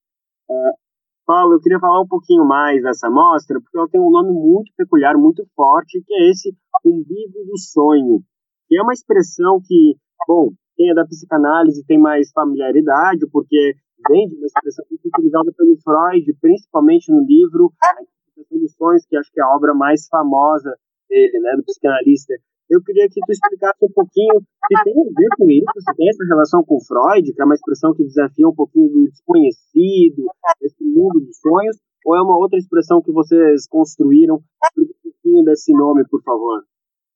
Uh, 0.49 0.86
Paulo, 1.27 1.55
eu 1.55 1.59
queria 1.59 1.79
falar 1.79 2.01
um 2.01 2.07
pouquinho 2.07 2.45
mais 2.45 2.81
dessa 2.81 3.09
mostra, 3.09 3.59
porque 3.61 3.77
ela 3.77 3.89
tem 3.89 4.01
um 4.01 4.09
nome 4.09 4.31
muito 4.31 4.71
peculiar, 4.75 5.15
muito 5.17 5.45
forte, 5.55 6.01
que 6.07 6.13
é 6.13 6.31
esse 6.31 6.55
umbigo 6.83 7.45
do 7.45 7.57
sonho, 7.59 8.23
é 8.71 8.81
uma 8.81 8.93
expressão 8.93 9.59
que 9.63 9.95
Bom, 10.25 10.49
quem 10.75 10.89
é 10.89 10.93
da 10.93 11.05
psicanálise 11.05 11.85
tem 11.85 11.97
mais 11.97 12.31
familiaridade, 12.31 13.25
porque 13.31 13.75
vem 14.09 14.27
de 14.27 14.35
uma 14.35 14.45
expressão 14.45 14.85
muito 14.89 15.07
utilizada 15.07 15.51
pelo 15.55 15.77
Freud, 15.81 16.33
principalmente 16.41 17.11
no 17.11 17.23
livro 17.25 17.71
A 17.81 18.01
Interpretação 18.01 18.59
dos 18.59 18.73
Sonhos, 18.73 19.05
que 19.05 19.15
acho 19.15 19.31
que 19.31 19.39
é 19.39 19.43
a 19.43 19.55
obra 19.55 19.73
mais 19.73 20.07
famosa 20.07 20.75
dele, 21.09 21.39
né, 21.39 21.55
do 21.55 21.63
psicanalista. 21.63 22.33
Eu 22.69 22.83
queria 22.83 23.07
que 23.07 23.21
tu 23.25 23.31
explicasse 23.31 23.79
um 23.85 23.91
pouquinho 23.91 24.39
se 24.39 24.83
tem 24.83 24.93
a 24.93 25.03
ver 25.03 25.29
com 25.37 25.49
isso, 25.49 25.71
se 25.79 25.95
tem 25.95 26.09
essa 26.09 26.25
relação 26.25 26.63
com 26.63 26.79
Freud, 26.81 27.33
que 27.33 27.41
é 27.41 27.45
uma 27.45 27.55
expressão 27.55 27.93
que 27.93 28.03
desafia 28.03 28.47
um 28.47 28.55
pouquinho 28.55 28.89
do 28.89 29.09
desconhecido, 29.09 30.27
desse 30.59 30.83
mundo 30.83 31.19
dos 31.21 31.37
sonhos, 31.39 31.77
ou 32.05 32.15
é 32.15 32.21
uma 32.21 32.37
outra 32.37 32.59
expressão 32.59 33.01
que 33.01 33.11
vocês 33.11 33.67
construíram? 33.67 34.43
Explica 34.63 34.93
um 34.99 35.11
pouquinho 35.11 35.43
desse 35.45 35.71
nome, 35.71 36.03
por 36.09 36.21
favor. 36.23 36.63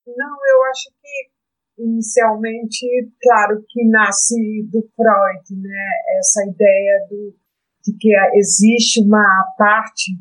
Não, 0.08 0.36
eu 0.52 0.64
acho 0.72 0.90
que 1.02 1.84
inicialmente, 1.84 2.86
claro 3.22 3.64
que 3.68 3.88
nasce 3.90 4.64
do 4.72 4.82
Freud, 4.96 5.62
né? 5.62 5.88
Essa 6.18 6.44
ideia 6.46 7.08
do, 7.10 7.36
de 7.84 7.98
que 7.98 8.10
existe 8.36 9.02
uma 9.04 9.26
parte 9.58 10.12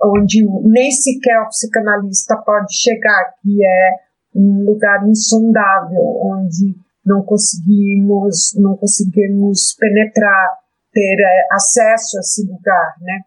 onde 0.00 0.44
nem 0.64 0.90
sequer 0.90 1.40
o 1.42 1.48
psicanalista 1.48 2.36
pode 2.44 2.74
chegar, 2.76 3.34
que 3.42 3.64
é 3.64 3.90
um 4.34 4.64
lugar 4.64 5.06
insondável, 5.08 6.02
onde 6.22 6.74
não 7.04 7.22
conseguimos, 7.22 8.54
não 8.58 8.76
conseguimos 8.76 9.76
penetrar, 9.78 10.48
ter 10.92 11.20
é, 11.20 11.46
acesso 11.52 12.16
a 12.16 12.20
esse 12.20 12.46
lugar, 12.46 12.94
né? 13.00 13.20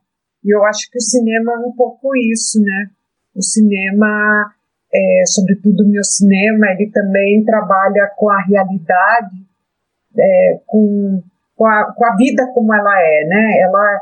E 0.44 0.56
eu 0.56 0.64
acho 0.66 0.90
que 0.92 0.98
o 0.98 1.02
cinema 1.02 1.54
é 1.54 1.60
um 1.60 1.72
pouco 1.74 2.16
isso, 2.16 2.62
né? 2.62 2.90
O 3.36 3.42
cinema 3.42 4.52
é, 4.94 5.24
sobretudo 5.26 5.84
o 5.84 5.90
meu 5.90 6.04
cinema, 6.04 6.68
ele 6.72 6.90
também 6.92 7.44
trabalha 7.44 8.10
com 8.16 8.30
a 8.30 8.42
realidade, 8.42 9.36
é, 10.18 10.60
com, 10.66 11.22
com, 11.56 11.66
a, 11.66 11.94
com 11.94 12.06
a 12.06 12.16
vida 12.16 12.48
como 12.54 12.74
ela 12.74 13.02
é, 13.02 13.26
né? 13.26 13.60
Ela, 13.60 14.02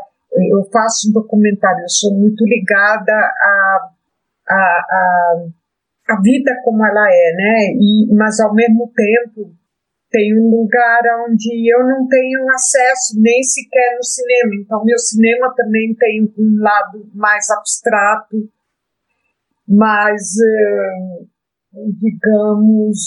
eu 0.49 0.64
faço 0.72 1.10
um 1.10 1.14
documentário, 1.14 1.82
eu 1.82 1.89
sou 1.89 2.14
muito 2.14 2.45
ligada 2.45 3.14
a, 3.14 3.89
a, 4.47 4.56
a, 4.56 5.45
a 6.08 6.22
vida 6.22 6.51
como 6.64 6.86
ela 6.86 7.08
é, 7.10 7.34
né? 7.36 7.78
E, 7.80 8.14
mas 8.16 8.39
ao 8.39 8.53
mesmo 8.53 8.91
tempo 8.95 9.51
tem 10.12 10.34
um 10.39 10.49
lugar 10.49 11.01
onde 11.28 11.70
eu 11.70 11.86
não 11.88 12.08
tenho 12.08 12.49
acesso 12.49 13.20
nem 13.20 13.43
sequer 13.43 13.97
no 13.97 14.03
cinema. 14.03 14.51
Então 14.62 14.84
meu 14.86 14.97
cinema 14.97 15.53
também 15.56 15.93
tem 15.95 16.34
um 16.38 16.62
lado 16.62 17.10
mais 17.14 17.49
abstrato, 17.49 18.38
mais 19.68 20.22
eh, 20.39 21.26
digamos 21.99 22.99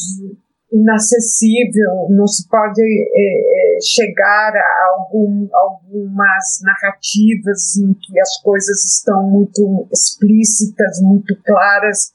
inacessível, 0.71 2.09
não 2.11 2.27
se 2.27 2.47
pode 2.47 2.83
é, 2.83 3.79
chegar 3.83 4.53
a 4.55 4.93
algum, 4.93 5.49
algumas 5.51 6.61
narrativas 6.63 7.77
em 7.79 7.95
que 7.95 8.21
as 8.21 8.37
coisas 8.43 8.85
estão 8.85 9.31
muito 9.31 9.89
explícitas, 9.91 11.01
muito 11.01 11.35
claras. 11.43 12.13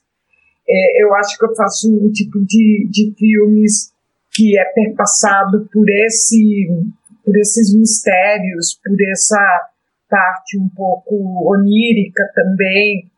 É, 0.68 1.02
eu 1.02 1.14
acho 1.14 1.38
que 1.38 1.44
eu 1.44 1.54
faço 1.54 1.90
um 1.92 2.10
tipo 2.10 2.38
de, 2.44 2.88
de 2.90 3.14
filmes 3.18 3.92
que 4.32 4.58
é 4.58 4.64
perpassado 4.64 5.68
por 5.72 5.88
esse 5.88 6.68
por 7.24 7.34
esses 7.38 7.74
mistérios, 7.74 8.78
por 8.84 8.96
essa 9.10 9.70
parte 10.10 10.58
um 10.58 10.68
pouco 10.68 11.50
onírica 11.50 12.22
também, 12.34 13.10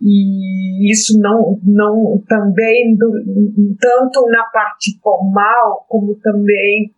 e 0.00 0.92
isso 0.92 1.18
não, 1.18 1.58
não 1.64 2.22
também 2.28 2.94
do, 2.94 3.10
tanto 3.80 4.26
na 4.28 4.44
parte 4.44 4.96
formal 5.02 5.84
como 5.88 6.14
também 6.16 6.94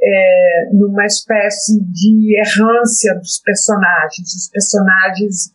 é, 0.00 0.68
numa 0.72 1.04
espécie 1.04 1.82
de 1.82 2.38
errância 2.38 3.14
dos 3.16 3.40
personagens. 3.44 4.34
Os 4.34 4.48
personagens 4.50 5.52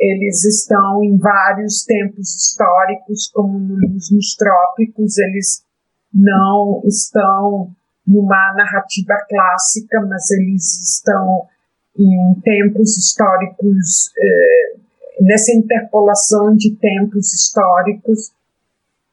eles 0.00 0.44
estão 0.44 1.04
em 1.04 1.18
vários 1.18 1.84
tempos 1.84 2.34
históricos, 2.34 3.30
como 3.34 3.58
nos, 3.58 4.10
nos 4.10 4.34
trópicos, 4.34 5.18
eles 5.18 5.62
não 6.12 6.80
estão 6.86 7.70
numa 8.06 8.54
narrativa 8.54 9.14
clássica, 9.28 10.00
mas 10.08 10.30
eles 10.30 10.96
estão 10.96 11.46
em 11.98 12.40
tempos 12.40 12.96
históricos 12.96 14.10
eh, 14.18 14.76
nessa 15.20 15.52
interpolação 15.52 16.56
de 16.56 16.74
tempos 16.76 17.34
históricos. 17.34 18.32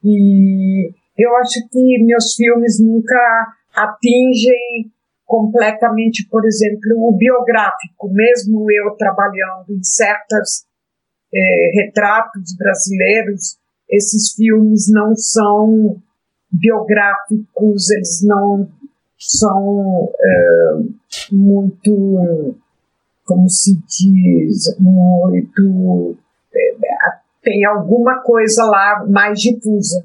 E 0.02 0.90
eu 1.18 1.36
acho 1.36 1.68
que 1.70 2.04
meus 2.04 2.34
filmes 2.34 2.80
nunca 2.80 3.52
atingem 3.74 4.90
completamente, 5.26 6.26
por 6.30 6.46
exemplo, 6.46 7.08
o 7.08 7.12
biográfico, 7.14 8.08
mesmo 8.10 8.66
eu 8.70 8.96
trabalhando 8.96 9.66
em 9.68 9.82
certos 9.82 10.66
eh, 11.34 11.70
retratos 11.74 12.56
brasileiros, 12.56 13.58
esses 13.88 14.32
filmes 14.34 14.86
não 14.90 15.14
são 15.14 15.96
biográficos, 16.50 17.90
eles 17.90 18.22
não 18.24 18.68
são 19.18 20.12
eh, 20.20 20.82
muito 21.32 22.56
como 23.28 23.46
se 23.50 23.76
diz, 23.86 24.74
muito. 24.80 26.16
É, 26.50 26.74
tem 27.42 27.62
alguma 27.66 28.22
coisa 28.22 28.64
lá 28.64 29.06
mais 29.06 29.38
difusa, 29.38 30.02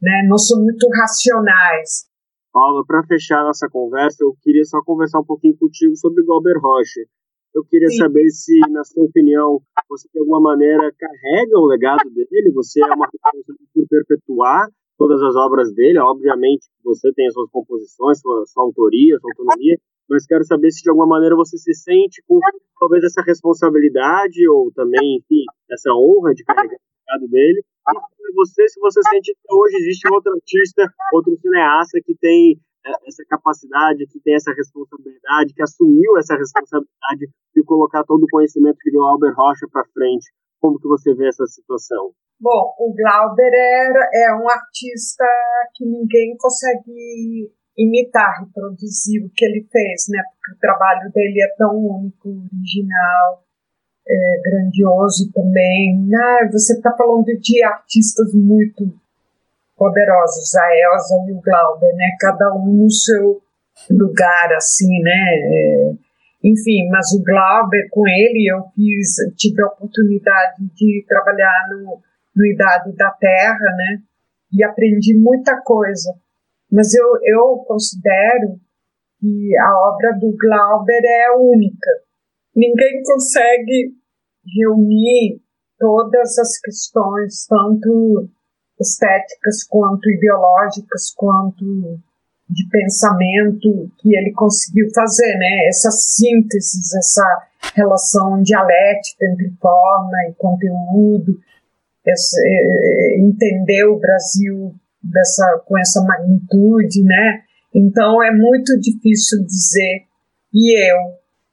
né? 0.00 0.22
Não 0.26 0.38
são 0.38 0.62
muito 0.62 0.88
racionais. 0.98 2.06
Paula, 2.50 2.82
para 2.86 3.04
fechar 3.04 3.44
nossa 3.44 3.68
conversa, 3.68 4.24
eu 4.24 4.34
queria 4.42 4.64
só 4.64 4.80
conversar 4.82 5.20
um 5.20 5.24
pouquinho 5.24 5.56
contigo 5.58 5.94
sobre 5.96 6.24
Galber 6.24 6.58
Rocha. 6.58 7.00
Eu 7.54 7.64
queria 7.64 7.88
Sim. 7.88 7.98
saber 7.98 8.28
se, 8.30 8.58
na 8.70 8.82
sua 8.82 9.04
opinião, 9.04 9.60
você 9.88 10.08
de 10.12 10.18
alguma 10.18 10.40
maneira 10.40 10.90
carrega 10.98 11.58
o 11.58 11.66
legado 11.66 12.08
dele, 12.10 12.50
você 12.52 12.80
é 12.80 12.86
uma 12.86 13.06
responsável 13.06 13.56
por 13.74 13.86
perpetuar 13.88 14.68
todas 14.96 15.20
as 15.22 15.36
obras 15.36 15.72
dele. 15.74 15.98
Obviamente, 15.98 16.66
você 16.82 17.12
tem 17.12 17.26
as 17.26 17.34
suas 17.34 17.50
composições, 17.50 18.20
sua, 18.20 18.44
sua 18.46 18.62
autoria, 18.62 19.18
sua 19.18 19.30
autonomia, 19.32 19.76
mas 20.08 20.26
quero 20.26 20.44
saber 20.44 20.70
se 20.70 20.82
de 20.82 20.90
alguma 20.90 21.06
maneira 21.06 21.36
você 21.36 21.58
se 21.58 21.74
sente 21.74 22.22
com 22.26 22.40
talvez 22.80 23.04
essa 23.04 23.22
responsabilidade 23.22 24.48
ou 24.48 24.72
também, 24.72 25.18
enfim, 25.18 25.44
essa 25.70 25.90
honra 25.92 26.32
de 26.34 26.44
carregar 26.44 26.76
o 26.76 27.12
legado 27.12 27.30
dele. 27.30 27.64
E 28.20 28.34
você, 28.34 28.66
se 28.68 28.80
você 28.80 29.00
sente 29.10 29.34
que 29.34 29.54
hoje 29.54 29.76
existe 29.76 30.08
outro 30.10 30.32
artista, 30.32 30.88
outro 31.12 31.36
cineasta 31.36 32.00
que 32.04 32.14
tem 32.14 32.58
essa 33.06 33.24
capacidade, 33.28 34.06
que 34.06 34.20
tem 34.20 34.34
essa 34.34 34.52
responsabilidade, 34.52 35.54
que 35.54 35.62
assumiu 35.62 36.16
essa 36.18 36.36
responsabilidade 36.36 37.30
de 37.54 37.64
colocar 37.64 38.04
todo 38.04 38.24
o 38.24 38.30
conhecimento 38.30 38.78
que 38.80 38.90
deu 38.90 39.02
Albert 39.02 39.34
Rocha 39.34 39.66
para 39.70 39.84
frente. 39.92 40.32
Como 40.60 40.78
que 40.78 40.88
você 40.88 41.14
vê 41.14 41.28
essa 41.28 41.46
situação? 41.46 42.12
Bom, 42.40 42.74
o 42.78 42.94
Glauber 42.94 43.52
é, 43.52 44.26
é 44.26 44.34
um 44.34 44.48
artista 44.50 45.24
que 45.74 45.84
ninguém 45.84 46.36
consegue 46.36 47.50
imitar, 47.78 48.40
reproduzir 48.40 49.24
o 49.24 49.30
que 49.34 49.44
ele 49.44 49.66
fez, 49.70 50.06
né? 50.10 50.22
Porque 50.34 50.56
o 50.56 50.60
trabalho 50.60 51.10
dele 51.12 51.40
é 51.40 51.54
tão 51.56 51.76
único, 51.76 52.28
original, 52.28 53.44
é, 54.06 54.40
grandioso 54.44 55.30
também. 55.32 56.08
Ah, 56.14 56.48
você 56.50 56.74
está 56.74 56.94
falando 56.96 57.26
de 57.26 57.64
artistas 57.64 58.34
muito 58.34 58.92
poderosos, 59.82 60.54
a 60.54 60.68
Elsa 60.76 61.14
e 61.28 61.32
o 61.32 61.40
Glauber, 61.40 61.92
né? 61.96 62.16
Cada 62.20 62.54
um 62.54 62.84
no 62.84 62.90
seu 62.90 63.42
lugar, 63.90 64.52
assim, 64.54 65.00
né? 65.02 65.24
É, 65.34 65.92
enfim, 66.44 66.88
mas 66.90 67.12
o 67.12 67.22
Glauber, 67.24 67.88
com 67.90 68.06
ele, 68.06 68.50
eu 68.50 68.62
fiz, 68.74 69.16
tive 69.36 69.62
a 69.62 69.66
oportunidade 69.66 70.64
de 70.74 71.04
trabalhar 71.08 71.68
no, 71.70 72.00
no 72.36 72.46
Idade 72.46 72.94
da 72.96 73.10
Terra, 73.10 73.76
né? 73.76 74.02
E 74.52 74.62
aprendi 74.62 75.14
muita 75.18 75.60
coisa 75.62 76.12
mas 76.72 76.94
eu, 76.94 77.06
eu 77.22 77.58
considero 77.66 78.58
que 79.20 79.58
a 79.58 79.88
obra 79.90 80.12
do 80.18 80.34
Glauber 80.34 81.02
é 81.04 81.36
única. 81.36 81.90
Ninguém 82.56 83.02
consegue 83.04 83.94
reunir 84.56 85.42
todas 85.78 86.38
as 86.38 86.58
questões, 86.60 87.46
tanto 87.46 88.30
estéticas 88.82 89.64
quanto 89.68 90.10
ideológicas, 90.10 91.12
quanto 91.16 91.98
de 92.52 92.68
pensamento 92.68 93.90
que 93.98 94.14
ele 94.14 94.32
conseguiu 94.32 94.88
fazer, 94.94 95.38
né? 95.38 95.68
Essa 95.68 95.90
síntese, 95.90 96.78
essa 96.98 97.24
relação 97.74 98.42
dialética 98.42 99.24
entre 99.24 99.50
forma 99.60 100.16
e 100.28 100.34
conteúdo, 100.34 101.38
esse, 102.06 102.36
eh, 102.38 103.20
entender 103.20 103.84
o 103.84 103.98
Brasil 103.98 104.74
dessa, 105.02 105.62
com 105.66 105.78
essa 105.78 106.02
magnitude, 106.02 107.02
né? 107.04 107.42
Então 107.74 108.22
é 108.22 108.30
muito 108.30 108.78
difícil 108.78 109.44
dizer. 109.44 110.04
E 110.52 110.90
eu, 110.90 110.98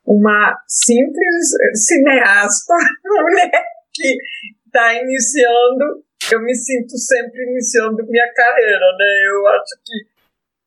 uma 0.06 0.60
simples 0.68 1.54
cineasta, 1.76 2.74
mulher 3.06 3.52
que 3.94 4.18
está 4.66 4.94
iniciando, 5.02 6.04
eu 6.34 6.42
me 6.42 6.54
sinto 6.56 6.98
sempre 6.98 7.44
iniciando 7.44 8.06
minha 8.08 8.34
carreira, 8.34 8.86
né? 8.98 9.30
Eu 9.32 9.48
acho 9.48 9.76
que 9.84 10.08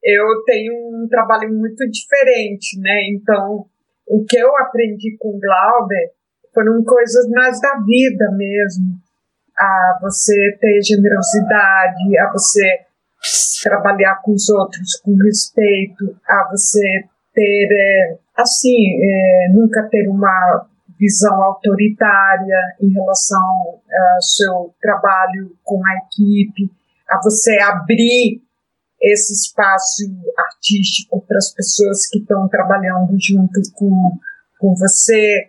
eu 0.05 0.45
tenho 0.45 0.73
um 0.75 1.09
trabalho 1.09 1.53
muito 1.53 1.89
diferente, 1.89 2.79
né? 2.81 3.09
Então, 3.11 3.67
o 4.07 4.25
que 4.25 4.39
eu 4.39 4.57
aprendi 4.57 5.17
com 5.19 5.39
Glauber 5.39 6.11
foram 6.53 6.83
coisas 6.85 7.29
mais 7.31 7.61
da 7.61 7.79
vida 7.85 8.31
mesmo 8.33 9.01
a 9.57 9.99
você 10.01 10.59
ter 10.61 10.83
generosidade, 10.83 12.19
a 12.19 12.33
você 12.33 12.81
trabalhar 13.63 14.21
com 14.23 14.33
os 14.33 14.49
outros 14.51 15.01
com 15.05 15.15
respeito, 15.17 16.17
a 16.27 16.49
você 16.51 17.05
ter, 17.33 17.69
é, 17.71 18.17
assim, 18.37 19.01
é, 19.01 19.49
nunca 19.53 19.89
ter 19.89 20.09
uma 20.09 20.67
visão 21.03 21.43
autoritária 21.43 22.77
em 22.81 22.93
relação 22.93 23.41
ao 23.41 24.23
seu 24.23 24.73
trabalho 24.81 25.57
com 25.65 25.85
a 25.85 25.97
equipe, 26.07 26.71
a 27.09 27.21
você 27.21 27.59
abrir 27.59 28.41
esse 29.03 29.33
espaço 29.33 30.05
artístico 30.39 31.21
para 31.27 31.39
as 31.39 31.53
pessoas 31.53 32.07
que 32.09 32.21
estão 32.21 32.47
trabalhando 32.47 33.17
junto 33.19 33.61
com, 33.75 34.17
com 34.61 34.77
você, 34.77 35.49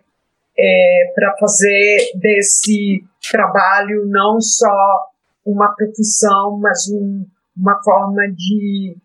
é, 0.58 1.12
para 1.14 1.36
fazer 1.38 2.10
desse 2.16 3.04
trabalho 3.30 4.06
não 4.06 4.40
só 4.40 5.08
uma 5.46 5.72
profissão, 5.74 6.58
mas 6.58 6.88
um, 6.88 7.24
uma 7.56 7.80
forma 7.84 8.22
de 8.32 8.96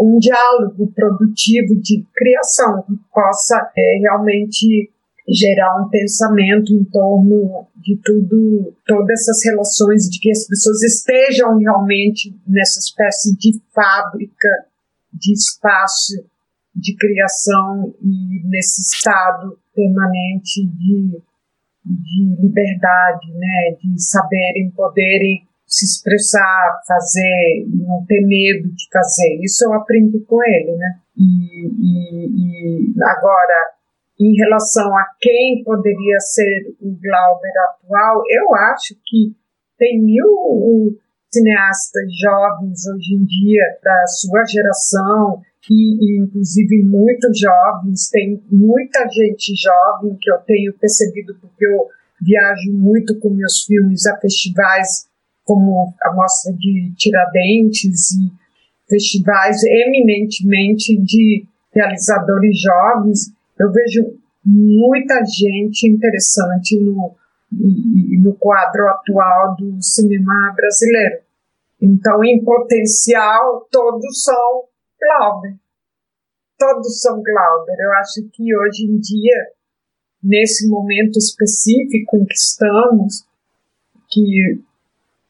um 0.00 0.18
diálogo 0.18 0.90
produtivo 0.94 1.78
de 1.80 2.06
criação 2.14 2.82
que 2.82 2.94
possa 3.12 3.70
é, 3.76 3.98
realmente 4.00 4.90
gerar 5.30 5.80
um 5.80 5.88
pensamento 5.88 6.72
em 6.72 6.84
torno 6.84 7.66
de 7.76 7.96
tudo, 8.04 8.74
todas 8.86 9.20
essas 9.20 9.44
relações, 9.44 10.08
de 10.08 10.18
que 10.18 10.30
as 10.30 10.46
pessoas 10.46 10.82
estejam 10.82 11.56
realmente 11.58 12.34
nessa 12.46 12.78
espécie 12.78 13.36
de 13.36 13.60
fábrica 13.72 14.48
de 15.12 15.32
espaço 15.32 16.14
de 16.74 16.96
criação 16.96 17.94
e 18.02 18.48
nesse 18.48 18.82
estado 18.82 19.58
permanente 19.74 20.66
de, 20.66 21.22
de 21.84 22.42
liberdade, 22.42 23.32
né, 23.32 23.76
de 23.82 24.02
saberem, 24.02 24.70
poderem 24.70 25.46
se 25.66 25.84
expressar, 25.84 26.80
fazer, 26.86 27.66
não 27.68 28.04
ter 28.06 28.26
medo 28.26 28.68
de 28.68 28.88
fazer. 28.92 29.38
Isso 29.42 29.64
eu 29.64 29.72
aprendi 29.74 30.18
com 30.20 30.42
ele, 30.42 30.76
né? 30.76 30.98
E, 31.16 31.66
e, 31.68 32.90
e 32.90 33.02
agora, 33.02 33.79
em 34.20 34.34
relação 34.34 34.94
a 34.96 35.04
quem 35.18 35.62
poderia 35.64 36.20
ser 36.20 36.74
o 36.80 36.90
Glauber 36.90 37.52
atual, 37.70 38.22
eu 38.28 38.54
acho 38.72 38.94
que 39.06 39.34
tem 39.78 40.02
mil 40.02 40.98
cineastas 41.32 42.04
jovens 42.20 42.86
hoje 42.86 43.14
em 43.14 43.24
dia 43.24 43.64
da 43.82 44.06
sua 44.06 44.44
geração 44.44 45.40
e, 45.70 45.94
e, 45.94 46.22
inclusive 46.22 46.84
muito 46.84 47.28
jovens. 47.34 48.10
Tem 48.10 48.42
muita 48.50 49.08
gente 49.08 49.54
jovem 49.54 50.18
que 50.20 50.30
eu 50.30 50.38
tenho 50.38 50.74
percebido 50.74 51.34
porque 51.40 51.64
eu 51.64 51.88
viajo 52.20 52.72
muito 52.72 53.18
com 53.20 53.30
meus 53.30 53.64
filmes 53.64 54.06
a 54.06 54.18
festivais 54.18 55.08
como 55.44 55.94
a 56.02 56.12
mostra 56.12 56.52
de 56.52 56.92
Tiradentes 56.96 58.12
e 58.12 58.30
festivais 58.86 59.62
eminentemente 59.64 60.96
de 60.98 61.46
realizadores 61.72 62.60
jovens 62.60 63.32
eu 63.60 63.70
vejo 63.70 64.18
muita 64.44 65.22
gente 65.24 65.86
interessante 65.88 66.80
no 66.80 67.14
no 67.52 68.34
quadro 68.34 68.88
atual 68.88 69.56
do 69.56 69.82
cinema 69.82 70.52
brasileiro. 70.54 71.22
Então, 71.80 72.22
em 72.24 72.44
potencial, 72.44 73.66
todos 73.70 74.22
são 74.22 74.64
Glauber. 75.00 75.56
Todos 76.58 77.00
são 77.00 77.22
Glauber. 77.22 77.76
Eu 77.78 77.92
acho 77.94 78.28
que 78.32 78.56
hoje 78.56 78.84
em 78.84 78.98
dia, 79.00 79.52
nesse 80.22 80.68
momento 80.68 81.18
específico 81.18 82.16
em 82.18 82.24
que 82.24 82.34
estamos, 82.34 83.24
que 84.10 84.62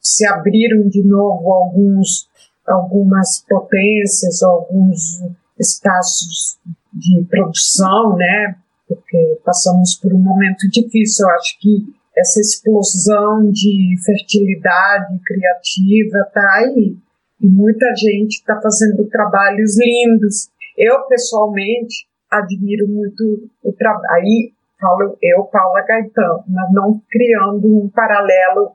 se 0.01 0.27
abriram 0.27 0.89
de 0.89 1.03
novo 1.05 1.53
alguns, 1.53 2.29
algumas 2.67 3.45
potências, 3.49 4.43
alguns 4.43 5.23
espaços 5.59 6.59
de 7.01 7.25
produção, 7.29 8.17
né? 8.17 8.57
Porque 8.87 9.41
passamos 9.45 9.97
por 9.97 10.13
um 10.13 10.19
momento 10.19 10.69
difícil. 10.71 11.27
Eu 11.27 11.35
acho 11.35 11.59
que 11.61 11.87
essa 12.17 12.41
explosão 12.41 13.51
de 13.51 13.95
fertilidade 14.05 15.19
criativa 15.25 16.19
está 16.27 16.55
aí. 16.57 16.97
E 17.41 17.47
muita 17.47 17.87
gente 17.97 18.35
está 18.35 18.61
fazendo 18.61 19.09
trabalhos 19.09 19.79
lindos. 19.79 20.49
Eu, 20.77 21.07
pessoalmente, 21.07 22.07
admiro 22.31 22.87
muito 22.89 23.49
o 23.65 23.73
trabalho. 23.73 24.07
Aí 24.11 24.53
falo 24.81 25.17
eu, 25.23 25.45
Paula 25.45 25.83
Gaetano, 25.83 26.45
mas 26.49 26.73
não 26.73 27.01
criando 27.11 27.85
um 27.85 27.89
paralelo 27.89 28.73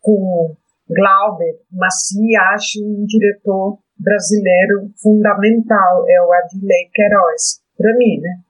com 0.00 0.54
Glauber, 0.86 1.60
mas 1.72 2.08
sim 2.08 2.36
acho 2.36 2.84
um 2.84 3.06
diretor 3.06 3.78
brasileiro 3.98 4.90
fundamental, 5.00 6.04
é 6.08 6.20
o 6.20 6.32
Adilei 6.32 6.90
Queiroz, 6.92 7.60
para 7.76 7.94
mim, 7.96 8.20
né? 8.20 8.40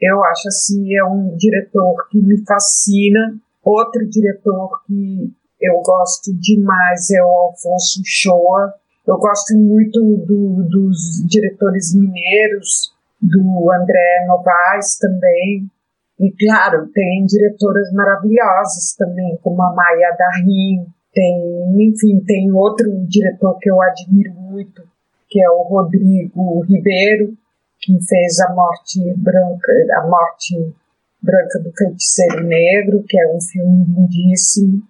Eu 0.00 0.22
acho 0.24 0.48
assim, 0.48 0.94
é 0.94 1.04
um 1.04 1.36
diretor 1.36 2.08
que 2.10 2.20
me 2.20 2.44
fascina, 2.44 3.40
Outro 3.64 4.04
diretor 4.08 4.82
que 4.84 5.32
eu 5.60 5.80
gosto 5.82 6.34
demais 6.34 7.10
é 7.12 7.22
o 7.22 7.28
Alfonso 7.28 8.02
Shoa. 8.04 8.74
Eu 9.06 9.16
gosto 9.18 9.56
muito 9.56 10.00
do, 10.00 10.64
dos 10.68 11.24
diretores 11.28 11.94
mineiros, 11.94 12.92
do 13.20 13.70
André 13.72 14.26
Novaes 14.26 14.98
também. 14.98 15.70
E, 16.18 16.32
claro, 16.32 16.88
tem 16.92 17.24
diretoras 17.24 17.92
maravilhosas 17.92 18.96
também, 18.98 19.38
como 19.42 19.62
a 19.62 19.72
Maia 19.72 20.16
Darim. 20.18 20.84
Tem, 21.12 21.88
enfim, 21.88 22.20
tem 22.26 22.50
outro 22.52 22.90
diretor 23.06 23.58
que 23.60 23.70
eu 23.70 23.80
admiro 23.80 24.34
muito, 24.34 24.82
que 25.28 25.40
é 25.40 25.48
o 25.48 25.62
Rodrigo 25.62 26.62
Ribeiro, 26.62 27.36
que 27.82 27.98
fez 28.06 28.40
a 28.40 28.54
Morte 28.54 29.00
Branca, 29.16 29.72
a 29.96 30.06
Morte 30.06 30.72
Branca 31.20 31.58
do 31.58 31.72
Feiticeiro 31.76 32.44
Negro, 32.44 33.04
que 33.08 33.20
é 33.20 33.34
um 33.34 33.40
filme 33.40 33.84
lindíssimo. 33.84 34.82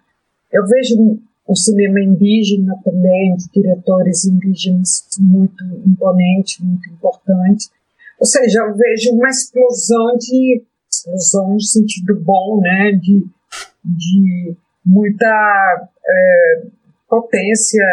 Eu 0.53 0.67
vejo 0.67 1.19
o 1.47 1.57
cinema 1.57 2.01
indígena 2.01 2.79
também, 2.85 3.35
de 3.37 3.51
diretores 3.51 4.27
indígenas 4.27 5.09
muito 5.19 5.65
imponente, 5.87 6.63
muito 6.63 6.89
importante. 6.91 7.69
Ou 8.21 8.27
seja, 8.27 8.61
eu 8.61 8.77
vejo 8.77 9.13
uma 9.15 9.29
explosão 9.29 10.17
de 10.19 10.63
explosão 10.91 11.55
no 11.55 11.61
sentido 11.61 12.21
bom, 12.21 12.61
né, 12.61 12.93
de, 12.93 13.27
de 13.85 14.57
muita 14.85 15.89
é, 16.07 16.63
potência 17.09 17.85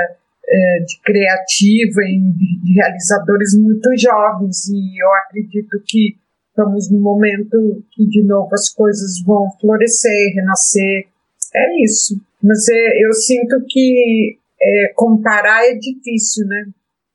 é, 0.49 0.79
de 0.79 0.99
criativa 1.01 2.01
e 2.01 2.19
de 2.63 2.73
realizadores 2.73 3.55
muito 3.57 3.89
jovens 3.97 4.67
e 4.69 5.01
eu 5.01 5.13
acredito 5.13 5.81
que 5.85 6.17
Estamos 6.59 6.91
num 6.91 6.99
momento 6.99 7.81
que, 7.91 8.05
de 8.05 8.21
novo, 8.21 8.49
as 8.53 8.69
coisas 8.73 9.23
vão 9.25 9.49
florescer, 9.61 10.33
renascer. 10.35 11.07
É 11.55 11.83
isso. 11.83 12.19
Mas 12.43 12.67
é, 12.67 13.05
eu 13.05 13.13
sinto 13.13 13.63
que 13.65 14.37
é, 14.61 14.91
comparar 14.93 15.65
é 15.65 15.75
difícil, 15.75 16.45
né? 16.47 16.65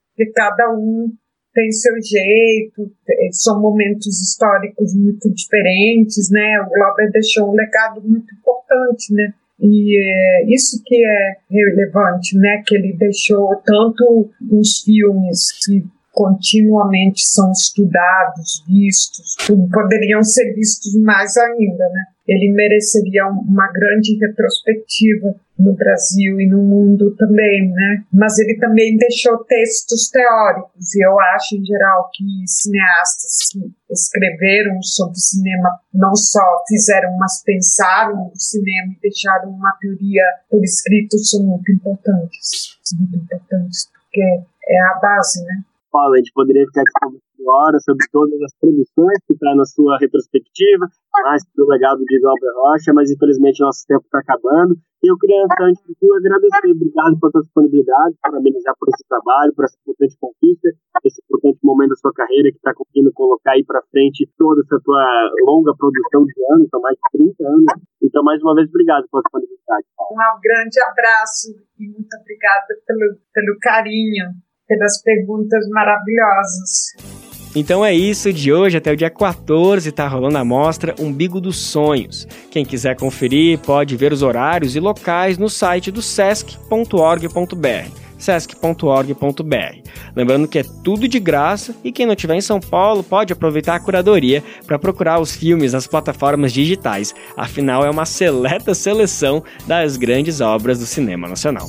Porque 0.09 0.33
cada 0.33 0.73
um 0.73 1.13
tem 1.53 1.71
seu 1.73 1.93
jeito, 2.01 2.91
é, 3.07 3.29
são 3.33 3.61
momentos 3.61 4.19
históricos 4.19 4.95
muito 4.95 5.31
diferentes, 5.35 6.31
né? 6.31 6.61
O 6.63 6.71
Glauber 6.71 7.11
deixou 7.11 7.51
um 7.51 7.55
legado 7.55 8.01
muito 8.01 8.35
importante, 8.35 9.13
né? 9.13 9.35
E 9.67 9.97
é 9.99 10.55
isso 10.55 10.83
que 10.85 10.95
é 10.95 11.37
relevante, 11.51 12.37
né? 12.37 12.63
Que 12.67 12.75
ele 12.75 12.95
deixou 12.99 13.49
tanto 13.65 14.31
uns 14.53 14.83
filmes 14.85 15.53
que 15.65 15.83
continuamente 16.13 17.27
são 17.27 17.51
estudados, 17.51 18.63
vistos, 18.69 19.37
poderiam 19.73 20.23
ser 20.23 20.53
vistos 20.55 20.95
mais 21.01 21.35
ainda, 21.39 21.89
né? 21.89 22.05
Ele 22.27 22.53
mereceria 22.53 23.27
uma 23.27 23.71
grande 23.71 24.17
retrospectiva 24.19 25.35
no 25.59 25.75
Brasil 25.75 26.41
e 26.41 26.49
no 26.49 26.63
mundo 26.63 27.15
também, 27.17 27.71
né? 27.71 28.05
Mas 28.13 28.39
ele 28.39 28.59
também 28.59 28.97
deixou 28.97 29.45
textos 29.45 30.09
teóricos 30.09 30.95
e 30.95 31.05
eu 31.05 31.19
acho 31.21 31.57
em 31.57 31.65
geral 31.65 32.11
que 32.13 32.25
cineastas 32.47 33.51
que 33.53 33.73
escreveram 33.91 34.83
sobre 34.83 35.17
cinema 35.17 35.79
não 35.93 36.15
só 36.17 36.41
fizeram, 36.67 37.17
mas 37.19 37.43
pensaram 37.45 38.31
no 38.31 38.37
cinema 38.37 38.93
e 38.93 39.01
deixaram 39.03 39.51
uma 39.51 39.77
teoria 39.81 40.25
por 40.51 40.63
escrito 40.65 41.19
são 41.19 41.45
muito 41.45 41.71
importantes, 41.71 42.79
muito 42.99 43.17
importantes 43.17 43.89
porque 44.15 44.23
é 44.69 44.81
a 44.81 44.99
base, 45.01 45.45
né? 45.45 45.65
Paula, 45.95 46.17
a 46.17 46.19
gente 46.19 46.35
poderia 46.35 46.67
ficar 46.67 46.83
aqui 46.83 47.23
horas 47.47 47.85
sobre 47.85 48.03
todas 48.11 48.35
as 48.43 48.51
produções 48.59 49.19
que 49.29 49.35
está 49.35 49.55
na 49.55 49.65
sua 49.65 49.95
retrospectiva, 49.99 50.91
mais 51.23 51.43
do 51.55 51.69
legado 51.71 52.03
de 52.03 52.19
Glauber 52.19 52.51
Rocha, 52.57 52.91
mas 52.93 53.13
infelizmente 53.13 53.63
nosso 53.63 53.87
tempo 53.87 54.03
está 54.03 54.19
acabando. 54.19 54.75
E 54.75 55.07
eu 55.07 55.17
queria, 55.19 55.45
antes 55.45 55.85
de 55.85 55.95
tudo, 56.01 56.17
agradecer, 56.17 56.73
obrigado 56.73 57.15
pela 57.21 57.31
sua 57.31 57.43
disponibilidade, 57.43 58.17
parabenizar 58.23 58.75
por 58.81 58.89
esse 58.89 59.05
trabalho, 59.07 59.55
por 59.55 59.67
essa 59.67 59.77
importante 59.85 60.17
conquista, 60.19 60.69
esse 61.05 61.21
importante 61.23 61.61
momento 61.63 61.91
da 61.91 62.01
sua 62.03 62.13
carreira 62.13 62.51
que 62.51 62.57
está 62.57 62.75
conseguindo 62.75 63.13
colocar 63.13 63.53
aí 63.53 63.63
para 63.63 63.85
frente 63.93 64.27
toda 64.39 64.63
essa 64.65 64.81
tua 64.83 65.05
longa 65.47 65.77
produção 65.77 66.25
de 66.25 66.35
anos, 66.57 66.67
são 66.71 66.81
mais 66.81 66.97
de 66.97 67.19
30 67.23 67.39
anos. 67.47 67.71
Então, 68.03 68.25
mais 68.25 68.43
uma 68.43 68.55
vez, 68.57 68.67
obrigado 68.67 69.07
pela 69.13 69.23
disponibilidade. 69.23 69.87
Um 70.11 70.41
grande 70.43 70.81
abraço 70.81 71.55
e 71.79 71.87
muito 71.87 72.11
obrigada 72.19 72.73
pelo, 72.83 73.21
pelo 73.31 73.59
carinho 73.61 74.43
pelas 74.67 75.01
perguntas 75.03 75.69
maravilhosas. 75.71 77.15
Então 77.57 77.85
é 77.85 77.95
isso 77.95 78.33
de 78.33 78.53
hoje 78.53 78.77
até 78.77 78.91
o 78.91 78.97
dia 78.97 79.11
14 79.11 79.93
tá 79.93 80.09
rolando 80.09 80.39
a 80.39 80.45
mostra 80.45 80.95
Umbigo 80.99 81.41
dos 81.41 81.57
Sonhos. 81.57 82.27
Quem 82.51 82.65
quiser 82.65 82.97
conferir 82.97 83.61
pode 83.61 83.97
ver 83.97 84.13
os 84.13 84.23
horários 84.23 84.75
e 84.75 84.81
locais 84.81 85.39
no 85.39 85.49
site 85.49 85.93
do 85.93 86.03
sesc.org.br 86.03 88.05
sesc.org.br. 88.25 89.91
Lembrando 90.17 90.49
que 90.49 90.59
é 90.59 90.65
tudo 90.83 91.07
de 91.07 91.21
graça 91.21 91.75
e 91.85 91.93
quem 91.93 92.07
não 92.07 92.15
estiver 92.15 92.35
em 92.35 92.41
São 92.41 92.59
Paulo 92.59 93.03
pode 93.03 93.33
aproveitar 93.33 93.75
a 93.75 93.81
curadoria 93.81 94.43
para 94.67 94.79
procurar 94.79 95.21
os 95.21 95.37
filmes 95.37 95.73
nas 95.73 95.87
plataformas 95.87 96.53
digitais. 96.53 97.15
Afinal, 97.37 97.85
é 97.85 97.91
uma 97.91 98.07
seleta 98.07 98.75
seleção 98.75 99.45
das 99.67 99.97
grandes 99.97 100.41
obras 100.41 100.79
do 100.79 100.87
cinema 100.87 101.29
nacional. 101.29 101.69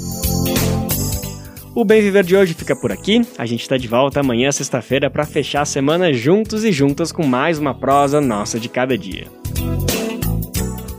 O 1.76 1.84
Bem 1.84 2.02
Viver 2.02 2.24
de 2.24 2.38
hoje 2.38 2.54
fica 2.54 2.74
por 2.74 2.90
aqui. 2.90 3.22
A 3.38 3.46
gente 3.46 3.64
está 3.64 3.76
de 3.76 3.86
volta 3.86 4.22
amanhã, 4.22 4.50
sexta-feira, 4.50 5.10
para 5.10 5.26
fechar 5.26 5.64
a 5.64 5.66
semana 5.66 6.14
juntos 6.14 6.64
e 6.64 6.72
juntas 6.72 7.12
com 7.12 7.28
mais 7.28 7.60
uma 7.60 7.76
prosa 7.76 8.22
nossa 8.22 8.58
de 8.58 8.70
cada 8.70 8.98
dia. 8.98 9.28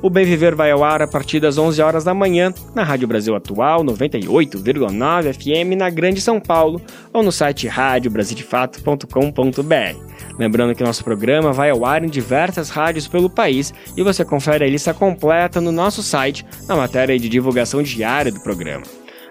O 0.03 0.11
Bem 0.11 0.27
Viver 0.27 0.55
vai 0.55 0.71
ao 0.71 0.85
ar 0.85 1.01
a 1.01 1.09
partir 1.09 1.41
das 1.41 1.57
11 1.57 1.81
horas 1.81 2.05
da 2.05 2.13
manhã 2.13 2.53
na 2.75 2.85
Rádio 2.85 3.09
Brasil 3.09 3.35
Atual 3.35 3.83
98,9 3.85 5.33
FM 5.33 5.79
na 5.79 5.89
Grande 5.89 6.21
São 6.21 6.39
Paulo 6.39 6.79
ou 7.11 7.23
no 7.23 7.33
site 7.33 7.67
radiobrasildefato.com.br. 7.67 10.39
Lembrando 10.39 10.75
que 10.75 10.85
nosso 10.85 11.03
programa 11.03 11.55
vai 11.55 11.71
ao 11.71 11.87
ar 11.87 12.05
em 12.05 12.09
diversas 12.09 12.69
rádios 12.69 13.09
pelo 13.09 13.31
país 13.31 13.73
e 13.97 14.03
você 14.03 14.27
confere 14.27 14.67
a 14.67 14.69
lista 14.69 14.93
completa 14.93 15.59
no 15.59 15.73
nosso 15.73 16.03
site 16.03 16.45
na 16.69 16.77
matéria 16.77 17.19
de 17.19 17.31
divulgação 17.31 17.83
diária 17.83 18.31
do 18.31 18.41
programa. 18.41 18.83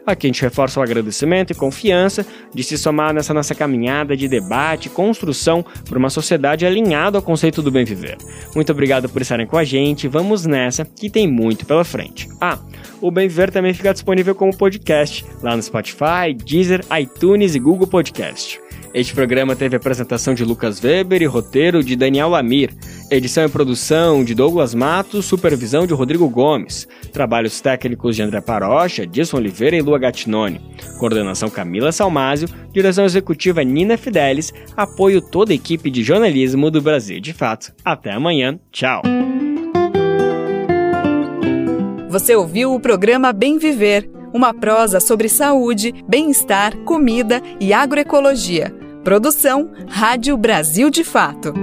A 0.06 0.16
gente 0.20 0.42
reforça 0.42 0.80
o 0.80 0.84
agradecimento 0.84 1.52
e 1.52 1.56
confiança 1.56 2.26
de 2.54 2.64
se 2.64 2.78
somar 2.78 3.14
nessa 3.14 3.34
nossa 3.34 3.56
caminhada 3.56 4.16
de 4.16 4.28
debate 4.28 4.86
e 4.86 4.92
construção 4.92 5.66
por 5.88 5.98
uma 5.98 6.10
sociedade 6.10 6.66
alinhada 6.66 7.18
ao 7.18 7.22
conceito 7.22 7.62
do 7.62 7.72
bem 7.72 7.84
viver. 7.86 8.18
Muito 8.56 8.72
obrigado 8.72 9.10
por 9.10 9.22
estarem 9.22 9.48
com 9.48 9.58
a 9.58 9.64
gente, 9.64 10.08
vamos 10.08 10.46
nessa 10.46 10.86
que 10.86 11.10
tem 11.10 11.28
muito 11.28 11.66
pela 11.66 11.84
frente. 11.84 12.30
Ah, 12.40 12.60
o 13.02 13.12
Bem 13.12 13.28
Viver 13.28 13.52
também 13.52 13.74
fica 13.74 13.94
disponível 13.94 14.34
como 14.34 14.56
podcast 14.56 15.26
lá 15.42 15.56
no 15.56 15.62
Spotify, 15.62 16.34
Deezer, 16.36 16.84
iTunes 17.00 17.56
e 17.56 17.60
Google 17.60 17.88
Podcast. 17.88 18.60
Este 18.94 19.14
programa 19.14 19.56
teve 19.56 19.76
apresentação 19.76 20.34
de 20.34 20.46
Lucas 20.46 20.82
Weber 20.82 21.22
e 21.22 21.26
roteiro 21.26 21.84
de 21.84 21.98
Daniel 21.98 22.30
Lamir, 22.30 22.74
edição 23.10 23.46
e 23.46 23.50
produção 23.50 24.24
de 24.24 24.34
Douglas 24.34 24.74
Matos, 24.74 25.26
supervisão 25.26 25.86
de 25.86 25.94
Rodrigo 25.94 26.28
Gomes, 26.30 26.88
trabalhos 27.12 27.62
técnicos 27.62 28.16
de 28.16 28.24
André 28.24 28.42
Parocha, 28.42 29.06
Dilson 29.06 29.38
Oliveira 29.38 29.76
e 29.76 29.82
Lua 29.82 30.00
Gattinoni, 30.00 30.62
coordenação 31.00 31.50
Camila 31.50 31.92
Salmásio, 31.92 32.50
direção 32.72 33.06
executiva 33.06 33.64
Nina 33.64 33.98
Fidelis, 33.98 34.54
apoio 34.76 35.22
toda 35.22 35.52
a 35.52 35.56
equipe 35.56 35.90
de 35.90 36.04
jornalismo 36.04 36.72
do 36.72 36.82
Brasil 36.82 37.20
de 37.20 37.34
Fato. 37.34 37.74
Até 37.84 38.12
amanhã, 38.12 38.60
tchau! 38.72 39.02
Você 42.10 42.36
ouviu 42.36 42.74
o 42.74 42.80
programa 42.80 43.34
Bem 43.34 43.58
Viver, 43.58 44.10
uma 44.34 44.54
prosa 44.54 45.00
sobre 45.00 45.30
saúde, 45.30 45.94
bem-estar, 46.08 46.76
comida 46.80 47.42
e 47.60 47.74
agroecologia 47.74 48.74
Produção 49.06 49.72
Rádio 49.88 50.36
Brasil 50.36 50.90
de 50.90 51.04
Fato. 51.04 51.54